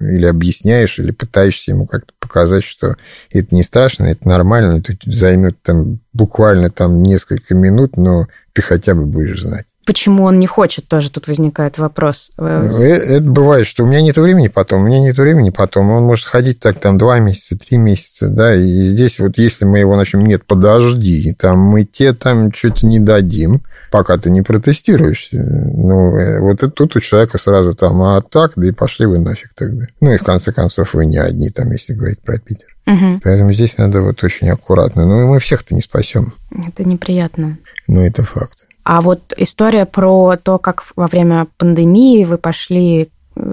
или 0.00 0.26
объясняешь, 0.26 0.98
или 0.98 1.10
пытаешься 1.10 1.70
ему 1.72 1.86
как-то 1.86 2.12
показать, 2.18 2.64
что 2.64 2.96
это 3.30 3.54
не 3.54 3.62
страшно, 3.62 4.04
это 4.04 4.26
нормально, 4.26 4.78
это 4.78 4.96
займет 5.04 5.62
там 5.62 6.00
буквально 6.12 6.70
там 6.70 7.02
несколько 7.02 7.54
минут, 7.54 7.96
но 7.96 8.26
ты 8.52 8.62
хотя 8.62 8.94
бы 8.94 9.06
будешь 9.06 9.42
знать. 9.42 9.66
Почему 9.86 10.24
он 10.24 10.38
не 10.38 10.46
хочет, 10.46 10.86
тоже 10.86 11.10
тут 11.10 11.26
возникает 11.26 11.78
вопрос. 11.78 12.30
Э, 12.38 12.70
э, 12.72 13.16
это 13.16 13.24
бывает, 13.24 13.66
что 13.66 13.82
у 13.82 13.86
меня 13.86 14.02
нет 14.02 14.16
времени 14.18 14.48
потом, 14.48 14.82
у 14.82 14.86
меня 14.86 15.00
нет 15.00 15.16
времени 15.16 15.50
потом. 15.50 15.90
Он 15.90 16.04
может 16.04 16.26
ходить 16.26 16.60
так 16.60 16.78
там 16.78 16.96
два 16.96 17.18
месяца, 17.18 17.58
три 17.58 17.78
месяца, 17.78 18.28
да, 18.28 18.54
и 18.54 18.84
здесь 18.84 19.18
вот 19.18 19.38
если 19.38 19.64
мы 19.64 19.78
его 19.80 19.96
начнем, 19.96 20.24
нет, 20.24 20.44
подожди, 20.46 21.34
там 21.34 21.58
мы 21.58 21.84
тебе 21.84 22.12
там 22.12 22.52
что-то 22.52 22.86
не 22.86 23.00
дадим, 23.00 23.62
пока 23.90 24.16
ты 24.18 24.30
не 24.30 24.42
протестируешь. 24.42 25.28
Ну, 25.32 26.16
э, 26.16 26.40
вот 26.40 26.62
это 26.62 26.70
тут 26.70 26.96
у 26.96 27.00
человека 27.00 27.38
сразу 27.38 27.74
там, 27.74 28.00
а 28.02 28.20
так, 28.22 28.52
да 28.56 28.68
и 28.68 28.72
пошли 28.72 29.06
вы 29.06 29.18
нафиг 29.18 29.50
тогда. 29.54 29.86
Ну, 30.00 30.12
и 30.12 30.18
в 30.18 30.22
конце 30.22 30.52
концов 30.52 30.94
вы 30.94 31.06
не 31.06 31.18
одни 31.18 31.50
там, 31.50 31.70
если 31.72 31.92
говорить 31.92 32.20
про 32.20 32.38
Питер. 32.38 32.76
Угу. 32.86 33.20
Поэтому 33.22 33.52
здесь 33.52 33.78
надо 33.78 34.02
вот 34.02 34.22
очень 34.24 34.48
аккуратно. 34.48 35.06
Ну, 35.06 35.22
и 35.22 35.24
мы 35.26 35.40
всех-то 35.40 35.74
не 35.74 35.80
спасем. 35.80 36.34
Это 36.50 36.84
неприятно. 36.84 37.58
Ну, 37.86 38.04
это 38.04 38.22
факт. 38.22 38.66
А 38.84 39.00
вот 39.00 39.34
история 39.36 39.84
про 39.84 40.36
то, 40.36 40.58
как 40.58 40.84
во 40.96 41.06
время 41.06 41.46
пандемии 41.58 42.24
вы 42.24 42.38
пошли 42.38 43.10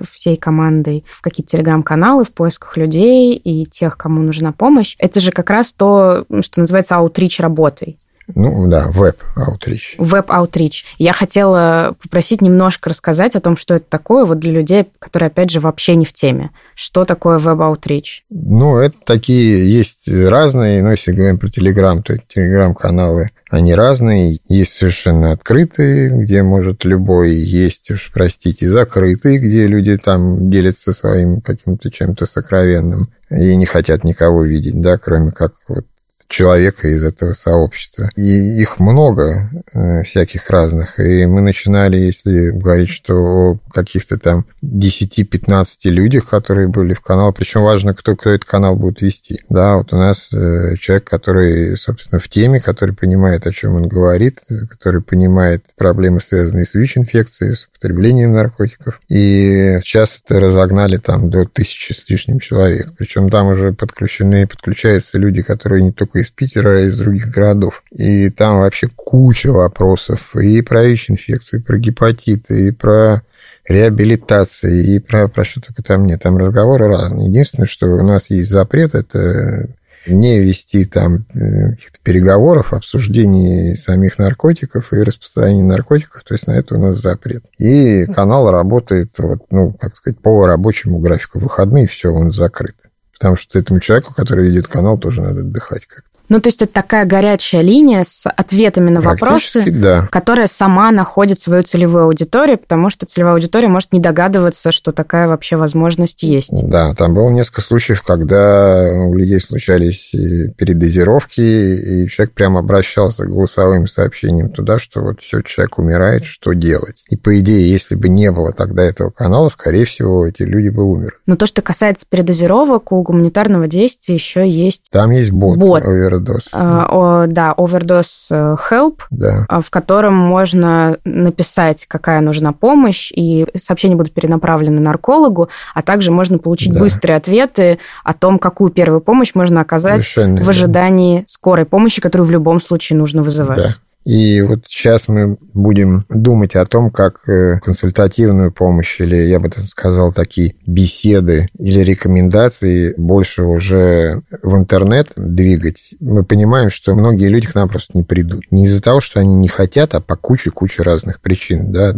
всей 0.09 0.37
командой 0.37 1.05
в 1.11 1.21
какие-то 1.21 1.51
телеграм-каналы 1.51 2.23
в 2.23 2.31
поисках 2.31 2.77
людей 2.77 3.35
и 3.35 3.65
тех, 3.65 3.97
кому 3.97 4.21
нужна 4.21 4.51
помощь. 4.51 4.95
Это 4.99 5.19
же 5.19 5.31
как 5.31 5.49
раз 5.49 5.73
то, 5.73 6.25
что 6.41 6.59
называется 6.59 6.95
outreach 6.95 7.39
работой. 7.39 7.99
Ну, 8.35 8.67
да, 8.67 8.87
web 8.89 9.16
outreach. 9.16 9.95
Web 9.97 10.19
outreach. 10.19 10.85
Я 10.97 11.13
хотела 11.13 11.95
попросить 12.01 12.41
немножко 12.41 12.89
рассказать 12.89 13.35
о 13.35 13.39
том, 13.41 13.55
что 13.55 13.75
это 13.75 13.85
такое 13.89 14.25
вот 14.25 14.39
для 14.39 14.51
людей, 14.51 14.85
которые, 14.99 15.27
опять 15.27 15.49
же, 15.49 15.59
вообще 15.59 15.95
не 15.95 16.05
в 16.05 16.13
теме. 16.13 16.51
Что 16.75 17.05
такое 17.05 17.39
web 17.39 17.61
outreach? 17.61 18.25
Ну, 18.29 18.77
это 18.77 18.95
такие 19.05 19.69
есть 19.71 20.09
разные, 20.09 20.83
но 20.83 20.91
если 20.91 21.13
говорим 21.13 21.39
про 21.39 21.47
Телеграм, 21.47 22.03
то 22.03 22.17
Телеграм-каналы, 22.17 23.31
они 23.49 23.73
разные. 23.73 24.39
Есть 24.49 24.73
совершенно 24.73 25.31
открытые, 25.31 26.09
где 26.09 26.43
может 26.43 26.83
любой, 26.83 27.33
есть 27.33 27.89
уж, 27.91 28.11
простите, 28.13 28.69
закрытые, 28.69 29.39
где 29.39 29.67
люди 29.67 29.97
там 29.97 30.49
делятся 30.49 30.91
своим 30.91 31.41
каким-то 31.41 31.89
чем-то 31.89 32.25
сокровенным 32.25 33.09
и 33.29 33.55
не 33.55 33.65
хотят 33.65 34.03
никого 34.03 34.43
видеть, 34.43 34.79
да, 34.79 34.97
кроме 34.97 35.31
как 35.31 35.53
вот 35.67 35.85
человека 36.27 36.87
из 36.89 37.03
этого 37.03 37.33
сообщества. 37.33 38.09
И 38.15 38.61
их 38.61 38.79
много 38.79 39.49
э, 39.73 40.03
всяких 40.03 40.49
разных. 40.49 40.99
И 40.99 41.25
мы 41.25 41.41
начинали, 41.41 41.97
если 41.97 42.49
говорить, 42.49 42.89
что 42.89 43.15
о 43.15 43.59
каких-то 43.71 44.17
там 44.17 44.45
10-15 44.63 45.67
людях, 45.85 46.29
которые 46.29 46.67
были 46.67 46.93
в 46.93 47.01
канал, 47.01 47.33
причем 47.33 47.63
важно, 47.63 47.93
кто, 47.93 48.15
кто 48.15 48.31
этот 48.31 48.45
канал 48.45 48.75
будет 48.75 49.01
вести. 49.01 49.43
Да, 49.49 49.77
вот 49.77 49.93
у 49.93 49.97
нас 49.97 50.29
э, 50.33 50.75
человек, 50.79 51.05
который, 51.05 51.77
собственно, 51.77 52.19
в 52.19 52.27
теме, 52.27 52.59
который 52.59 52.93
понимает, 52.93 53.47
о 53.47 53.51
чем 53.51 53.75
он 53.75 53.87
говорит, 53.87 54.39
который 54.69 55.01
понимает 55.01 55.65
проблемы, 55.77 56.21
связанные 56.21 56.65
с 56.65 56.73
ВИЧ-инфекцией, 56.73 57.55
с 57.55 57.67
употреблением 57.67 58.33
наркотиков. 58.33 58.99
И 59.07 59.79
сейчас 59.81 60.21
это 60.23 60.39
разогнали 60.39 60.97
там 60.97 61.29
до 61.29 61.45
тысячи 61.45 61.93
с 61.93 62.09
лишним 62.09 62.39
человек. 62.39 62.93
Причем 62.97 63.29
там 63.29 63.47
уже 63.47 63.71
подключены, 63.73 64.47
подключаются 64.47 65.17
люди, 65.17 65.41
которые 65.41 65.83
не 65.83 65.91
только 65.91 66.16
из 66.19 66.29
Питера, 66.29 66.77
а 66.77 66.81
из 66.81 66.97
других 66.97 67.29
городов. 67.29 67.83
И 67.91 68.29
там 68.29 68.59
вообще 68.59 68.87
куча 68.93 69.51
вопросов 69.51 70.35
и 70.35 70.61
про 70.61 70.83
ВИЧ-инфекцию, 70.85 71.59
и 71.59 71.63
про 71.63 71.77
гепатиты, 71.77 72.67
и 72.67 72.71
про 72.71 73.21
реабилитации, 73.67 74.95
и 74.95 74.99
про, 74.99 75.27
про 75.27 75.43
что 75.43 75.61
только 75.61 75.83
там 75.83 76.05
нет. 76.05 76.21
Там 76.21 76.37
разговоры 76.37 76.87
разные. 76.87 77.27
Единственное, 77.27 77.67
что 77.67 77.87
у 77.87 78.03
нас 78.03 78.29
есть 78.29 78.49
запрет, 78.49 78.95
это 78.95 79.69
не 80.07 80.39
вести 80.39 80.85
там 80.85 81.25
э, 81.33 81.71
каких-то 81.71 81.99
переговоров, 82.01 82.73
обсуждений 82.73 83.75
самих 83.75 84.17
наркотиков 84.17 84.93
и 84.93 84.97
распространения 84.97 85.63
наркотиков, 85.63 86.23
то 86.23 86.33
есть 86.33 86.47
на 86.47 86.51
это 86.51 86.75
у 86.75 86.81
нас 86.81 86.99
запрет. 86.99 87.43
И 87.57 88.05
канал 88.05 88.49
работает, 88.49 89.11
вот, 89.17 89.43
ну, 89.49 89.73
как 89.73 89.95
сказать, 89.97 90.19
по 90.19 90.45
рабочему 90.45 90.99
графику. 90.99 91.39
Выходные, 91.39 91.87
все, 91.87 92.13
он 92.13 92.31
закрыт. 92.31 92.75
Потому 93.17 93.35
что 93.35 93.57
этому 93.57 93.79
человеку, 93.79 94.13
который 94.13 94.47
ведет 94.47 94.67
канал, 94.67 94.97
тоже 94.99 95.21
надо 95.21 95.41
отдыхать 95.41 95.85
как-то. 95.85 96.16
Ну, 96.29 96.41
то 96.41 96.47
есть 96.49 96.61
это 96.61 96.73
такая 96.73 97.05
горячая 97.05 97.61
линия 97.61 98.03
с 98.05 98.29
ответами 98.29 98.89
на 98.89 99.01
вопросы, 99.01 99.63
да. 99.71 100.07
которая 100.11 100.47
сама 100.47 100.91
находит 100.91 101.39
свою 101.39 101.63
целевую 101.63 102.05
аудиторию, 102.05 102.57
потому 102.57 102.89
что 102.89 103.05
целевая 103.05 103.33
аудитория 103.33 103.67
может 103.67 103.93
не 103.93 103.99
догадываться, 103.99 104.71
что 104.71 104.91
такая 104.91 105.27
вообще 105.27 105.55
возможность 105.55 106.23
есть. 106.23 106.49
Да, 106.51 106.93
там 106.95 107.13
было 107.13 107.29
несколько 107.29 107.61
случаев, 107.61 108.01
когда 108.01 108.87
у 109.07 109.13
людей 109.15 109.39
случались 109.39 110.11
передозировки, 110.57 111.41
и 111.41 112.07
человек 112.09 112.33
прямо 112.33 112.59
обращался 112.59 113.25
голосовым 113.25 113.87
сообщением 113.87 114.49
туда, 114.49 114.79
что 114.79 115.01
вот 115.01 115.21
все, 115.21 115.41
человек 115.41 115.77
умирает, 115.79 116.25
что 116.25 116.53
делать. 116.53 117.03
И 117.09 117.15
по 117.15 117.39
идее, 117.39 117.69
если 117.69 117.95
бы 117.95 118.09
не 118.09 118.31
было 118.31 118.51
тогда 118.51 118.83
этого 118.83 119.09
канала, 119.09 119.49
скорее 119.49 119.85
всего, 119.85 120.25
эти 120.25 120.43
люди 120.43 120.69
бы 120.69 120.83
умерли. 120.83 121.13
Но 121.25 121.35
то, 121.35 121.45
что 121.45 121.61
касается 121.61 122.05
передозировок, 122.09 122.91
у 122.91 123.01
гуманитарного 123.01 123.67
действия 123.67 124.15
еще 124.15 124.47
есть... 124.47 124.89
Там 124.91 125.11
есть 125.11 125.31
бот, 125.31 125.57
бот 125.57 125.83
Overdose. 126.17 126.47
О, 126.51 127.25
да, 127.27 127.53
Overdose 127.57 128.27
э, 128.29 128.55
Help, 128.69 129.01
да. 129.11 129.45
в 129.61 129.69
котором 129.69 130.13
можно 130.13 130.97
написать, 131.05 131.85
какая 131.87 132.21
нужна 132.21 132.53
помощь, 132.53 133.11
и 133.15 133.47
сообщения 133.55 133.95
будут 133.95 134.13
перенаправлены 134.13 134.79
наркологу, 134.79 135.49
а 135.73 135.81
также 135.81 136.11
можно 136.11 136.37
получить 136.37 136.73
да. 136.73 136.79
быстрые 136.79 137.17
ответы 137.17 137.79
о 138.03 138.13
том, 138.13 138.39
какую 138.39 138.71
первую 138.71 139.01
помощь 139.01 139.31
можно 139.33 139.61
оказать 139.61 140.03
Совершенно 140.03 140.43
в 140.43 140.49
ожидании 140.49 141.19
да. 141.19 141.23
скорой 141.27 141.65
помощи, 141.65 142.01
которую 142.01 142.27
в 142.27 142.31
любом 142.31 142.59
случае 142.59 142.97
нужно 142.97 143.23
вызывать. 143.23 143.57
Да. 143.57 143.75
И 144.07 144.41
вот 144.41 144.59
сейчас 144.69 145.09
мы 145.09 145.37
будем 145.53 146.05
думать 146.07 146.55
о 146.55 146.65
том, 146.65 146.91
как 146.91 147.27
э, 147.27 147.59
консультативную 147.59 148.53
помощь, 148.53 149.01
или 149.01 149.17
я 149.17 149.41
бы 149.41 149.51
сказал, 149.67 150.13
такие 150.13 150.55
беседы 150.65 151.49
или 151.59 151.81
рекомендации 151.81 152.93
больше 152.95 153.43
уже 153.43 154.21
в 154.41 154.55
интернет 154.55 155.11
двигать. 155.17 155.95
Мы 155.99 156.23
понимаем, 156.23 156.69
что 156.69 156.95
многие 156.95 157.27
люди 157.27 157.47
к 157.47 157.55
нам 157.55 157.67
просто 157.67 157.97
не 157.97 158.03
придут. 158.03 158.49
Не 158.49 158.63
из-за 158.63 158.81
того, 158.81 159.01
что 159.01 159.19
они 159.19 159.35
не 159.35 159.49
хотят, 159.49 159.93
а 159.93 159.99
по 159.99 160.15
куче-куче 160.15 160.83
разных 160.83 161.19
причин. 161.19 161.73
Да? 161.73 161.93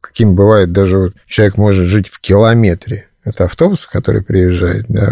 Каким 0.00 0.36
бывает, 0.36 0.70
даже 0.70 1.12
человек 1.26 1.56
может 1.56 1.86
жить 1.86 2.06
в 2.08 2.20
километре 2.20 3.06
это 3.24 3.44
автобус, 3.44 3.86
который 3.86 4.22
приезжает, 4.22 4.86
да, 4.88 5.10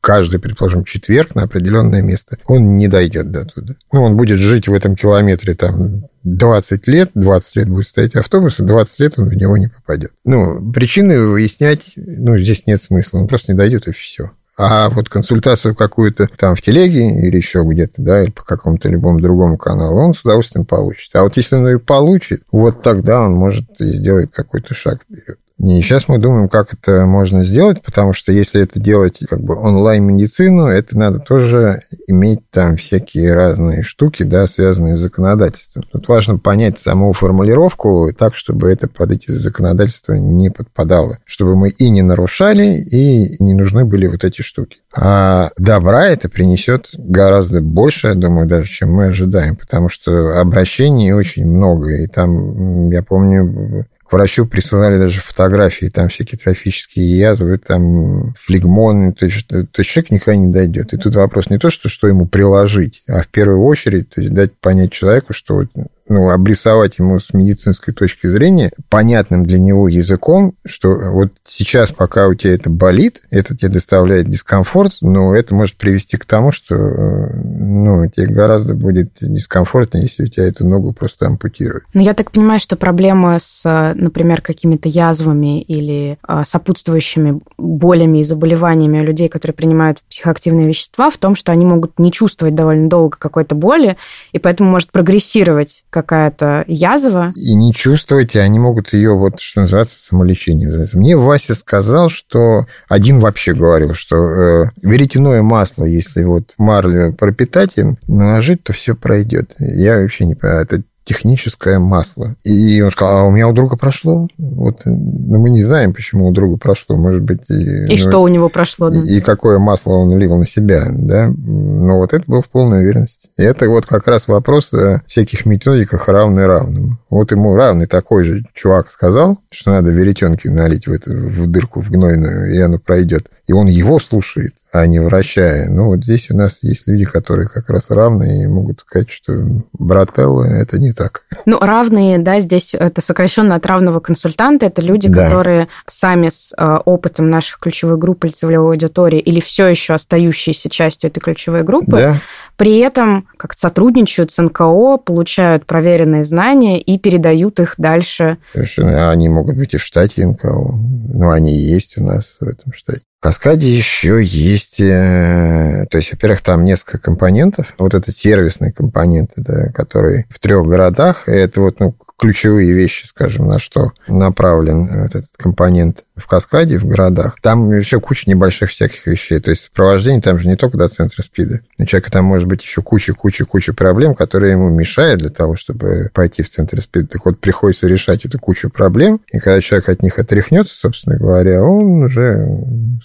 каждый, 0.00 0.40
предположим, 0.40 0.84
четверг 0.84 1.34
на 1.34 1.42
определенное 1.42 2.02
место, 2.02 2.38
он 2.46 2.76
не 2.76 2.88
дойдет 2.88 3.30
до 3.30 3.44
туда. 3.44 3.74
Ну, 3.92 4.02
он 4.02 4.16
будет 4.16 4.38
жить 4.38 4.68
в 4.68 4.74
этом 4.74 4.96
километре 4.96 5.54
там 5.54 6.04
20 6.24 6.86
лет, 6.88 7.10
20 7.14 7.56
лет 7.56 7.68
будет 7.68 7.86
стоять 7.86 8.16
автобус, 8.16 8.58
и 8.58 8.64
20 8.64 9.00
лет 9.00 9.18
он 9.18 9.28
в 9.28 9.34
него 9.34 9.56
не 9.56 9.68
попадет. 9.68 10.12
Ну, 10.24 10.72
причины 10.72 11.20
выяснять, 11.20 11.92
ну, 11.96 12.36
здесь 12.38 12.66
нет 12.66 12.82
смысла, 12.82 13.18
он 13.18 13.28
просто 13.28 13.52
не 13.52 13.58
дойдет, 13.58 13.88
и 13.88 13.92
все. 13.92 14.32
А 14.58 14.88
вот 14.88 15.10
консультацию 15.10 15.74
какую-то 15.74 16.28
там 16.28 16.56
в 16.56 16.62
телеге 16.62 17.26
или 17.26 17.36
еще 17.36 17.62
где-то, 17.62 18.00
да, 18.02 18.22
или 18.22 18.30
по 18.30 18.42
какому-то 18.42 18.88
любому 18.88 19.20
другому 19.20 19.58
каналу, 19.58 20.00
он 20.00 20.14
с 20.14 20.22
удовольствием 20.22 20.64
получит. 20.64 21.14
А 21.14 21.22
вот 21.22 21.36
если 21.36 21.56
он 21.56 21.68
ее 21.68 21.78
получит, 21.78 22.42
вот 22.50 22.82
тогда 22.82 23.20
он 23.20 23.34
может 23.34 23.66
сделать 23.78 24.30
какой-то 24.32 24.72
шаг 24.72 25.02
вперед. 25.02 25.38
И 25.58 25.80
сейчас 25.80 26.06
мы 26.08 26.18
думаем, 26.18 26.48
как 26.50 26.74
это 26.74 27.06
можно 27.06 27.42
сделать, 27.42 27.82
потому 27.82 28.12
что 28.12 28.30
если 28.30 28.60
это 28.60 28.78
делать 28.78 29.20
как 29.26 29.40
бы 29.40 29.56
онлайн-медицину, 29.56 30.66
это 30.66 30.98
надо 30.98 31.18
тоже 31.18 31.82
иметь 32.06 32.40
там 32.50 32.76
всякие 32.76 33.32
разные 33.32 33.82
штуки, 33.82 34.22
да, 34.22 34.46
связанные 34.46 34.96
с 34.96 35.00
законодательством. 35.00 35.84
Тут 35.90 36.08
важно 36.08 36.38
понять 36.38 36.78
саму 36.78 37.12
формулировку 37.14 38.10
так, 38.16 38.34
чтобы 38.34 38.70
это 38.70 38.86
под 38.86 39.12
эти 39.12 39.30
законодательства 39.30 40.12
не 40.12 40.50
подпадало, 40.50 41.18
чтобы 41.24 41.56
мы 41.56 41.70
и 41.70 41.88
не 41.88 42.02
нарушали, 42.02 42.78
и 42.78 43.42
не 43.42 43.54
нужны 43.54 43.86
были 43.86 44.08
вот 44.08 44.24
эти 44.24 44.42
штуки. 44.42 44.78
А 44.94 45.50
добра 45.56 46.06
это 46.06 46.28
принесет 46.28 46.88
гораздо 46.92 47.62
больше, 47.62 48.08
я 48.08 48.14
думаю, 48.14 48.46
даже, 48.46 48.68
чем 48.68 48.92
мы 48.92 49.06
ожидаем, 49.06 49.56
потому 49.56 49.88
что 49.88 50.38
обращений 50.38 51.12
очень 51.12 51.46
много, 51.46 51.94
и 51.94 52.06
там, 52.06 52.90
я 52.90 53.02
помню, 53.02 53.86
к 54.08 54.12
врачу 54.12 54.46
присылали 54.46 54.98
даже 54.98 55.20
фотографии, 55.20 55.86
там 55.86 56.08
всякие 56.08 56.38
трофические 56.38 57.18
язвы, 57.18 57.58
там 57.58 58.34
флегмон, 58.34 59.12
то 59.12 59.26
есть, 59.26 59.48
то 59.48 59.66
есть 59.76 59.90
человек 59.90 60.10
никогда 60.10 60.36
не 60.36 60.52
дойдет. 60.52 60.92
И 60.92 60.96
тут 60.96 61.16
вопрос 61.16 61.50
не 61.50 61.58
то, 61.58 61.70
что, 61.70 61.88
что 61.88 62.06
ему 62.06 62.26
приложить, 62.26 63.02
а 63.08 63.22
в 63.22 63.28
первую 63.28 63.64
очередь 63.64 64.10
то 64.10 64.20
есть 64.20 64.32
дать 64.32 64.54
понять 64.54 64.92
человеку, 64.92 65.32
что 65.32 65.54
вот 65.54 65.70
ну, 66.08 66.30
обрисовать 66.30 66.98
ему 66.98 67.18
с 67.18 67.32
медицинской 67.32 67.92
точки 67.92 68.26
зрения 68.26 68.70
понятным 68.88 69.44
для 69.44 69.58
него 69.58 69.88
языком, 69.88 70.54
что 70.64 70.90
вот 71.10 71.32
сейчас, 71.44 71.90
пока 71.90 72.28
у 72.28 72.34
тебя 72.34 72.54
это 72.54 72.70
болит, 72.70 73.22
это 73.30 73.56
тебе 73.56 73.70
доставляет 73.70 74.28
дискомфорт, 74.28 74.98
но 75.00 75.34
это 75.34 75.54
может 75.54 75.76
привести 75.76 76.16
к 76.16 76.24
тому, 76.24 76.52
что 76.52 76.74
ну, 76.76 78.08
тебе 78.08 78.26
гораздо 78.26 78.74
будет 78.74 79.12
дискомфортно, 79.20 79.98
если 79.98 80.24
у 80.24 80.28
тебя 80.28 80.44
эту 80.44 80.66
ногу 80.66 80.92
просто 80.92 81.26
ампутируют. 81.26 81.84
Но 81.94 82.02
я 82.02 82.14
так 82.14 82.30
понимаю, 82.30 82.60
что 82.60 82.76
проблема 82.76 83.38
с, 83.40 83.62
например, 83.94 84.42
какими-то 84.42 84.88
язвами 84.88 85.60
или 85.62 86.18
а, 86.22 86.44
сопутствующими 86.44 87.40
болями 87.58 88.18
и 88.18 88.24
заболеваниями 88.24 89.00
у 89.00 89.04
людей, 89.04 89.28
которые 89.28 89.54
принимают 89.54 89.98
психоактивные 90.08 90.68
вещества, 90.68 91.10
в 91.10 91.18
том, 91.18 91.34
что 91.34 91.52
они 91.52 91.64
могут 91.64 91.98
не 91.98 92.12
чувствовать 92.12 92.54
довольно 92.54 92.88
долго 92.88 93.16
какой-то 93.18 93.54
боли, 93.54 93.96
и 94.32 94.38
поэтому 94.38 94.70
может 94.70 94.90
прогрессировать 94.92 95.84
какая-то 96.02 96.64
язва. 96.66 97.32
И 97.36 97.54
не 97.54 97.72
чувствовать, 97.72 98.34
и 98.34 98.38
они 98.38 98.58
могут 98.58 98.92
ее, 98.92 99.16
вот 99.16 99.40
что 99.40 99.62
называется, 99.62 99.98
самолечением. 99.98 100.86
Мне 100.92 101.16
Вася 101.16 101.54
сказал, 101.54 102.10
что 102.10 102.66
один 102.86 103.20
вообще 103.20 103.54
говорил, 103.54 103.94
что 103.94 104.16
э, 104.16 104.64
веретеное 104.82 105.40
масло, 105.40 105.84
если 105.84 106.22
вот 106.24 106.52
марлю 106.58 107.14
пропитать 107.14 107.78
им, 107.78 107.96
наложить, 108.06 108.62
то 108.62 108.74
все 108.74 108.94
пройдет. 108.94 109.54
Я 109.58 110.00
вообще 110.00 110.26
не 110.26 110.34
понимаю, 110.34 110.64
это 110.64 110.82
техническое 111.06 111.78
масло. 111.78 112.34
И 112.42 112.80
он 112.82 112.90
сказал, 112.90 113.18
а 113.18 113.22
у 113.22 113.30
меня 113.30 113.48
у 113.48 113.52
друга 113.52 113.76
прошло. 113.76 114.28
Вот, 114.36 114.80
ну, 114.84 115.38
мы 115.38 115.50
не 115.50 115.62
знаем, 115.62 115.94
почему 115.94 116.26
у 116.26 116.32
друга 116.32 116.58
прошло. 116.58 116.96
Может 116.96 117.22
быть... 117.22 117.48
И, 117.48 117.54
и 117.54 117.90
ну, 117.90 117.96
что 117.96 118.20
у 118.20 118.28
него 118.28 118.48
прошло, 118.48 118.90
да? 118.90 118.98
И, 118.98 119.18
и 119.18 119.20
какое 119.20 119.58
масло 119.58 119.92
он 119.92 120.18
лил 120.18 120.36
на 120.36 120.46
себя, 120.46 120.84
да? 120.90 121.28
Но 121.28 121.98
вот 121.98 122.12
это 122.12 122.24
было 122.26 122.42
в 122.42 122.48
полной 122.48 122.82
уверенности. 122.82 123.30
И 123.38 123.42
это 123.42 123.68
вот 123.68 123.86
как 123.86 124.08
раз 124.08 124.26
вопрос 124.26 124.72
о 124.74 125.00
всяких 125.06 125.46
методиках 125.46 126.08
равный 126.08 126.46
равному. 126.46 126.98
Вот 127.08 127.30
ему 127.30 127.54
равный 127.54 127.86
такой 127.86 128.24
же 128.24 128.42
чувак 128.52 128.90
сказал, 128.90 129.38
что 129.50 129.70
надо 129.70 129.92
веретенки 129.92 130.48
налить 130.48 130.88
в, 130.88 130.92
эту, 130.92 131.12
в 131.12 131.46
дырку, 131.46 131.80
в 131.80 131.90
гнойную, 131.90 132.52
и 132.52 132.58
оно 132.58 132.78
пройдет. 132.80 133.30
И 133.46 133.52
он 133.52 133.68
его 133.68 134.00
слушает 134.00 134.54
а 134.80 134.86
не 134.86 135.00
врача. 135.00 135.66
Ну, 135.68 135.86
вот 135.86 136.04
здесь 136.04 136.30
у 136.30 136.36
нас 136.36 136.58
есть 136.62 136.86
люди, 136.86 137.04
которые 137.04 137.48
как 137.48 137.68
раз 137.68 137.90
равные 137.90 138.44
и 138.44 138.46
могут 138.46 138.80
сказать, 138.80 139.10
что 139.10 139.32
брателло– 139.72 140.44
это 140.44 140.78
не 140.78 140.92
так. 140.92 141.22
Ну, 141.44 141.58
равные, 141.58 142.18
да, 142.18 142.40
здесь 142.40 142.74
это 142.74 143.00
сокращенно 143.00 143.54
от 143.54 143.66
равного 143.66 144.00
консультанта. 144.00 144.66
Это 144.66 144.82
люди, 144.82 145.08
да. 145.08 145.24
которые 145.24 145.68
сами 145.86 146.28
с 146.30 146.52
э, 146.56 146.78
опытом 146.84 147.30
наших 147.30 147.58
ключевой 147.58 147.98
группы 147.98 148.28
лицевой 148.28 148.56
аудитории 148.56 149.20
или 149.20 149.40
все 149.40 149.66
еще 149.66 149.94
остающиеся 149.94 150.68
частью 150.68 151.10
этой 151.10 151.20
ключевой 151.20 151.62
группы 151.62 151.92
да 151.92 152.20
при 152.56 152.78
этом 152.78 153.28
как 153.36 153.54
сотрудничают 153.56 154.32
с 154.32 154.42
НКО, 154.42 154.98
получают 154.98 155.66
проверенные 155.66 156.24
знания 156.24 156.80
и 156.80 156.98
передают 156.98 157.60
их 157.60 157.74
дальше. 157.78 158.38
Совершенно. 158.52 159.10
Они 159.10 159.28
могут 159.28 159.56
быть 159.56 159.74
и 159.74 159.78
в 159.78 159.82
штате 159.82 160.26
НКО. 160.26 160.48
Ну, 160.48 161.30
они 161.30 161.54
есть 161.54 161.98
у 161.98 162.04
нас 162.04 162.36
в 162.40 162.44
этом 162.44 162.72
штате. 162.72 163.02
В 163.18 163.22
Каскаде 163.22 163.68
еще 163.68 164.20
есть, 164.22 164.80
э, 164.80 165.86
то 165.90 165.96
есть, 165.98 166.12
во-первых, 166.12 166.42
там 166.42 166.64
несколько 166.64 166.98
компонентов. 166.98 167.74
Вот 167.78 167.94
это 167.94 168.12
сервисный 168.12 168.72
компонент, 168.72 169.32
да, 169.36 169.68
который 169.74 170.26
в 170.28 170.38
трех 170.38 170.66
городах, 170.66 171.28
это 171.28 171.60
вот 171.62 171.80
ну, 171.80 171.94
ключевые 172.18 172.72
вещи, 172.72 173.06
скажем, 173.06 173.46
на 173.46 173.58
что 173.58 173.92
направлен 174.08 174.88
вот 175.02 175.14
этот 175.14 175.30
компонент 175.36 176.04
в 176.16 176.26
каскаде, 176.26 176.78
в 176.78 176.86
городах. 176.86 177.36
Там 177.42 177.70
еще 177.72 178.00
куча 178.00 178.28
небольших 178.28 178.70
всяких 178.70 179.06
вещей. 179.06 179.38
То 179.38 179.50
есть 179.50 179.64
сопровождение 179.64 180.22
там 180.22 180.38
же 180.38 180.48
не 180.48 180.56
только 180.56 180.78
до 180.78 180.88
центра 180.88 181.22
СПИДа. 181.22 181.60
У 181.78 181.84
человека 181.84 182.10
там 182.10 182.24
может 182.24 182.48
быть 182.48 182.62
еще 182.62 182.82
куча-куча-куча 182.82 183.74
проблем, 183.74 184.14
которые 184.14 184.52
ему 184.52 184.70
мешают 184.70 185.20
для 185.20 185.30
того, 185.30 185.56
чтобы 185.56 186.10
пойти 186.14 186.42
в 186.42 186.50
центр 186.50 186.80
СПИДа. 186.80 187.08
Так 187.08 187.26
вот, 187.26 187.38
приходится 187.38 187.86
решать 187.86 188.24
эту 188.24 188.38
кучу 188.38 188.70
проблем. 188.70 189.20
И 189.30 189.38
когда 189.38 189.60
человек 189.60 189.88
от 189.88 190.02
них 190.02 190.18
отряхнется, 190.18 190.74
собственно 190.74 191.18
говоря, 191.18 191.62
он 191.62 192.04
уже 192.04 192.48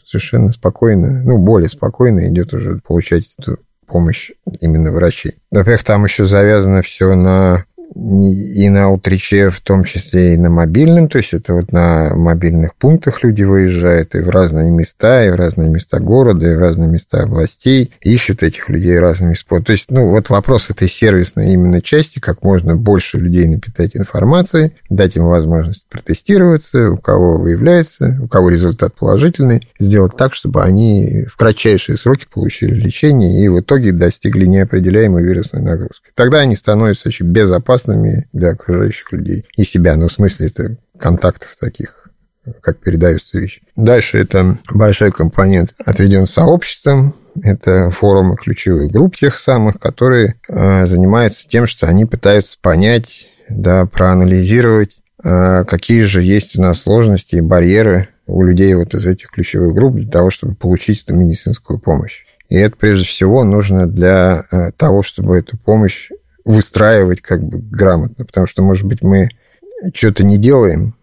совершенно 0.05 0.53
спокойно, 0.53 1.21
ну, 1.23 1.37
более 1.37 1.69
спокойно 1.69 2.27
идет 2.29 2.53
уже 2.53 2.79
получать 2.85 3.35
эту 3.37 3.59
помощь 3.91 4.31
именно 4.61 4.91
врачей. 4.91 5.33
Во-первых, 5.51 5.83
там 5.83 6.05
еще 6.05 6.25
завязано 6.25 6.81
все 6.81 7.13
на 7.13 7.65
и 7.93 8.69
на 8.69 8.89
утриче, 8.89 9.49
в 9.49 9.59
том 9.59 9.83
числе 9.83 10.33
и 10.33 10.37
на 10.37 10.49
мобильном, 10.49 11.09
то 11.09 11.17
есть 11.17 11.33
это 11.33 11.53
вот 11.53 11.71
на 11.73 12.15
мобильных 12.15 12.75
пунктах 12.75 13.23
люди 13.23 13.43
выезжают 13.43 14.15
и 14.15 14.19
в 14.19 14.29
разные 14.29 14.71
места, 14.71 15.25
и 15.25 15.29
в 15.29 15.35
разные 15.35 15.69
места 15.69 15.99
города, 15.99 16.49
и 16.49 16.55
в 16.55 16.59
разные 16.59 16.89
места 16.89 17.25
властей, 17.25 17.91
ищут 18.01 18.43
этих 18.43 18.69
людей 18.69 18.97
разными 18.97 19.33
способами. 19.33 19.65
То 19.65 19.71
есть, 19.73 19.91
ну, 19.91 20.09
вот 20.09 20.29
вопрос 20.29 20.69
этой 20.69 20.87
сервисной 20.87 21.51
именно 21.51 21.81
части, 21.81 22.19
как 22.19 22.43
можно 22.43 22.77
больше 22.77 23.17
людей 23.17 23.47
напитать 23.47 23.97
информацией, 23.97 24.71
дать 24.89 25.17
им 25.17 25.25
возможность 25.25 25.85
протестироваться, 25.89 26.91
у 26.91 26.97
кого 26.97 27.37
выявляется, 27.37 28.17
у 28.21 28.27
кого 28.27 28.49
результат 28.49 28.93
положительный, 28.93 29.67
сделать 29.79 30.15
так, 30.15 30.33
чтобы 30.33 30.63
они 30.63 31.25
в 31.29 31.35
кратчайшие 31.35 31.97
сроки 31.97 32.25
получили 32.31 32.73
лечение 32.73 33.43
и 33.43 33.49
в 33.49 33.59
итоге 33.59 33.91
достигли 33.91 34.45
неопределяемой 34.45 35.23
вирусной 35.23 35.61
нагрузки. 35.61 36.09
Тогда 36.15 36.39
они 36.39 36.55
становятся 36.55 37.09
очень 37.09 37.25
безопасными 37.25 37.80
опасными 37.81 38.27
для 38.33 38.51
окружающих 38.51 39.11
людей 39.11 39.45
и 39.55 39.63
себя. 39.63 39.95
Ну, 39.95 40.07
в 40.07 40.11
смысле, 40.11 40.47
это 40.47 40.77
контактов 40.97 41.49
таких, 41.59 42.09
как 42.61 42.79
передаются 42.79 43.39
вещи. 43.39 43.61
Дальше 43.75 44.17
это 44.17 44.59
большой 44.73 45.11
компонент 45.11 45.73
отведен 45.83 46.27
сообществом. 46.27 47.15
Это 47.43 47.91
форумы 47.91 48.35
ключевых 48.35 48.91
групп 48.91 49.15
тех 49.15 49.39
самых, 49.39 49.79
которые 49.79 50.35
э, 50.49 50.85
занимаются 50.85 51.47
тем, 51.47 51.65
что 51.65 51.87
они 51.87 52.05
пытаются 52.05 52.57
понять, 52.61 53.29
да, 53.49 53.85
проанализировать, 53.85 54.97
э, 55.23 55.63
какие 55.63 56.01
же 56.03 56.21
есть 56.21 56.57
у 56.57 56.61
нас 56.61 56.81
сложности 56.81 57.35
и 57.35 57.41
барьеры 57.41 58.09
у 58.27 58.43
людей 58.43 58.73
вот 58.73 58.93
из 58.95 59.07
этих 59.07 59.29
ключевых 59.29 59.73
групп 59.73 59.95
для 59.95 60.09
того, 60.09 60.29
чтобы 60.29 60.55
получить 60.55 61.03
эту 61.03 61.15
медицинскую 61.15 61.79
помощь. 61.79 62.25
И 62.49 62.57
это 62.57 62.75
прежде 62.75 63.05
всего 63.05 63.45
нужно 63.45 63.87
для 63.87 64.43
э, 64.51 64.71
того, 64.75 65.03
чтобы 65.03 65.37
эту 65.37 65.57
помощь 65.57 66.09
выстраивать 66.45 67.21
как 67.21 67.43
бы 67.43 67.59
грамотно, 67.59 68.25
потому 68.25 68.47
что, 68.47 68.61
может 68.61 68.85
быть, 68.85 69.01
мы 69.01 69.29
что-то 69.93 70.23
не 70.23 70.37
делаем 70.37 70.95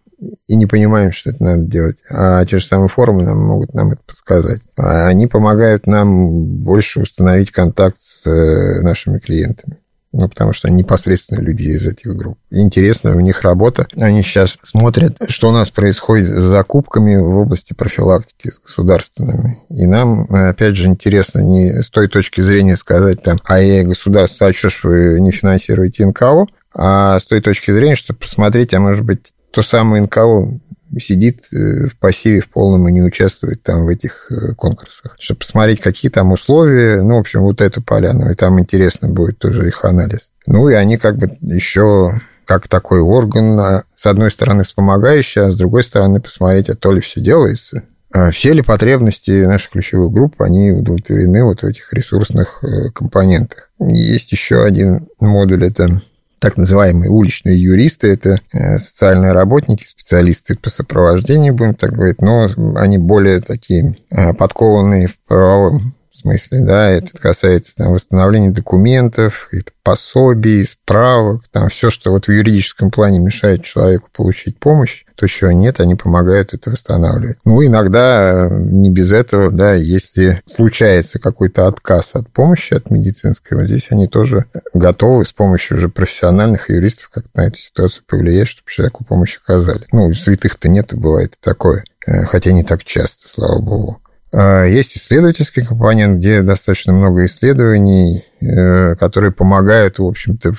и 0.47 0.57
не 0.57 0.67
понимаем, 0.67 1.13
что 1.13 1.31
это 1.31 1.43
надо 1.43 1.63
делать. 1.63 2.03
А 2.11 2.45
те 2.45 2.59
же 2.59 2.67
самые 2.67 2.89
форумы 2.89 3.23
нам 3.23 3.39
могут 3.39 3.75
нам 3.75 3.93
это 3.93 4.03
подсказать. 4.05 4.61
А 4.77 5.07
они 5.07 5.27
помогают 5.27 5.87
нам 5.87 6.45
больше 6.63 7.01
установить 7.01 7.53
контакт 7.53 7.99
с 8.01 8.27
э, 8.27 8.81
нашими 8.83 9.19
клиентами 9.19 9.79
ну, 10.13 10.29
потому 10.29 10.53
что 10.53 10.69
они 10.69 10.79
непосредственно 10.79 11.41
люди 11.41 11.65
из 11.65 11.87
этих 11.87 12.17
групп. 12.17 12.39
Интересная 12.51 13.15
у 13.15 13.21
них 13.21 13.43
работа. 13.43 13.87
Они 13.97 14.23
сейчас 14.23 14.57
смотрят, 14.63 15.19
что 15.29 15.49
у 15.49 15.53
нас 15.53 15.71
происходит 15.71 16.31
с 16.31 16.43
закупками 16.43 17.17
в 17.17 17.37
области 17.37 17.75
профилактики 17.75 18.51
с 18.51 18.59
государственными. 18.59 19.59
И 19.71 19.87
нам, 19.87 20.23
опять 20.31 20.77
же, 20.77 20.87
интересно 20.87 21.41
не 21.41 21.83
с 21.83 21.91
той 21.91 22.09
точки 22.09 22.41
зрения 22.41 22.77
сказать 22.77 23.23
там, 23.23 23.39
а 23.45 23.61
я 23.61 23.85
государство, 23.85 24.47
а 24.47 24.53
что 24.53 24.71
ж 24.71 24.81
вы 24.85 25.21
не 25.21 25.31
финансируете 25.31 26.07
НКО, 26.07 26.47
а 26.75 27.19
с 27.19 27.25
той 27.27 27.41
точки 27.41 27.71
зрения, 27.71 27.97
чтобы 27.97 28.21
посмотреть, 28.21 28.73
а 28.73 28.81
может 28.81 29.05
быть, 29.05 29.33
то 29.51 29.63
самое 29.63 30.03
НКО 30.03 30.59
сидит 31.01 31.45
э, 31.53 31.87
в 31.87 31.99
пассиве 31.99 32.41
в 32.41 32.49
полном 32.49 32.89
и 32.89 32.93
не 32.93 33.03
участвует 33.03 33.63
там 33.63 33.85
в 33.85 33.89
этих 33.89 34.31
э, 34.31 34.55
конкурсах. 34.55 35.17
Чтобы 35.19 35.41
посмотреть, 35.41 35.81
какие 35.81 36.11
там 36.11 36.33
условия, 36.33 37.03
ну, 37.03 37.17
в 37.17 37.21
общем, 37.21 37.41
вот 37.43 37.61
эту 37.61 37.83
поляну, 37.83 38.31
и 38.31 38.35
там 38.35 38.59
интересно 38.61 39.09
будет 39.09 39.39
тоже 39.39 39.69
их 39.69 39.85
анализ. 39.85 40.31
Ну, 40.47 40.69
и 40.69 40.75
они 40.75 40.97
как 40.97 41.17
бы 41.17 41.37
еще 41.43 42.21
как 42.49 42.67
такой 42.67 43.01
орган, 43.01 43.61
а, 43.61 43.85
с 43.95 44.07
одной 44.07 44.31
стороны, 44.31 44.65
вспомогающий, 44.65 45.43
а 45.43 45.53
с 45.53 45.55
другой 45.55 45.85
стороны, 45.85 46.21
посмотреть, 46.21 46.71
а 46.71 46.75
то 46.75 46.93
ли 46.93 47.03
все 47.03 47.21
делается, 47.21 47.83
а 48.11 48.31
все 48.31 48.55
ли 48.55 48.63
потребности 48.63 49.45
наших 49.45 49.73
ключевых 49.73 50.11
групп, 50.11 50.41
они 50.41 50.71
удовлетворены 50.71 51.45
вот 51.45 51.61
в 51.61 51.67
этих 51.67 51.93
ресурсных 51.93 52.65
э, 52.65 52.91
компонентах. 52.91 53.69
Есть 53.79 54.33
еще 54.33 54.65
один 54.65 55.09
модуль, 55.21 55.67
это 55.67 56.01
так 56.39 56.57
называемые 56.57 57.11
уличные 57.11 57.61
юристы, 57.61 58.13
это 58.13 58.41
э, 58.53 58.79
социальные 58.79 59.33
работники, 59.33 59.85
специалисты 59.85 60.57
по 60.57 60.71
сопровождению, 60.71 61.55
будем 61.55 61.75
так 61.75 61.93
говорить, 61.93 62.21
но 62.21 62.49
они 62.77 62.99
более 62.99 63.41
такие 63.41 63.97
э, 64.11 64.33
подкованные 64.35 65.09
в 65.09 65.17
правовом 65.27 65.95
смысле, 66.21 66.61
да, 66.61 66.91
это 66.91 67.17
касается 67.19 67.75
там, 67.77 67.93
восстановления 67.93 68.51
документов, 68.51 69.49
каких-то 69.51 69.73
пособий, 69.83 70.67
справок, 70.67 71.45
там 71.51 71.69
все, 71.69 71.91
что 71.91 72.11
вот 72.11 72.27
в 72.27 72.33
юридическом 72.33 72.91
плане 72.91 73.21
мешает 73.21 73.65
человеку 73.65 74.09
получить 74.15 74.59
помощь, 74.59 75.05
то, 75.15 75.27
чего 75.27 75.51
нет, 75.51 75.81
они 75.81 75.95
помогают 75.97 76.55
это 76.55 76.71
восстанавливать. 76.71 77.39
Ну, 77.45 77.65
иногда 77.65 78.47
э, 78.47 78.49
не 78.51 78.91
без 78.91 79.13
этого, 79.13 79.51
да, 79.51 79.75
если 79.75 80.43
случается 80.47 81.19
какой-то 81.19 81.67
отказ 81.67 82.11
от 82.13 82.31
помощи, 82.31 82.75
от 82.75 82.91
медицинской, 82.91 83.59
вот 83.59 83.67
здесь 83.67 83.89
они 83.91 84.07
тоже 84.07 84.45
готовы 84.75 85.25
с 85.25 85.33
помощью 85.33 85.79
уже 85.79 85.89
профессиональных 85.89 86.71
юристов 86.71 87.11
как-то 87.11 87.31
на 87.35 87.47
эту 87.47 87.59
ситуацию 87.59 88.05
повлиять, 88.07 88.49
чтобы 88.49 88.71
человеку 88.71 89.05
помощь 89.05 89.39
оказали. 89.43 89.87
Ну, 89.91 90.13
святых-то 90.15 90.69
нету, 90.69 90.97
бывает 90.97 91.35
и 91.35 91.45
такое. 91.45 91.83
Э, 92.07 92.25
хотя 92.25 92.53
не 92.53 92.63
так 92.63 92.85
часто, 92.85 93.29
слава 93.29 93.61
богу. 93.61 94.01
А, 94.31 94.65
есть 94.65 94.97
исследовательский 94.97 95.65
компонент, 95.65 96.19
где 96.19 96.43
достаточно 96.43 96.93
много 96.93 97.25
исследований, 97.27 98.25
э, 98.41 98.95
которые 98.97 99.33
помогают, 99.33 99.99
в 99.99 100.05
общем-то, 100.05 100.53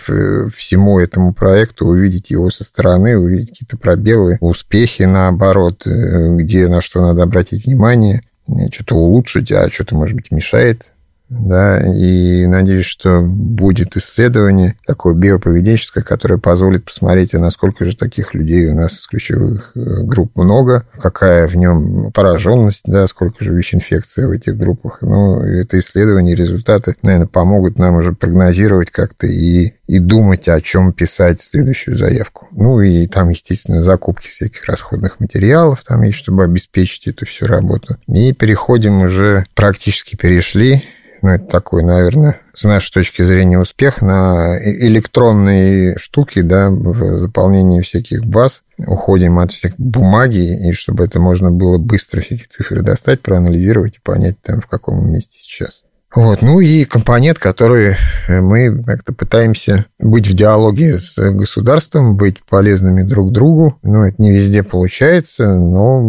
всему 0.55 0.99
этому 0.99 1.34
проекту 1.34 1.86
увидеть 1.86 2.32
его 2.32 2.49
со 2.49 2.63
стороны, 2.63 3.17
увидеть 3.17 3.49
какие-то 3.49 3.78
пробелы, 3.78 4.38
успехи, 4.41 5.03
наоборот, 5.03 5.86
э, 5.86 6.36
где 6.36 6.67
на 6.67 6.82
что 6.82 7.01
надо 7.01 7.24
обратить 7.24 7.65
внимание, 7.65 8.24
что-то 8.72 8.95
улучшить, 8.95 9.51
а 9.51 9.70
что-то, 9.72 9.95
может 9.95 10.15
быть, 10.15 10.32
мешает 10.32 10.88
да, 11.30 11.80
и 11.80 12.47
надеюсь, 12.47 12.86
что 12.86 13.21
будет 13.21 13.95
исследование 13.95 14.75
такое 14.86 15.13
биоповеденческое, 15.13 16.03
которое 16.03 16.39
позволит 16.39 16.86
посмотреть, 16.86 17.36
а 17.36 17.39
насколько 17.39 17.86
же 17.86 17.95
таких 17.95 18.34
людей 18.34 18.67
у 18.69 18.75
нас 18.75 18.93
из 18.93 19.07
ключевых 19.07 19.71
э, 19.75 19.80
групп 20.03 20.36
много, 20.36 20.88
какая 20.99 21.47
в 21.47 21.55
нем 21.55 22.11
пораженность, 22.11 22.82
да, 22.86 23.07
сколько 23.07 23.43
же 23.43 23.53
ВИЧ-инфекции 23.53 24.25
в 24.25 24.32
этих 24.32 24.57
группах. 24.57 24.99
Ну, 25.01 25.41
это 25.41 25.77
исследование, 25.80 26.36
результаты, 26.36 26.95
наверное, 27.03 27.27
помогут 27.27 27.77
нам 27.77 27.97
уже 27.97 28.13
прогнозировать 28.13 28.89
как-то 28.89 29.27
и, 29.27 29.73
и 29.88 29.99
думать, 29.99 30.47
о 30.47 30.59
чем 30.61 30.93
писать 30.93 31.41
следующую 31.41 31.97
заявку. 31.97 32.47
Ну, 32.51 32.82
и 32.82 33.05
там, 33.05 33.30
естественно, 33.30 33.84
закупки 33.84 34.30
всяких 34.30 34.65
расходных 34.65 35.19
материалов 35.19 35.84
там 35.86 36.01
есть, 36.01 36.17
чтобы 36.17 36.43
обеспечить 36.43 37.07
эту 37.07 37.27
всю 37.27 37.45
работу. 37.45 37.97
И 38.07 38.34
переходим 38.34 39.03
уже, 39.03 39.45
практически 39.53 40.15
перешли 40.15 40.84
ну, 41.22 41.30
это 41.30 41.45
такой, 41.45 41.84
наверное, 41.84 42.39
с 42.53 42.63
нашей 42.63 42.93
точки 42.93 43.24
зрения 43.24 43.59
успех 43.59 44.01
на 44.01 44.57
электронные 44.61 45.97
штуки, 45.97 46.41
да, 46.41 46.70
в 46.70 47.20
заполнении 47.20 47.82
всяких 47.82 48.26
баз. 48.26 48.61
Уходим 48.78 49.39
от 49.39 49.51
всех 49.51 49.74
бумаги, 49.78 50.70
и 50.70 50.72
чтобы 50.72 51.03
это 51.03 51.20
можно 51.20 51.51
было 51.51 51.78
быстро 51.78 52.22
все 52.22 52.38
цифры 52.49 52.82
достать, 52.82 53.22
проанализировать 53.22 53.97
и 53.97 54.01
понять, 54.01 54.41
там, 54.41 54.61
в 54.61 54.67
каком 54.67 55.11
месте 55.11 55.38
сейчас. 55.39 55.84
Вот. 56.16 56.41
Ну 56.41 56.60
и 56.60 56.86
компонент, 56.86 57.38
который 57.38 57.95
э, 58.28 58.41
мы 58.41 58.84
как-то 58.84 59.14
пытаемся 59.14 59.86
быть 59.99 60.28
в 60.28 60.34
диалоге 60.34 60.97
с 60.97 61.18
государством, 61.32 62.18
быть 62.18 62.43
полезными 62.43 63.03
друг 63.03 63.32
другу. 63.32 63.78
Ну, 63.84 64.03
это 64.03 64.20
не 64.20 64.32
везде 64.32 64.64
получается, 64.64 65.53
но 65.55 65.99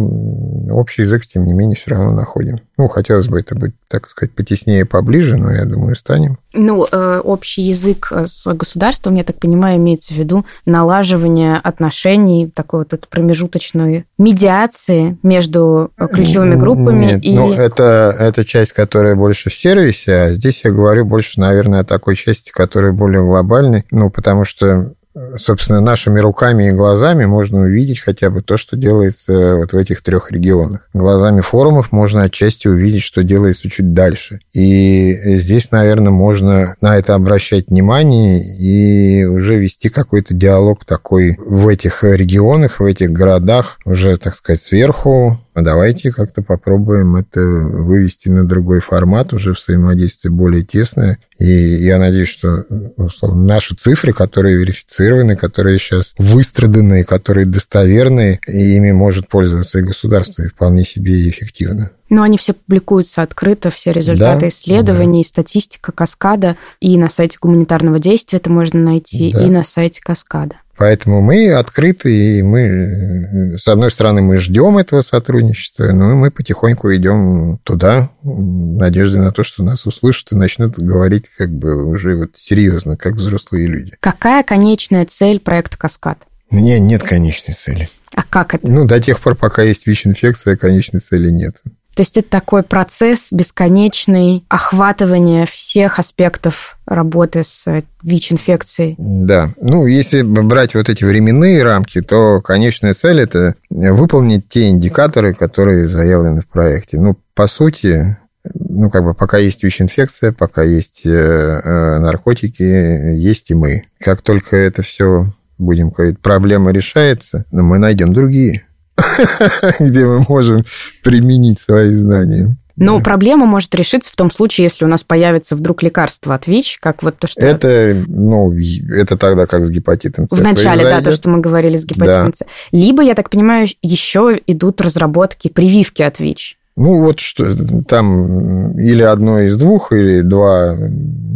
общий 0.71 1.03
язык, 1.03 1.27
тем 1.27 1.45
не 1.45 1.53
менее, 1.53 1.75
все 1.75 1.91
равно 1.91 2.11
находим. 2.13 2.61
Ну, 2.77 2.87
хотелось 2.87 3.27
бы 3.27 3.39
это 3.39 3.53
быть, 3.53 3.73
так 3.87 4.09
сказать, 4.09 4.33
потеснее, 4.33 4.85
поближе, 4.85 5.37
но 5.37 5.51
я 5.51 5.65
думаю, 5.65 5.95
станем. 5.95 6.39
Ну, 6.53 6.87
э, 6.91 7.21
общий 7.23 7.61
язык 7.61 8.11
с 8.11 8.51
государством, 8.55 9.15
я 9.15 9.23
так 9.23 9.37
понимаю, 9.37 9.77
имеется 9.77 10.15
в 10.15 10.17
виду 10.17 10.45
налаживание 10.65 11.57
отношений, 11.57 12.49
такой 12.49 12.79
вот 12.79 12.93
этой 12.93 13.07
промежуточной 13.07 14.05
медиации 14.17 15.17
между 15.21 15.91
ключевыми 16.11 16.55
группами. 16.55 17.05
Нет, 17.05 17.23
и... 17.23 17.35
ну, 17.35 17.53
это, 17.53 18.15
это 18.17 18.43
часть, 18.45 18.73
которая 18.73 19.15
больше 19.15 19.51
в 19.51 19.55
сервисе, 19.55 19.90
появились, 19.91 20.07
а 20.07 20.33
здесь 20.33 20.63
я 20.63 20.71
говорю 20.71 21.05
больше, 21.05 21.39
наверное, 21.39 21.81
о 21.81 21.85
такой 21.85 22.15
части, 22.15 22.51
которая 22.51 22.91
более 22.91 23.21
глобальной, 23.21 23.85
ну, 23.91 24.09
потому 24.09 24.45
что 24.45 24.93
собственно, 25.37 25.81
нашими 25.81 26.21
руками 26.21 26.69
и 26.69 26.71
глазами 26.71 27.25
можно 27.25 27.63
увидеть 27.63 27.99
хотя 27.99 28.29
бы 28.29 28.41
то, 28.41 28.55
что 28.55 28.77
делается 28.77 29.55
вот 29.57 29.73
в 29.73 29.77
этих 29.77 30.01
трех 30.01 30.31
регионах. 30.31 30.87
Глазами 30.93 31.41
форумов 31.41 31.91
можно 31.91 32.23
отчасти 32.23 32.69
увидеть, 32.69 33.03
что 33.03 33.21
делается 33.21 33.69
чуть 33.69 33.93
дальше. 33.93 34.39
И 34.53 35.13
здесь, 35.37 35.69
наверное, 35.69 36.11
можно 36.11 36.75
на 36.79 36.97
это 36.97 37.15
обращать 37.15 37.67
внимание 37.67 38.41
и 38.41 39.25
уже 39.25 39.57
вести 39.57 39.89
какой-то 39.89 40.33
диалог 40.33 40.85
такой 40.85 41.37
в 41.37 41.67
этих 41.67 42.05
регионах, 42.05 42.79
в 42.79 42.85
этих 42.85 43.11
городах, 43.11 43.79
уже, 43.83 44.15
так 44.15 44.37
сказать, 44.37 44.61
сверху, 44.61 45.41
давайте 45.55 46.11
как-то 46.11 46.41
попробуем 46.41 47.15
это 47.15 47.41
вывести 47.41 48.29
на 48.29 48.45
другой 48.45 48.79
формат, 48.79 49.33
уже 49.33 49.53
взаимодействие 49.53 50.31
более 50.31 50.63
тесное. 50.63 51.17
И 51.37 51.49
я 51.49 51.97
надеюсь, 51.97 52.29
что 52.29 52.65
условно, 52.97 53.43
наши 53.43 53.75
цифры, 53.75 54.13
которые 54.13 54.57
верифицированы, 54.57 55.35
которые 55.35 55.79
сейчас 55.79 56.13
выстраданы, 56.17 57.03
которые 57.03 57.45
достоверные, 57.45 58.39
и 58.47 58.75
ими 58.75 58.91
может 58.91 59.27
пользоваться 59.27 59.79
и 59.79 59.83
государство, 59.83 60.43
и 60.43 60.49
вполне 60.49 60.83
себе 60.83 61.29
эффективно. 61.29 61.91
Но 62.09 62.23
они 62.23 62.37
все 62.37 62.53
публикуются 62.53 63.21
открыто, 63.21 63.71
все 63.71 63.91
результаты 63.91 64.41
да, 64.41 64.49
исследований, 64.49 65.23
да. 65.23 65.27
статистика 65.27 65.91
Каскада, 65.91 66.57
и 66.79 66.97
на 66.97 67.09
сайте 67.09 67.37
гуманитарного 67.41 67.99
действия 67.99 68.37
это 68.37 68.51
можно 68.51 68.79
найти, 68.79 69.31
да. 69.31 69.45
и 69.45 69.49
на 69.49 69.63
сайте 69.63 70.01
Каскада. 70.01 70.57
Поэтому 70.81 71.21
мы 71.21 71.53
открыты, 71.53 72.39
и 72.39 72.41
мы, 72.41 73.55
с 73.55 73.67
одной 73.67 73.91
стороны, 73.91 74.23
мы 74.23 74.39
ждем 74.39 74.79
этого 74.79 75.03
сотрудничества, 75.03 75.91
но 75.91 76.15
мы 76.15 76.31
потихоньку 76.31 76.91
идем 76.95 77.59
туда, 77.63 78.09
в 78.23 78.79
надежде 78.79 79.19
на 79.19 79.31
то, 79.31 79.43
что 79.43 79.61
нас 79.61 79.85
услышат 79.85 80.31
и 80.31 80.35
начнут 80.35 80.79
говорить 80.79 81.29
как 81.37 81.51
бы 81.51 81.85
уже 81.85 82.15
вот 82.15 82.31
серьезно, 82.33 82.97
как 82.97 83.13
взрослые 83.13 83.67
люди. 83.67 83.93
Какая 83.99 84.41
конечная 84.41 85.05
цель 85.05 85.39
проекта 85.39 85.77
«Каскад»? 85.77 86.17
Мне 86.49 86.79
нет 86.79 87.03
конечной 87.03 87.53
цели. 87.53 87.87
А 88.15 88.23
как 88.23 88.55
это? 88.55 88.67
Ну, 88.67 88.85
до 88.85 88.99
тех 88.99 89.19
пор, 89.19 89.35
пока 89.35 89.61
есть 89.61 89.85
ВИЧ-инфекция, 89.85 90.55
конечной 90.55 91.01
цели 91.01 91.29
нет. 91.29 91.61
То 91.95 92.01
есть 92.01 92.17
это 92.17 92.29
такой 92.29 92.63
процесс 92.63 93.31
бесконечный, 93.31 94.45
охватывания 94.47 95.45
всех 95.45 95.99
аспектов 95.99 96.77
работы 96.85 97.43
с 97.43 97.65
ВИЧ-инфекцией. 98.01 98.95
Да. 98.97 99.51
Ну, 99.59 99.85
если 99.87 100.21
брать 100.21 100.73
вот 100.73 100.89
эти 100.89 101.03
временные 101.03 101.63
рамки, 101.63 102.01
то 102.01 102.41
конечная 102.41 102.93
цель– 102.93 103.19
это 103.21 103.55
выполнить 103.69 104.47
те 104.47 104.69
индикаторы, 104.69 105.33
которые 105.33 105.87
заявлены 105.87 106.41
в 106.41 106.47
проекте. 106.47 106.97
Ну, 106.97 107.17
по 107.33 107.47
сути, 107.47 108.17
ну, 108.43 108.89
как 108.89 109.03
бы 109.03 109.13
пока 109.13 109.37
есть 109.37 109.63
ВИЧ-инфекция, 109.63 110.31
пока 110.31 110.63
есть 110.63 111.01
э, 111.05 111.09
э, 111.09 111.99
наркотики, 111.99 112.63
есть 112.63 113.51
и 113.51 113.53
мы. 113.53 113.83
Как 113.99 114.21
только 114.21 114.55
это 114.55 114.81
все 114.81 115.27
будем 115.57 115.89
говорить, 115.89 116.19
проблема 116.19 116.71
решается, 116.71 117.45
мы 117.51 117.77
найдем 117.77 118.13
другие 118.13 118.63
где 119.79 120.05
мы 120.05 120.25
можем 120.27 120.63
применить 121.03 121.59
свои 121.59 121.89
знания. 121.89 122.55
Но 122.77 122.97
да. 122.97 123.03
проблема 123.03 123.45
может 123.45 123.73
решиться 123.75 124.11
в 124.11 124.15
том 124.15 124.31
случае, 124.31 124.63
если 124.65 124.85
у 124.85 124.87
нас 124.87 125.03
появится 125.03 125.55
вдруг 125.55 125.83
лекарство 125.83 126.33
от 126.33 126.47
ВИЧ, 126.47 126.79
как 126.79 127.03
вот 127.03 127.17
то, 127.17 127.27
что... 127.27 127.41
Это, 127.41 128.03
ну, 128.07 128.51
это 128.53 129.17
тогда 129.17 129.45
как 129.45 129.65
с 129.65 129.69
гепатитом 129.69 130.27
С. 130.29 130.35
В 130.35 130.41
начале, 130.41 130.83
да, 130.83 131.01
то, 131.01 131.11
что 131.11 131.29
мы 131.29 131.39
говорили 131.39 131.77
с 131.77 131.85
гепатитом 131.85 132.31
да. 132.31 132.45
С. 132.45 132.47
Либо, 132.71 133.03
я 133.03 133.13
так 133.13 133.29
понимаю, 133.29 133.67
еще 133.81 134.39
идут 134.47 134.81
разработки 134.81 135.47
прививки 135.47 136.01
от 136.01 136.19
ВИЧ. 136.19 136.57
Ну, 136.81 136.99
вот 137.03 137.19
что 137.19 137.55
там 137.83 138.75
или 138.79 139.03
одно 139.03 139.39
из 139.41 139.55
двух, 139.55 139.91
или 139.91 140.21
два, 140.21 140.75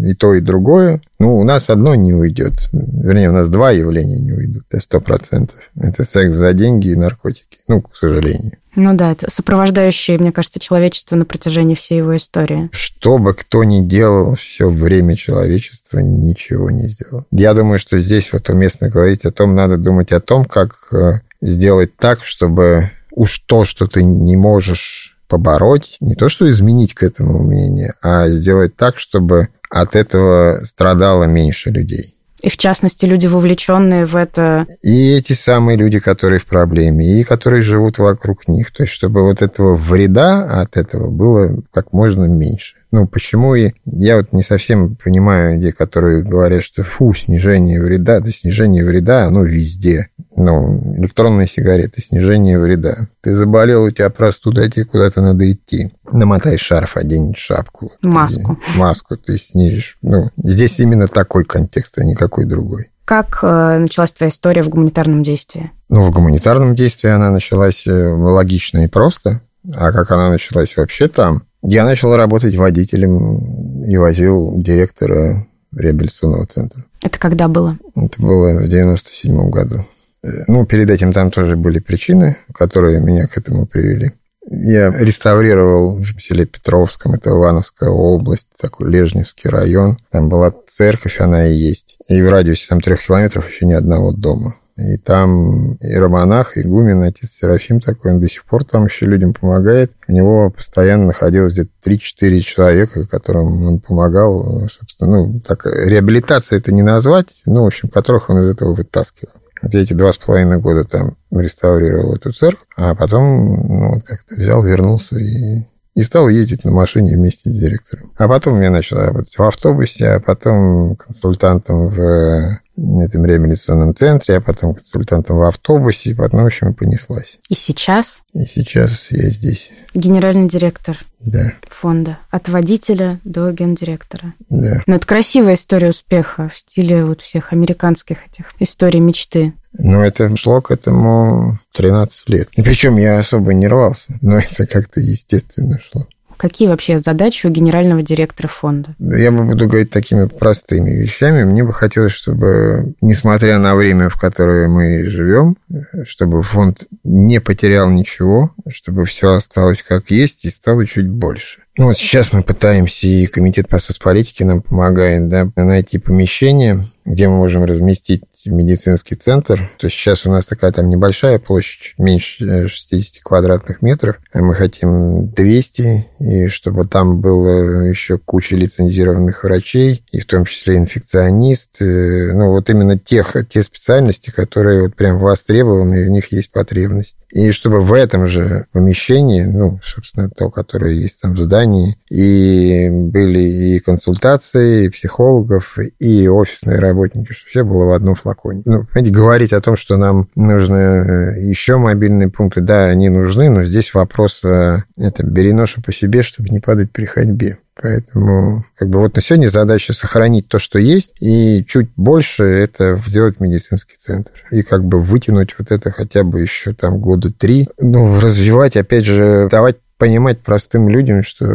и 0.03 0.15
то, 0.15 0.33
и 0.33 0.41
другое. 0.41 1.01
Ну, 1.19 1.37
у 1.37 1.43
нас 1.43 1.69
одно 1.69 1.93
не 1.93 2.15
уйдет. 2.15 2.67
Вернее, 2.73 3.29
у 3.29 3.33
нас 3.33 3.49
два 3.49 3.69
явления 3.69 4.17
не 4.17 4.31
уйдут. 4.31 4.63
Это 4.71 4.81
сто 4.81 4.99
процентов. 4.99 5.59
Это 5.79 6.03
секс 6.03 6.35
за 6.35 6.51
деньги 6.53 6.87
и 6.87 6.95
наркотики. 6.95 7.59
Ну, 7.67 7.83
к 7.83 7.95
сожалению. 7.95 8.53
Ну 8.75 8.95
да, 8.95 9.11
это 9.11 9.29
сопровождающее, 9.29 10.17
мне 10.17 10.31
кажется, 10.31 10.59
человечество 10.59 11.15
на 11.15 11.25
протяжении 11.25 11.75
всей 11.75 11.99
его 11.99 12.17
истории. 12.17 12.69
Что 12.71 13.19
бы 13.19 13.35
кто 13.35 13.63
ни 13.63 13.87
делал, 13.87 14.35
все 14.35 14.67
время 14.67 15.15
человечество 15.15 15.99
ничего 15.99 16.71
не 16.71 16.87
сделал. 16.87 17.25
Я 17.29 17.53
думаю, 17.53 17.77
что 17.77 17.99
здесь 17.99 18.33
вот 18.33 18.49
уместно 18.49 18.89
говорить 18.89 19.25
о 19.25 19.31
том, 19.31 19.53
надо 19.53 19.77
думать 19.77 20.11
о 20.11 20.21
том, 20.21 20.45
как 20.45 20.87
э, 20.91 21.21
сделать 21.41 21.95
так, 21.97 22.25
чтобы 22.25 22.89
уж 23.11 23.39
то, 23.39 23.63
что 23.63 23.85
ты 23.87 24.03
не 24.03 24.35
можешь 24.35 25.14
побороть, 25.27 25.97
не 25.99 26.15
то 26.15 26.29
что 26.29 26.49
изменить 26.49 26.93
к 26.93 27.03
этому 27.03 27.43
мнению, 27.43 27.93
а 28.01 28.29
сделать 28.29 28.75
так, 28.75 28.97
чтобы 28.99 29.49
от 29.69 29.95
этого 29.95 30.61
страдало 30.63 31.23
меньше 31.23 31.69
людей. 31.71 32.15
И 32.41 32.49
в 32.49 32.57
частности, 32.57 33.05
люди, 33.05 33.25
вовлеченные 33.25 34.05
в 34.05 34.15
это. 34.15 34.67
И 34.83 35.13
эти 35.13 35.33
самые 35.33 35.77
люди, 35.77 35.99
которые 35.99 36.39
в 36.39 36.45
проблеме, 36.45 37.19
и 37.19 37.23
которые 37.23 37.61
живут 37.61 37.97
вокруг 37.97 38.47
них. 38.47 38.71
То 38.71 38.83
есть, 38.83 38.93
чтобы 38.93 39.23
вот 39.23 39.41
этого 39.41 39.75
вреда 39.75 40.61
от 40.61 40.77
этого 40.77 41.09
было 41.09 41.57
как 41.73 41.91
можно 41.93 42.25
меньше. 42.25 42.75
Ну, 42.91 43.07
почему 43.07 43.55
и 43.55 43.71
я 43.85 44.17
вот 44.17 44.31
не 44.31 44.43
совсем 44.43 44.95
понимаю 44.95 45.55
людей, 45.55 45.71
которые 45.71 46.23
говорят, 46.23 46.63
что 46.63 46.83
фу, 46.83 47.13
снижение 47.13 47.81
вреда, 47.81 48.19
да 48.19 48.31
снижение 48.31 48.85
вреда, 48.85 49.25
оно 49.25 49.43
везде. 49.43 50.09
Ну, 50.37 50.95
электронные 50.97 51.47
сигареты, 51.47 52.01
снижение 52.01 52.59
вреда. 52.59 53.07
Ты 53.21 53.35
заболел, 53.35 53.83
у 53.83 53.91
тебя 53.91 54.09
простуда, 54.09 54.69
тебе 54.69 54.85
куда-то 54.85 55.21
надо 55.21 55.49
идти. 55.49 55.93
Намотай 56.11 56.57
шарф, 56.57 56.97
одень 56.97 57.33
шапку. 57.35 57.91
Маску. 58.01 58.59
И 58.73 58.77
маску 58.77 59.15
ты 59.15 59.37
снизишь. 59.37 59.97
Ну, 60.01 60.29
здесь 60.37 60.79
именно 60.79 61.07
такой 61.07 61.45
контекст, 61.45 61.97
а 61.97 62.03
никакой 62.03 62.45
другой. 62.45 62.91
Как 63.05 63.39
э, 63.43 63.77
началась 63.77 64.11
твоя 64.11 64.29
история 64.29 64.63
в 64.63 64.69
гуманитарном 64.69 65.23
действии? 65.23 65.71
Ну, 65.89 66.03
в 66.05 66.11
гуманитарном 66.11 66.75
действии 66.75 67.09
она 67.09 67.31
началась 67.31 67.85
э, 67.87 67.91
логично 67.91 68.83
и 68.83 68.87
просто. 68.87 69.41
А 69.73 69.91
как 69.91 70.11
она 70.11 70.31
началась 70.31 70.75
вообще 70.75 71.07
там? 71.07 71.43
Я 71.61 71.85
начал 71.85 72.15
работать 72.15 72.55
водителем 72.55 73.83
и 73.85 73.95
возил 73.97 74.53
директора 74.57 75.47
реабилитационного 75.75 76.45
центра. 76.47 76.83
Это 77.01 77.19
когда 77.19 77.47
было? 77.47 77.77
Это 77.95 78.21
было 78.21 78.59
в 78.59 78.67
97 78.67 79.49
году. 79.49 79.85
Э, 80.25 80.43
ну, 80.47 80.65
перед 80.65 80.89
этим 80.89 81.13
там 81.13 81.31
тоже 81.31 81.55
были 81.55 81.79
причины, 81.79 82.37
которые 82.53 82.99
меня 82.99 83.27
к 83.27 83.37
этому 83.37 83.65
привели. 83.65 84.11
Я 84.47 84.91
реставрировал 84.91 85.97
в 85.97 86.21
селе 86.21 86.45
Петровском, 86.45 87.13
это 87.13 87.31
Ивановская 87.31 87.89
область, 87.89 88.47
такой 88.59 88.91
Лежневский 88.91 89.49
район. 89.49 89.97
Там 90.11 90.29
была 90.29 90.53
церковь, 90.67 91.19
она 91.19 91.47
и 91.47 91.53
есть. 91.53 91.97
И 92.07 92.21
в 92.21 92.29
радиусе 92.29 92.67
там 92.69 92.79
трех 92.79 93.05
километров 93.05 93.49
еще 93.49 93.65
ни 93.65 93.73
одного 93.73 94.11
дома. 94.11 94.55
И 94.77 94.97
там 94.97 95.75
и 95.75 95.95
романах, 95.95 96.57
и 96.57 96.61
гумен, 96.61 97.01
отец 97.01 97.31
Серафим 97.31 97.79
такой, 97.79 98.11
он 98.11 98.19
до 98.19 98.29
сих 98.29 98.43
пор 98.43 98.65
там 98.65 98.85
еще 98.85 99.05
людям 99.05 99.33
помогает. 99.33 99.93
У 100.07 100.11
него 100.11 100.51
постоянно 100.51 101.05
находилось 101.07 101.53
где-то 101.53 101.71
3-4 101.89 102.39
человека, 102.41 103.07
которым 103.07 103.65
он 103.65 103.79
помогал. 103.79 104.67
Собственно, 104.69 105.25
ну, 105.25 105.39
так, 105.39 105.65
реабилитация 105.65 106.59
это 106.59 106.73
не 106.73 106.83
назвать, 106.83 107.41
ну, 107.45 107.63
в 107.63 107.67
общем, 107.67 107.89
которых 107.89 108.29
он 108.29 108.39
из 108.39 108.49
этого 108.51 108.75
вытаскивал. 108.75 109.31
Я 109.71 109.81
эти 109.81 109.93
два 109.93 110.11
с 110.11 110.17
половиной 110.17 110.59
года 110.59 110.83
там 110.83 111.17
реставрировал 111.31 112.15
эту 112.15 112.31
церковь, 112.31 112.67
а 112.75 112.95
потом 112.95 113.67
ну, 113.67 114.01
как-то 114.01 114.35
взял, 114.35 114.63
вернулся 114.63 115.17
и 115.17 115.65
и 115.95 116.03
стал 116.03 116.27
ездить 116.27 116.65
на 116.65 116.71
машине 116.71 117.15
вместе 117.15 117.49
с 117.49 117.57
директором. 117.57 118.11
А 118.17 118.27
потом 118.27 118.59
я 118.61 118.69
начал 118.69 118.97
работать 118.97 119.37
в 119.37 119.41
автобусе, 119.41 120.09
а 120.09 120.19
потом 120.19 120.97
консультантом 120.97 121.87
в 121.87 122.59
этом 122.77 123.25
реабилитационном 123.25 123.95
центре, 123.95 124.37
а 124.37 124.41
потом 124.41 124.75
консультантом 124.75 125.37
в 125.37 125.43
автобусе, 125.43 126.11
и 126.11 126.13
потом, 126.13 126.43
в 126.43 126.45
общем, 126.45 126.73
понеслась. 126.73 127.37
И 127.49 127.55
сейчас? 127.55 128.23
И 128.33 128.43
сейчас 128.43 129.07
я 129.11 129.29
здесь. 129.29 129.71
Генеральный 129.93 130.47
директор 130.47 130.97
да. 131.19 131.53
фонда. 131.69 132.17
От 132.29 132.49
водителя 132.49 133.19
до 133.23 133.51
гендиректора. 133.51 134.33
Да. 134.49 134.81
Но 134.87 134.95
это 134.95 135.07
красивая 135.07 135.53
история 135.53 135.89
успеха 135.89 136.49
в 136.49 136.57
стиле 136.57 137.05
вот 137.05 137.21
всех 137.21 137.53
американских 137.53 138.17
этих 138.27 138.51
историй 138.59 138.99
мечты. 138.99 139.53
Ну, 139.77 140.01
это 140.01 140.35
шло 140.35 140.61
к 140.61 140.71
этому 140.71 141.59
13 141.73 142.29
лет. 142.29 142.49
И 142.55 142.61
причем 142.61 142.97
я 142.97 143.19
особо 143.19 143.53
не 143.53 143.67
рвался, 143.67 144.17
но 144.21 144.37
это 144.37 144.67
как-то 144.67 144.99
естественно 144.99 145.79
шло. 145.79 146.07
Какие 146.37 146.67
вообще 146.67 146.99
задачи 146.99 147.47
у 147.47 147.49
генерального 147.49 148.01
директора 148.01 148.47
фонда? 148.47 148.95
Я 148.99 149.31
бы 149.31 149.43
буду 149.43 149.67
говорить 149.67 149.89
такими 149.89 150.25
простыми 150.25 150.89
вещами. 150.89 151.43
Мне 151.43 151.63
бы 151.63 151.73
хотелось, 151.73 152.11
чтобы, 152.11 152.93
несмотря 153.01 153.57
на 153.57 153.75
время, 153.75 154.09
в 154.09 154.19
которое 154.19 154.67
мы 154.67 155.07
живем, 155.09 155.57
чтобы 156.03 156.43
фонд 156.43 156.87
не 157.03 157.39
потерял 157.39 157.89
ничего, 157.89 158.51
чтобы 158.69 159.05
все 159.05 159.33
осталось 159.33 159.83
как 159.87 160.11
есть 160.11 160.45
и 160.45 160.49
стало 160.49 160.85
чуть 160.85 161.09
больше. 161.09 161.61
Ну 161.77 161.87
вот 161.87 161.97
сейчас 161.97 162.31
мы 162.31 162.41
пытаемся, 162.41 163.05
и 163.05 163.25
Комитет 163.25 163.67
по 163.67 163.79
соцполитике 163.79 164.45
нам 164.45 164.61
помогает 164.61 165.27
да, 165.27 165.49
найти 165.57 165.97
помещение, 165.97 166.85
где 167.03 167.27
мы 167.27 167.35
можем 167.35 167.65
разместить 167.65 168.23
есть 168.45 168.55
медицинский 168.55 169.15
центр. 169.15 169.71
То 169.77 169.87
есть 169.87 169.97
сейчас 169.97 170.25
у 170.25 170.31
нас 170.31 170.45
такая 170.45 170.71
там 170.71 170.89
небольшая 170.89 171.39
площадь, 171.39 171.93
меньше 171.97 172.67
60 172.67 173.23
квадратных 173.23 173.81
метров. 173.81 174.17
А 174.31 174.39
мы 174.39 174.53
хотим 174.55 175.29
200, 175.29 176.07
и 176.19 176.47
чтобы 176.47 176.87
там 176.87 177.21
было 177.21 177.85
еще 177.85 178.17
куча 178.17 178.55
лицензированных 178.55 179.43
врачей, 179.43 180.05
и 180.11 180.19
в 180.19 180.25
том 180.25 180.45
числе 180.45 180.77
инфекционист. 180.77 181.77
Ну, 181.79 182.51
вот 182.51 182.69
именно 182.69 182.97
тех, 182.97 183.35
те 183.49 183.63
специальности, 183.63 184.29
которые 184.29 184.83
вот 184.83 184.95
прям 184.95 185.19
востребованы, 185.19 186.01
и 186.01 186.05
в 186.05 186.09
них 186.09 186.31
есть 186.31 186.51
потребность. 186.51 187.17
И 187.31 187.51
чтобы 187.51 187.81
в 187.81 187.91
этом 187.91 188.27
же 188.27 188.67
помещении, 188.71 189.41
ну, 189.41 189.79
собственно, 189.83 190.29
то, 190.29 190.49
которое 190.49 190.93
есть 190.93 191.19
там 191.21 191.33
в 191.33 191.39
здании, 191.39 191.97
и 192.09 192.87
были 192.89 193.39
и 193.39 193.79
консультации, 193.79 194.85
и 194.85 194.89
психологов, 194.89 195.77
и 195.99 196.29
офисные 196.29 196.79
работники, 196.79 197.33
чтобы 197.33 197.49
все 197.49 197.63
было 197.63 197.85
в 197.85 197.91
одном 197.91 198.15
флаконе. 198.15 198.34
Ну, 198.65 198.85
понимаете, 198.85 199.11
говорить 199.11 199.53
о 199.53 199.61
том, 199.61 199.75
что 199.75 199.97
нам 199.97 200.29
нужны 200.35 200.75
э, 200.75 201.41
еще 201.41 201.77
мобильные 201.77 202.29
пункты, 202.29 202.61
да, 202.61 202.85
они 202.85 203.09
нужны, 203.09 203.49
но 203.49 203.63
здесь 203.63 203.93
вопрос, 203.93 204.43
э, 204.43 204.83
это, 204.97 205.25
бери 205.25 205.53
ношу 205.53 205.81
по 205.81 205.93
себе, 205.93 206.23
чтобы 206.23 206.49
не 206.49 206.59
падать 206.59 206.91
при 206.91 207.05
ходьбе. 207.05 207.57
Поэтому 207.81 208.63
как 208.77 208.89
бы 208.89 208.99
вот 208.99 209.15
на 209.17 209.21
сегодня 209.21 209.49
задача 209.49 209.91
сохранить 209.91 210.47
то, 210.47 210.59
что 210.59 210.79
есть, 210.79 211.11
и 211.19 211.65
чуть 211.67 211.89
больше 211.97 212.43
это 212.43 213.01
сделать 213.05 213.41
медицинский 213.41 213.97
центр. 213.99 214.31
И 214.49 214.61
как 214.61 214.85
бы 214.85 215.01
вытянуть 215.01 215.55
вот 215.59 215.71
это 215.71 215.91
хотя 215.91 216.23
бы 216.23 216.41
еще 216.41 216.73
там 216.73 216.99
года 216.99 217.33
три. 217.33 217.67
Ну, 217.77 218.21
развивать, 218.21 218.77
опять 218.77 219.05
же, 219.05 219.49
давать 219.51 219.77
понимать 219.97 220.41
простым 220.41 220.89
людям, 220.89 221.23
что 221.23 221.45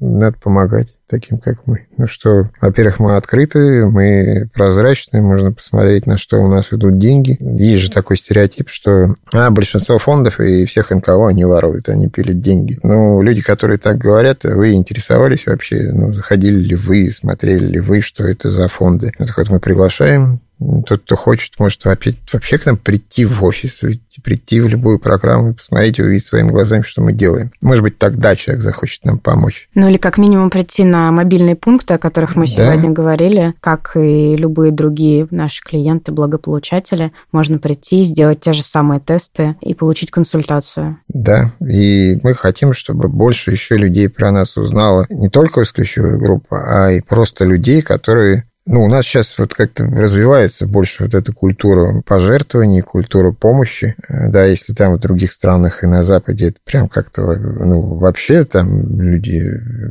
надо 0.00 0.36
помогать 0.38 0.94
таким, 1.08 1.38
как 1.38 1.66
мы. 1.66 1.86
Ну 1.96 2.06
что, 2.06 2.50
во-первых, 2.60 2.98
мы 2.98 3.16
открыты, 3.16 3.86
мы 3.86 4.48
прозрачны, 4.52 5.22
можно 5.22 5.52
посмотреть, 5.52 6.06
на 6.06 6.18
что 6.18 6.38
у 6.38 6.48
нас 6.48 6.72
идут 6.72 6.98
деньги. 6.98 7.36
Есть 7.40 7.84
же 7.84 7.90
такой 7.90 8.16
стереотип, 8.18 8.68
что 8.68 9.14
а, 9.32 9.50
большинство 9.50 9.98
фондов 9.98 10.40
и 10.40 10.66
всех 10.66 10.90
НКО 10.90 11.28
они 11.28 11.44
воруют, 11.44 11.88
они 11.88 12.08
пилят 12.08 12.40
деньги. 12.42 12.78
Ну, 12.82 13.22
люди, 13.22 13.40
которые 13.40 13.78
так 13.78 13.96
говорят, 13.96 14.44
вы 14.44 14.72
интересовались 14.72 15.46
вообще, 15.46 15.90
ну, 15.92 16.12
заходили 16.12 16.58
ли 16.58 16.74
вы, 16.74 17.10
смотрели 17.10 17.66
ли 17.66 17.80
вы, 17.80 18.02
что 18.02 18.24
это 18.24 18.50
за 18.50 18.68
фонды. 18.68 19.12
Ну, 19.18 19.26
так 19.26 19.38
вот 19.38 19.48
мы 19.48 19.60
приглашаем 19.60 20.40
тот, 20.86 21.02
кто 21.02 21.16
хочет, 21.16 21.58
может 21.58 21.84
вообще, 21.84 22.58
к 22.58 22.66
нам 22.66 22.76
прийти 22.76 23.24
в 23.24 23.44
офис, 23.44 23.80
прийти 24.22 24.60
в 24.60 24.68
любую 24.68 24.98
программу 24.98 25.50
и 25.50 25.54
посмотреть, 25.54 26.00
увидеть 26.00 26.26
своими 26.26 26.50
глазами, 26.50 26.82
что 26.82 27.00
мы 27.00 27.12
делаем. 27.12 27.52
Может 27.60 27.82
быть, 27.82 27.98
тогда 27.98 28.34
человек 28.34 28.62
захочет 28.62 29.04
нам 29.04 29.18
помочь. 29.18 29.68
Ну 29.74 29.88
или 29.88 29.96
как 29.96 30.18
минимум 30.18 30.50
прийти 30.50 30.84
на 30.84 31.12
мобильные 31.12 31.54
пункты, 31.54 31.94
о 31.94 31.98
которых 31.98 32.34
мы 32.34 32.46
да. 32.46 32.52
сегодня 32.52 32.90
говорили, 32.90 33.54
как 33.60 33.92
и 33.96 34.36
любые 34.36 34.72
другие 34.72 35.28
наши 35.30 35.62
клиенты, 35.62 36.12
благополучатели, 36.12 37.12
можно 37.30 37.58
прийти, 37.58 38.02
сделать 38.02 38.40
те 38.40 38.52
же 38.52 38.62
самые 38.62 39.00
тесты 39.00 39.56
и 39.60 39.74
получить 39.74 40.10
консультацию. 40.10 40.98
Да, 41.08 41.52
и 41.60 42.18
мы 42.22 42.34
хотим, 42.34 42.72
чтобы 42.72 43.08
больше 43.08 43.52
еще 43.52 43.76
людей 43.76 44.08
про 44.08 44.32
нас 44.32 44.56
узнало 44.56 45.06
не 45.10 45.28
только 45.28 45.60
из 45.60 45.72
ключевой 45.72 46.18
группы, 46.18 46.56
а 46.56 46.90
и 46.90 47.00
просто 47.00 47.44
людей, 47.44 47.82
которые 47.82 48.47
ну, 48.70 48.84
у 48.84 48.88
нас 48.88 49.06
сейчас 49.06 49.36
вот 49.38 49.54
как-то 49.54 49.84
развивается 49.84 50.66
больше 50.66 51.04
вот 51.04 51.14
эта 51.14 51.32
культура 51.32 52.02
пожертвований, 52.02 52.82
культура 52.82 53.32
помощи. 53.32 53.96
Э, 54.08 54.28
да, 54.28 54.44
если 54.44 54.74
там 54.74 54.94
в 54.94 55.00
других 55.00 55.32
странах 55.32 55.82
и 55.82 55.86
на 55.86 56.04
Западе 56.04 56.48
это 56.48 56.58
прям 56.64 56.88
как-то, 56.88 57.22
ну, 57.22 57.80
вообще 57.80 58.44
там 58.44 59.00
люди 59.00 59.42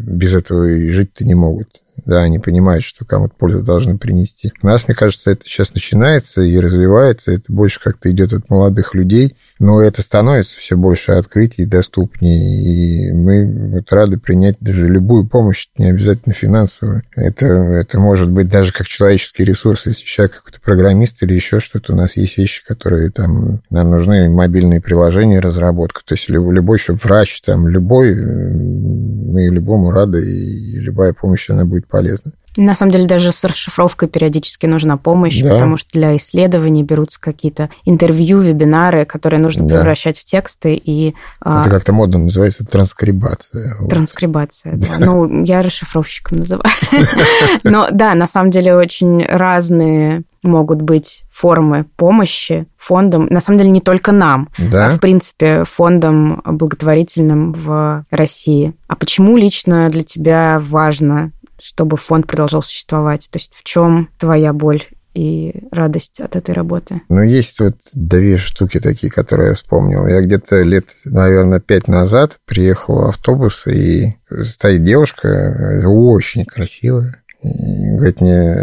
без 0.07 0.35
этого 0.35 0.65
и 0.65 0.89
жить-то 0.89 1.25
не 1.25 1.33
могут. 1.33 1.81
Да, 2.05 2.21
они 2.21 2.39
понимают, 2.39 2.83
что 2.83 3.05
кому-то 3.05 3.33
пользу 3.35 3.63
должны 3.63 3.97
принести. 3.97 4.51
У 4.61 4.67
нас, 4.67 4.87
мне 4.87 4.95
кажется, 4.95 5.31
это 5.31 5.45
сейчас 5.45 5.73
начинается 5.73 6.41
и 6.41 6.59
развивается. 6.59 7.31
Это 7.31 7.51
больше 7.51 7.81
как-то 7.81 8.11
идет 8.11 8.33
от 8.33 8.49
молодых 8.49 8.93
людей– 8.93 9.35
но 9.59 9.81
это 9.81 10.01
становится 10.01 10.57
все 10.57 10.77
больше 10.77 11.13
открытий, 11.13 11.65
доступнее, 11.65 13.09
и 13.09 13.11
мы 13.11 13.71
вот 13.71 13.91
рады 13.91 14.19
принять 14.19 14.57
даже 14.59 14.87
любую 14.87 15.27
помощь, 15.27 15.67
не 15.77 15.87
обязательно 15.87 16.35
финансовую. 16.35 17.03
Это, 17.15 17.45
это 17.45 17.99
может 17.99 18.29
быть 18.29 18.49
даже 18.49 18.71
как 18.71 18.87
человеческий 18.87 19.43
ресурс, 19.43 19.85
если 19.85 20.05
человек 20.05 20.37
какой-то 20.37 20.61
программист 20.61 21.23
или 21.23 21.33
еще 21.33 21.59
что-то. 21.59 21.93
У 21.93 21.95
нас 21.95 22.15
есть 22.17 22.37
вещи, 22.37 22.63
которые 22.65 23.09
там 23.09 23.61
нам 23.69 23.89
нужны, 23.89 24.29
мобильные 24.29 24.81
приложения, 24.81 25.39
разработка. 25.39 26.01
То 26.05 26.13
есть 26.15 26.29
любой 26.29 26.77
еще 26.77 26.93
врач, 26.93 27.41
там 27.41 27.67
любой, 27.67 28.15
мы 28.15 29.47
любому 29.47 29.91
рады, 29.91 30.21
и 30.21 30.79
любая 30.79 31.13
помощь, 31.13 31.49
она 31.49 31.65
будет 31.65 31.86
полезна. 31.89 32.31
На 32.57 32.73
самом 32.73 32.91
деле 32.91 33.05
даже 33.05 33.31
с 33.31 33.43
расшифровкой 33.43 34.09
периодически 34.09 34.65
нужна 34.65 34.97
помощь, 34.97 35.39
да. 35.41 35.53
потому 35.53 35.77
что 35.77 35.91
для 35.93 36.15
исследований 36.15 36.83
берутся 36.83 37.21
какие-то 37.21 37.69
интервью, 37.85 38.39
вебинары, 38.39 39.05
которые 39.05 39.39
нужно 39.39 39.67
да. 39.67 39.75
превращать 39.75 40.17
в 40.17 40.25
тексты 40.25 40.73
и... 40.73 41.13
А, 41.39 41.61
Это 41.61 41.69
как-то 41.69 41.93
модно 41.93 42.17
называется 42.17 42.65
транскрибация. 42.65 43.75
Транскрибация, 43.87 44.73
да. 44.75 44.97
Ну, 44.97 45.43
я 45.43 45.61
расшифровщиком 45.61 46.39
называю. 46.39 46.63
Но 47.63 47.89
да, 47.91 48.15
на 48.15 48.25
самом 48.25 48.49
деле 48.49 48.75
очень 48.75 49.23
разные 49.23 50.23
могут 50.41 50.81
быть 50.81 51.23
формы 51.31 51.85
помощи 51.95 52.65
фондам, 52.77 53.27
на 53.29 53.41
самом 53.41 53.59
деле 53.59 53.69
не 53.69 53.81
только 53.81 54.11
нам, 54.11 54.49
да. 54.57 54.87
а 54.87 54.89
в 54.91 54.99
принципе 54.99 55.65
фондам 55.65 56.41
благотворительным 56.45 57.51
в 57.51 58.05
России. 58.09 58.73
А 58.87 58.95
почему 58.95 59.37
лично 59.37 59.89
для 59.89 60.03
тебя 60.03 60.59
важно 60.61 61.31
чтобы 61.59 61.97
фонд 61.97 62.27
продолжал 62.27 62.61
существовать? 62.61 63.29
То 63.31 63.39
есть 63.39 63.53
в 63.53 63.63
чем 63.63 64.09
твоя 64.17 64.53
боль 64.53 64.83
и 65.13 65.63
радость 65.71 66.19
от 66.19 66.35
этой 66.35 66.53
работы? 66.53 67.01
Ну, 67.09 67.23
есть 67.23 67.59
вот 67.59 67.75
две 67.93 68.37
штуки 68.37 68.79
такие, 68.79 69.11
которые 69.11 69.49
я 69.49 69.55
вспомнил. 69.55 70.05
Я 70.05 70.21
где-то 70.21 70.61
лет, 70.61 70.85
наверное, 71.05 71.59
пять 71.59 71.87
назад 71.87 72.37
приехал 72.45 73.01
в 73.01 73.07
автобус, 73.09 73.65
и 73.65 74.15
стоит 74.43 74.83
девушка, 74.83 75.83
очень 75.87 76.45
красивая, 76.45 77.23
и 77.41 77.89
говорит 77.91 78.21
мне, 78.21 78.53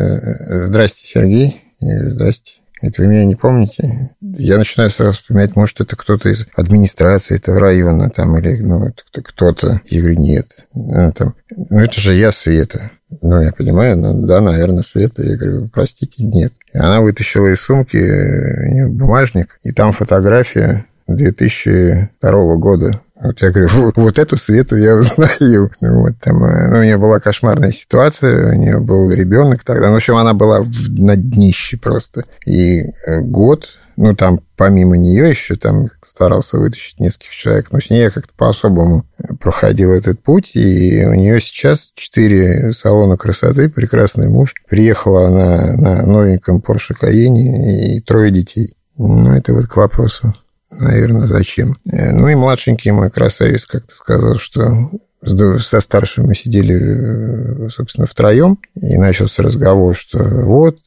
здрасте, 0.67 1.07
Сергей. 1.07 1.61
Я 1.81 1.97
говорю, 1.97 2.15
здрасте. 2.15 2.53
Это 2.85 3.01
вы 3.01 3.09
меня 3.09 3.25
не 3.25 3.35
помните? 3.35 4.11
Я 4.21 4.59
начинаю 4.59 4.91
сразу 4.91 5.13
вспоминать, 5.13 5.57
может, 5.57 5.81
это 5.81 5.97
кто-то 5.97 6.29
из 6.29 6.47
администрации 6.55 7.37
этого 7.37 7.59
района, 7.59 8.11
там, 8.11 8.37
или 8.37 8.57
ну, 8.61 8.93
кто-то. 9.11 9.81
Я 9.87 10.01
говорю, 10.01 10.21
нет. 10.21 10.67
Она 10.75 11.11
там, 11.13 11.35
ну, 11.51 11.79
это 11.79 11.99
же 11.99 12.13
я, 12.13 12.31
Света. 12.31 12.91
Ну, 13.23 13.41
я 13.41 13.53
понимаю, 13.53 13.97
ну, 13.97 14.27
да, 14.27 14.43
наверное, 14.43 14.83
Света. 14.83 15.23
Я 15.23 15.37
говорю, 15.37 15.71
простите, 15.73 16.25
нет. 16.25 16.53
И 16.75 16.79
она 16.79 17.01
вытащила 17.01 17.47
из 17.47 17.61
сумки 17.61 17.97
э, 17.97 18.87
бумажник, 18.87 19.59
и 19.63 19.73
там 19.73 19.93
фотография 19.93 20.85
2002 21.07 22.57
года 22.57 23.01
вот 23.25 23.41
я 23.41 23.51
говорю, 23.51 23.93
вот, 23.97 24.19
эту 24.19 24.37
Свету 24.37 24.77
я 24.77 24.97
узнаю. 24.97 25.71
Вот 25.81 26.13
там, 26.21 26.45
э, 26.45 26.69
ну, 26.71 26.79
у 26.79 26.83
нее 26.83 26.99
была 26.99 27.21
кошмарная 27.21 27.71
ситуация, 27.71 28.53
у 28.53 28.55
нее 28.55 28.79
был 28.81 29.11
ребенок 29.11 29.65
тогда. 29.65 29.87
Ну, 29.87 29.95
в 29.95 29.97
общем, 29.97 30.17
она 30.17 30.35
была 30.35 30.61
в, 30.63 30.91
на 30.91 31.17
днище 31.17 31.79
просто. 31.79 32.25
И 32.45 32.83
э, 33.07 33.21
год, 33.21 33.69
ну, 33.97 34.15
там, 34.15 34.41
помимо 34.57 34.97
нее 34.97 35.31
еще 35.31 35.57
там 35.57 35.89
старался 36.05 36.59
вытащить 36.59 37.01
нескольких 37.01 37.31
человек, 37.31 37.69
но 37.71 37.81
с 37.81 37.91
ней 37.91 38.03
я 38.03 38.11
как-то 38.11 38.33
по-особому 38.37 39.07
проходил 39.41 39.93
этот 39.93 40.23
путь, 40.23 40.55
и 40.55 41.05
у 41.07 41.15
нее 41.15 41.41
сейчас 41.41 41.93
четыре 41.95 42.73
салона 42.73 43.17
красоты, 43.17 43.71
прекрасный 43.71 44.29
муж. 44.29 44.55
Приехала 44.69 45.29
она 45.29 45.77
на 45.77 46.07
новеньком 46.07 46.59
Porsche 46.59 46.95
Cayenne 47.01 47.97
и 47.97 48.01
трое 48.01 48.31
детей. 48.31 48.77
Ну, 48.97 49.33
это 49.33 49.55
вот 49.55 49.67
к 49.67 49.77
вопросу 49.77 50.35
наверное, 50.79 51.27
зачем. 51.27 51.77
Э, 51.91 52.13
ну 52.13 52.29
и 52.29 52.35
младшенький 52.35 52.91
мой 52.91 53.11
красавец 53.11 53.67
как-то 53.67 53.95
сказал, 53.95 54.37
что 54.37 54.91
со 55.27 55.81
старшим 55.81 56.27
мы 56.27 56.35
сидели, 56.35 57.67
э, 57.67 57.69
собственно, 57.71 58.07
втроем, 58.07 58.59
и 58.81 58.97
начался 58.97 59.43
разговор, 59.43 59.97
что 59.97 60.19
вот, 60.23 60.79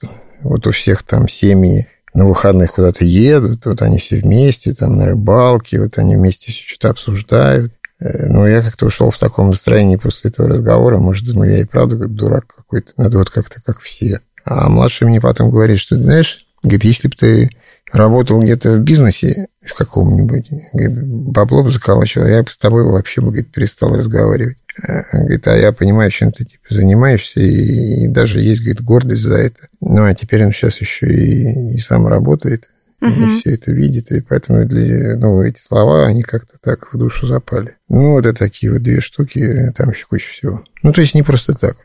вот 0.42 0.68
у 0.68 0.72
всех 0.72 1.04
там 1.04 1.28
семьи 1.28 1.88
на 2.14 2.26
выходных 2.26 2.74
куда-то 2.74 3.06
едут, 3.06 3.66
вот 3.66 3.82
они 3.82 4.00
все 4.00 4.18
вместе, 4.18 4.74
там 4.74 4.98
на 4.98 5.06
рыбалке, 5.06 5.80
вот 5.80 5.98
они 5.98 6.16
вместе 6.16 6.52
все 6.52 6.64
что-то 6.68 6.90
обсуждают. 6.90 7.74
Э, 8.00 8.28
ну, 8.28 8.46
я 8.46 8.62
как-то 8.62 8.88
ушел 8.88 9.12
в 9.12 9.18
таком 9.18 9.50
настроении 9.50 9.96
после 9.96 10.30
этого 10.30 10.50
разговора. 10.50 10.98
Может, 10.98 11.28
думаю, 11.28 11.52
я 11.52 11.62
и 11.62 11.66
правда 11.66 11.98
как 11.98 12.14
дурак 12.14 12.46
какой-то. 12.56 12.94
Надо 12.98 13.18
вот 13.18 13.30
как-то 13.30 13.62
как 13.64 13.80
все. 13.80 14.22
А 14.46 14.70
младший 14.70 15.08
мне 15.08 15.20
потом 15.20 15.52
говорит, 15.52 15.80
что, 15.80 16.02
знаешь, 16.02 16.46
говорит, 16.64 16.84
если 16.86 17.08
бы 17.08 17.16
ты 17.16 17.50
работал 17.92 18.42
где-то 18.42 18.74
в 18.74 18.80
бизнесе 18.80 19.48
в 19.66 19.74
каком-нибудь, 19.74 20.50
говорит, 20.74 21.06
бабло 21.06 21.64
бы 21.64 21.72
заколачивал, 21.72 22.28
я 22.28 22.44
бы 22.44 22.52
с 22.52 22.58
тобой 22.58 22.84
вообще 22.84 23.22
бы, 23.22 23.28
говорит, 23.28 23.52
перестал 23.52 23.96
разговаривать. 23.96 24.58
Э, 24.82 25.04
говорит, 25.12 25.48
а 25.48 25.56
я 25.56 25.72
понимаю, 25.72 26.12
чем 26.12 26.32
ты 26.32 26.46
типа 26.46 26.66
занимаешься, 26.70 27.40
и, 27.40 28.06
и 28.06 28.08
даже 28.08 28.42
есть, 28.42 28.62
говорит, 28.62 28.82
гордость 28.82 29.24
за 29.24 29.38
это. 29.38 29.68
Ну, 29.82 30.06
а 30.06 30.14
теперь 30.14 30.46
он 30.46 30.52
сейчас 30.52 30.80
еще 30.80 31.08
и, 31.08 31.76
и 31.76 31.80
сам 31.80 32.08
работает, 32.08 32.70
угу. 33.02 33.12
и 33.12 33.40
все 33.40 33.56
это 33.56 33.72
видит, 33.72 34.12
и 34.12 34.22
поэтому 34.22 34.66
для, 34.66 35.18
ну, 35.18 35.42
эти 35.42 35.60
слова, 35.60 36.06
они 36.06 36.24
как-то 36.24 36.58
так 36.62 36.94
в 36.94 36.98
душу 36.98 37.28
запали. 37.28 37.76
Ну, 37.90 38.14
вот 38.14 38.26
это 38.26 38.38
такие 38.38 38.72
вот 38.72 38.84
две 38.84 39.02
штуки, 39.02 39.74
там 39.76 39.90
еще 39.90 40.06
куча 40.08 40.32
всего. 40.32 40.64
Ну, 40.84 40.94
то 40.94 41.02
есть 41.02 41.16
не 41.16 41.24
просто 41.24 41.54
так. 41.54 41.78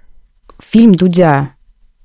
Фильм 0.61 0.94
«Дудя», 0.94 1.50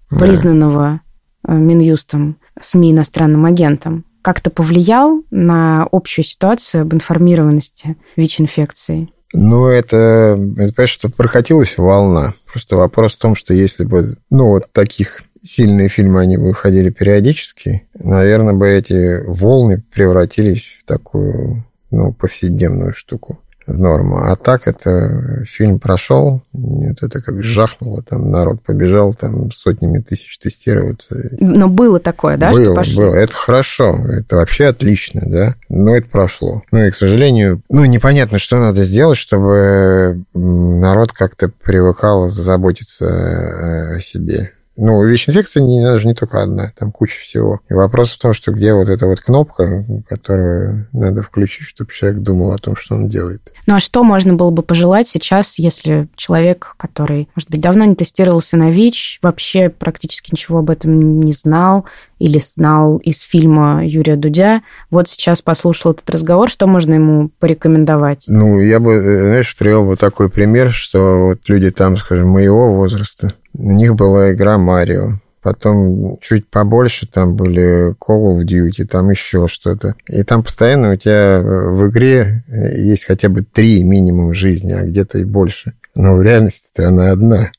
признанного 0.09 1.01
да. 1.43 1.53
Минюстом 1.53 2.37
СМИ 2.61 2.91
иностранным 2.91 3.45
агентом, 3.45 4.05
как-то 4.21 4.49
повлиял 4.49 5.23
на 5.31 5.87
общую 5.91 6.25
ситуацию 6.25 6.81
об 6.81 6.93
информированности 6.93 7.95
ВИЧ-инфекции? 8.15 9.09
Ну, 9.33 9.67
это, 9.67 10.37
это, 10.57 10.73
понимаешь, 10.73 10.89
что 10.89 11.09
прокатилась 11.09 11.77
волна. 11.77 12.33
Просто 12.51 12.77
вопрос 12.77 13.15
в 13.15 13.19
том, 13.19 13.35
что 13.35 13.53
если 13.53 13.83
бы, 13.83 14.17
ну, 14.29 14.47
вот 14.47 14.63
таких 14.71 15.23
сильные 15.43 15.89
фильмы, 15.89 16.21
они 16.21 16.37
выходили 16.37 16.89
периодически, 16.89 17.87
наверное, 17.93 18.53
бы 18.53 18.67
эти 18.67 19.23
волны 19.25 19.83
превратились 19.93 20.77
в 20.79 20.85
такую, 20.85 21.65
ну, 21.91 22.13
повседневную 22.13 22.93
штуку 22.93 23.39
в 23.67 23.77
норму. 23.79 24.17
А 24.17 24.35
так 24.35 24.67
это 24.67 25.43
фильм 25.45 25.79
прошел, 25.79 26.41
вот 26.53 27.03
это 27.03 27.21
как 27.21 27.43
жахнуло, 27.43 28.01
там 28.01 28.31
народ 28.31 28.61
побежал, 28.61 29.13
там 29.13 29.51
сотнями 29.51 29.99
тысяч 29.99 30.37
тестировать. 30.39 31.05
Но 31.39 31.67
было 31.67 31.99
такое, 31.99 32.37
да? 32.37 32.51
Было, 32.51 32.83
что 32.83 32.97
было. 32.97 33.15
Это 33.15 33.33
хорошо, 33.33 33.97
это 34.07 34.37
вообще 34.37 34.67
отлично, 34.67 35.21
да, 35.25 35.55
но 35.69 35.95
это 35.95 36.07
прошло. 36.09 36.63
Ну 36.71 36.79
и, 36.79 36.91
к 36.91 36.95
сожалению, 36.95 37.61
ну 37.69 37.85
непонятно, 37.85 38.39
что 38.39 38.59
надо 38.59 38.83
сделать, 38.83 39.17
чтобы 39.17 40.23
народ 40.33 41.11
как-то 41.11 41.49
привыкал 41.49 42.29
заботиться 42.29 43.97
о 43.97 44.01
себе. 44.01 44.53
Ну, 44.77 45.03
ВИЧ-инфекция 45.03 45.63
не, 45.63 45.83
она 45.83 45.97
же 45.97 46.07
не 46.07 46.13
только 46.13 46.41
одна, 46.41 46.71
там 46.77 46.91
куча 46.91 47.19
всего. 47.19 47.59
И 47.67 47.73
вопрос 47.73 48.11
в 48.11 48.19
том, 48.19 48.33
что 48.33 48.51
где 48.51 48.73
вот 48.73 48.89
эта 48.89 49.07
вот 49.07 49.19
кнопка, 49.19 49.83
которую 50.07 50.87
надо 50.93 51.23
включить, 51.23 51.67
чтобы 51.67 51.91
человек 51.91 52.21
думал 52.21 52.51
о 52.53 52.57
том, 52.57 52.75
что 52.75 52.95
он 52.95 53.09
делает. 53.09 53.51
Ну, 53.65 53.75
а 53.75 53.79
что 53.79 54.03
можно 54.03 54.33
было 54.35 54.51
бы 54.51 54.61
пожелать 54.61 55.07
сейчас, 55.07 55.57
если 55.57 56.07
человек, 56.15 56.75
который, 56.77 57.27
может 57.35 57.49
быть, 57.49 57.59
давно 57.59 57.85
не 57.85 57.95
тестировался 57.95 58.55
на 58.55 58.69
ВИЧ, 58.69 59.19
вообще 59.23 59.69
практически 59.69 60.31
ничего 60.31 60.59
об 60.59 60.69
этом 60.69 61.19
не 61.21 61.33
знал, 61.33 61.85
или 62.19 62.39
знал 62.39 62.97
из 62.97 63.21
фильма 63.21 63.85
Юрия 63.85 64.15
Дудя, 64.15 64.61
вот 64.89 65.09
сейчас 65.09 65.41
послушал 65.41 65.91
этот 65.91 66.09
разговор, 66.09 66.49
что 66.49 66.67
можно 66.67 66.93
ему 66.93 67.29
порекомендовать? 67.39 68.25
Ну, 68.27 68.59
я 68.59 68.79
бы, 68.79 68.93
э, 68.93 69.21
знаешь, 69.21 69.55
привел 69.55 69.85
бы 69.85 69.95
такой 69.95 70.29
пример, 70.29 70.71
что 70.71 71.27
вот 71.27 71.39
люди 71.47 71.71
там, 71.71 71.97
скажем, 71.97 72.29
моего 72.29 72.73
возраста, 72.73 73.33
у 73.57 73.71
них 73.71 73.95
была 73.95 74.31
игра 74.31 74.57
Марио. 74.57 75.19
Потом 75.41 76.17
чуть 76.21 76.49
побольше 76.49 77.07
там 77.07 77.35
были 77.35 77.93
Call 77.93 78.35
of 78.35 78.43
Duty, 78.43 78.85
там 78.85 79.09
еще 79.11 79.47
что-то. 79.47 79.95
И 80.09 80.23
там 80.23 80.43
постоянно 80.43 80.91
у 80.91 80.95
тебя 80.95 81.39
в 81.41 81.89
игре 81.89 82.43
есть 82.47 83.05
хотя 83.05 83.29
бы 83.29 83.43
три 83.43 83.83
минимум 83.83 84.33
жизни, 84.33 84.73
а 84.73 84.83
где-то 84.83 85.19
и 85.19 85.23
больше. 85.23 85.73
Но 85.95 86.15
в 86.15 86.21
реальности 86.21 86.81
она 86.81 87.11
одна. 87.11 87.51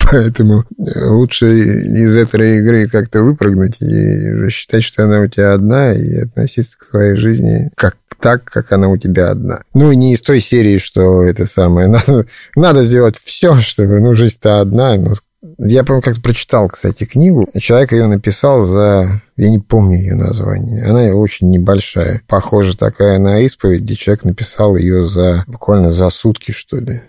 Поэтому 0.00 0.64
лучше 0.76 1.58
из 1.58 2.16
этой 2.16 2.58
игры 2.58 2.88
как-то 2.88 3.22
выпрыгнуть 3.22 3.80
и 3.80 4.48
считать, 4.48 4.82
что 4.82 5.04
она 5.04 5.20
у 5.20 5.26
тебя 5.26 5.52
одна, 5.52 5.92
и 5.92 6.16
относиться 6.16 6.78
к 6.78 6.84
своей 6.84 7.16
жизни 7.16 7.70
как 7.74 7.96
так, 8.20 8.44
как 8.44 8.72
она 8.72 8.88
у 8.88 8.96
тебя 8.96 9.30
одна. 9.30 9.60
Ну, 9.74 9.90
и 9.90 9.96
не 9.96 10.12
из 10.12 10.20
той 10.20 10.40
серии, 10.40 10.78
что 10.78 11.22
это 11.22 11.46
самое. 11.46 11.88
Надо, 11.88 12.26
надо 12.54 12.84
сделать 12.84 13.16
все, 13.22 13.60
чтобы, 13.60 14.00
ну, 14.00 14.14
жизнь-то 14.14 14.60
одна. 14.60 14.96
Ну, 14.96 15.14
я, 15.58 15.84
помню, 15.84 16.02
как-то 16.02 16.20
прочитал, 16.20 16.68
кстати, 16.68 17.04
книгу. 17.04 17.48
Человек 17.58 17.92
ее 17.92 18.06
написал 18.06 18.66
за... 18.66 19.22
Я 19.36 19.50
не 19.50 19.58
помню 19.58 19.96
ее 19.96 20.14
название. 20.14 20.84
Она 20.84 21.14
очень 21.14 21.50
небольшая. 21.50 22.20
Похоже 22.26 22.76
такая 22.76 23.18
на 23.18 23.40
исповедь, 23.40 23.82
где 23.82 23.96
человек 23.96 24.24
написал 24.24 24.76
ее 24.76 25.08
за 25.08 25.44
буквально 25.46 25.90
за 25.90 26.10
сутки, 26.10 26.52
что 26.52 26.76
ли 26.76 27.02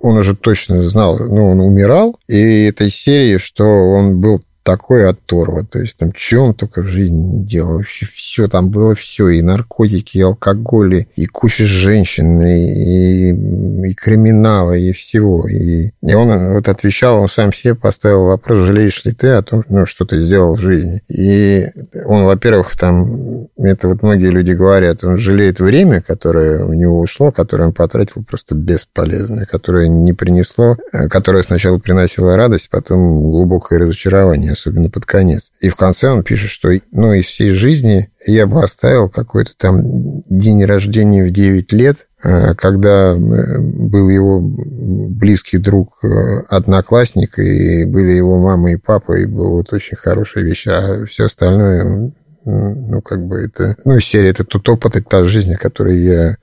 он 0.00 0.16
уже 0.16 0.34
точно 0.34 0.82
знал, 0.82 1.18
ну, 1.18 1.50
он 1.50 1.60
умирал, 1.60 2.18
и 2.28 2.64
этой 2.64 2.90
серии, 2.90 3.36
что 3.36 3.64
он 3.64 4.20
был 4.20 4.42
такой 4.62 5.08
оторва. 5.08 5.62
То 5.64 5.80
есть 5.80 5.96
там 5.96 6.12
что 6.16 6.40
он 6.40 6.54
только 6.54 6.82
в 6.82 6.88
жизни 6.88 7.18
не 7.18 7.44
делал. 7.44 7.78
Вообще 7.78 8.06
все, 8.06 8.48
там 8.48 8.70
было 8.70 8.94
все. 8.94 9.28
И 9.28 9.42
наркотики, 9.42 10.18
и 10.18 10.22
алкоголь, 10.22 11.06
и 11.16 11.26
куча 11.26 11.64
женщин, 11.64 12.40
и, 12.40 13.30
и, 13.30 13.90
и 13.90 13.94
криминала, 13.94 14.72
и 14.72 14.92
всего. 14.92 15.46
И, 15.48 15.90
и 16.02 16.14
он 16.14 16.54
вот 16.54 16.68
отвечал, 16.68 17.22
он 17.22 17.28
сам 17.28 17.52
себе 17.52 17.74
поставил 17.74 18.26
вопрос, 18.26 18.66
жалеешь 18.66 19.04
ли 19.04 19.12
ты 19.12 19.28
о 19.28 19.42
том, 19.42 19.64
ну, 19.68 19.86
что 19.86 20.04
ты 20.04 20.22
сделал 20.22 20.56
в 20.56 20.60
жизни. 20.60 21.02
И 21.08 21.68
он, 22.04 22.24
во-первых, 22.24 22.76
там, 22.76 23.48
это 23.58 23.88
вот 23.88 24.02
многие 24.02 24.30
люди 24.30 24.52
говорят, 24.52 25.04
он 25.04 25.16
жалеет 25.16 25.60
время, 25.60 26.00
которое 26.00 26.64
у 26.64 26.72
него 26.72 27.00
ушло, 27.00 27.30
которое 27.30 27.64
он 27.64 27.72
потратил 27.72 28.24
просто 28.24 28.54
бесполезно, 28.54 29.46
которое 29.46 29.88
не 29.88 30.12
принесло, 30.12 30.76
э, 30.92 31.08
которое 31.08 31.42
сначала 31.42 31.78
приносило 31.78 32.36
радость, 32.36 32.70
потом 32.70 33.22
глубокое 33.22 33.78
разочарование 33.78 34.51
особенно 34.52 34.90
под 34.90 35.06
конец. 35.06 35.52
И 35.60 35.68
в 35.68 35.76
конце 35.76 36.08
он 36.08 36.22
пишет, 36.22 36.50
что 36.50 36.70
ну, 36.90 37.12
из 37.12 37.26
всей 37.26 37.50
жизни 37.50 38.10
я 38.26 38.46
бы 38.46 38.62
оставил 38.62 39.08
какой-то 39.08 39.52
там 39.56 40.22
день 40.28 40.64
рождения 40.64 41.24
в 41.24 41.30
9 41.30 41.72
лет, 41.72 42.08
э, 42.22 42.54
когда 42.54 43.12
э, 43.12 43.16
был 43.58 44.08
его 44.08 44.40
близкий 44.40 45.58
друг, 45.58 45.98
э, 46.04 46.42
одноклассник, 46.48 47.38
и 47.38 47.84
были 47.84 48.12
его 48.12 48.38
мама 48.38 48.72
и 48.72 48.76
папа, 48.76 49.18
и 49.18 49.26
была 49.26 49.50
вот 49.50 49.72
очень 49.72 49.96
хорошая 49.96 50.44
вещь, 50.44 50.66
а 50.68 51.04
все 51.06 51.26
остальное, 51.26 52.12
ну, 52.44 53.00
как 53.02 53.24
бы 53.26 53.40
это, 53.40 53.76
ну, 53.84 54.00
серия, 54.00 54.30
это 54.30 54.44
тот 54.44 54.68
опыт, 54.68 54.96
это 54.96 55.08
та 55.08 55.24
жизнь, 55.24 55.54
которую 55.54 56.00
я 56.00 56.36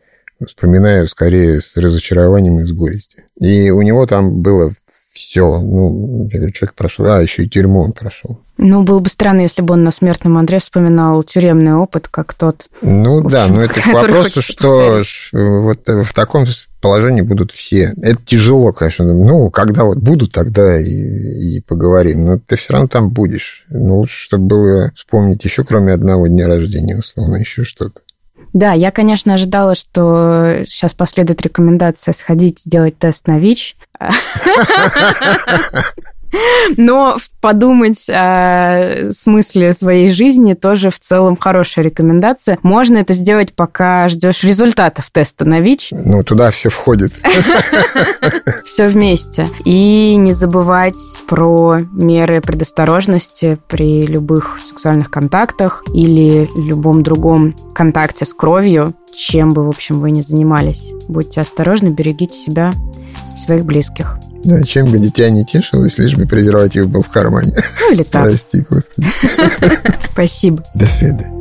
вспоминаю 0.46 1.08
скорее 1.08 1.60
с 1.60 1.76
разочарованием 1.76 2.60
и 2.60 2.64
с 2.64 2.72
горестью. 2.72 3.24
И 3.42 3.70
у 3.70 3.82
него 3.82 4.06
там 4.06 4.42
было 4.42 4.74
все. 5.20 5.60
Ну, 5.60 6.30
человек 6.32 6.74
прошел, 6.76 7.06
а, 7.06 7.22
еще 7.22 7.44
и 7.44 7.50
тюрьму 7.50 7.82
он 7.82 7.94
прошел. 7.94 8.40
Ну, 8.58 8.84
было 8.84 9.00
бы 9.00 9.10
странно, 9.10 9.42
если 9.42 9.62
бы 9.62 9.74
он 9.76 9.84
на 9.84 9.92
смертном 9.92 10.38
Андре 10.38 10.60
вспоминал 10.60 11.24
тюремный 11.24 11.76
опыт, 11.76 12.08
как 12.08 12.34
тот. 12.34 12.68
Ну 12.82 13.20
общем, 13.20 13.30
да, 13.30 13.48
но 13.48 13.62
это 13.62 13.82
к 13.82 13.88
вопросу, 13.88 14.42
что 14.42 15.02
вот 15.32 15.88
в 15.88 16.14
таком 16.14 16.46
положении 16.82 17.22
будут 17.22 17.52
все. 17.52 17.94
Это 18.02 18.20
тяжело, 18.26 18.74
конечно. 18.74 19.06
Ну, 19.06 19.50
когда 19.50 19.84
вот 19.84 19.98
будут, 19.98 20.32
тогда 20.32 20.80
и, 20.80 20.88
и 20.90 21.62
поговорим. 21.62 22.26
Но 22.26 22.40
ты 22.40 22.58
все 22.58 22.74
равно 22.74 22.88
там 22.88 23.10
будешь. 23.10 23.66
Ну, 23.70 24.00
лучше, 24.00 24.24
чтобы 24.24 24.46
было 24.46 24.92
вспомнить 24.96 25.44
еще, 25.44 25.64
кроме 25.64 25.94
одного 25.94 26.28
дня 26.28 26.48
рождения, 26.48 26.98
условно, 26.98 27.38
еще 27.38 27.64
что-то. 27.64 28.02
Да, 28.54 28.74
я, 28.74 28.92
конечно, 28.92 29.34
ожидала, 29.34 29.76
что 29.76 30.64
сейчас 30.68 30.94
последует 30.94 31.42
рекомендация 31.42 32.14
сходить 32.14 32.60
сделать 32.60 32.98
тест 32.98 33.28
на 33.28 33.38
ВИЧ. 33.38 33.76
Но 36.78 37.18
подумать 37.42 38.10
о 38.10 39.10
смысле 39.12 39.74
своей 39.74 40.12
жизни 40.12 40.54
тоже 40.54 40.90
в 40.90 41.00
целом 41.00 41.38
хорошая 41.38 41.86
рекомендация. 41.86 42.58
Можно 42.64 42.98
это 42.98 43.14
сделать, 43.14 43.54
пока 43.54 44.08
ждешь 44.10 44.44
результатов 44.44 45.10
теста 45.12 45.46
на 45.46 45.60
ВИЧ. 45.60 45.90
Ну, 45.92 46.24
туда 46.24 46.52
все 46.52 46.70
входит. 46.70 47.14
Все 48.66 48.88
вместе. 48.88 49.48
И 49.66 50.16
не 50.16 50.34
забывать 50.34 50.96
про 51.28 51.80
меры 51.92 52.42
предосторожности 52.42 53.58
при 53.68 54.04
любых 54.04 54.60
сексуальных 54.68 55.10
контактах 55.10 55.84
или 55.94 56.48
любом 56.56 57.04
другом 57.04 57.56
контакте 57.74 58.26
с 58.26 58.34
кровью, 58.34 58.94
чем 59.16 59.50
бы, 59.50 59.66
в 59.66 59.70
общем, 59.70 60.00
вы 60.00 60.12
ни 60.12 60.22
занимались. 60.22 60.92
Будьте 61.08 61.42
осторожны, 61.42 61.90
берегите 61.90 62.36
себя 62.36 62.72
и 63.36 63.40
своих 63.40 63.66
близких. 63.66 64.18
Да, 64.44 64.64
чем 64.64 64.86
бы 64.86 65.00
дитя 65.00 65.30
не 65.30 65.46
тешилось, 65.46 65.98
лишь 65.98 66.16
бы 66.16 66.26
презерватив 66.26 66.90
был 66.90 67.02
в 67.02 67.10
кармане. 67.10 67.54
Ну 67.82 67.94
или 67.94 68.04
так. 68.04 68.24
Прости, 68.24 68.66
Господи. 68.70 69.08
Спасибо. 70.12 70.64
До 70.74 70.86
свидания. 70.86 71.39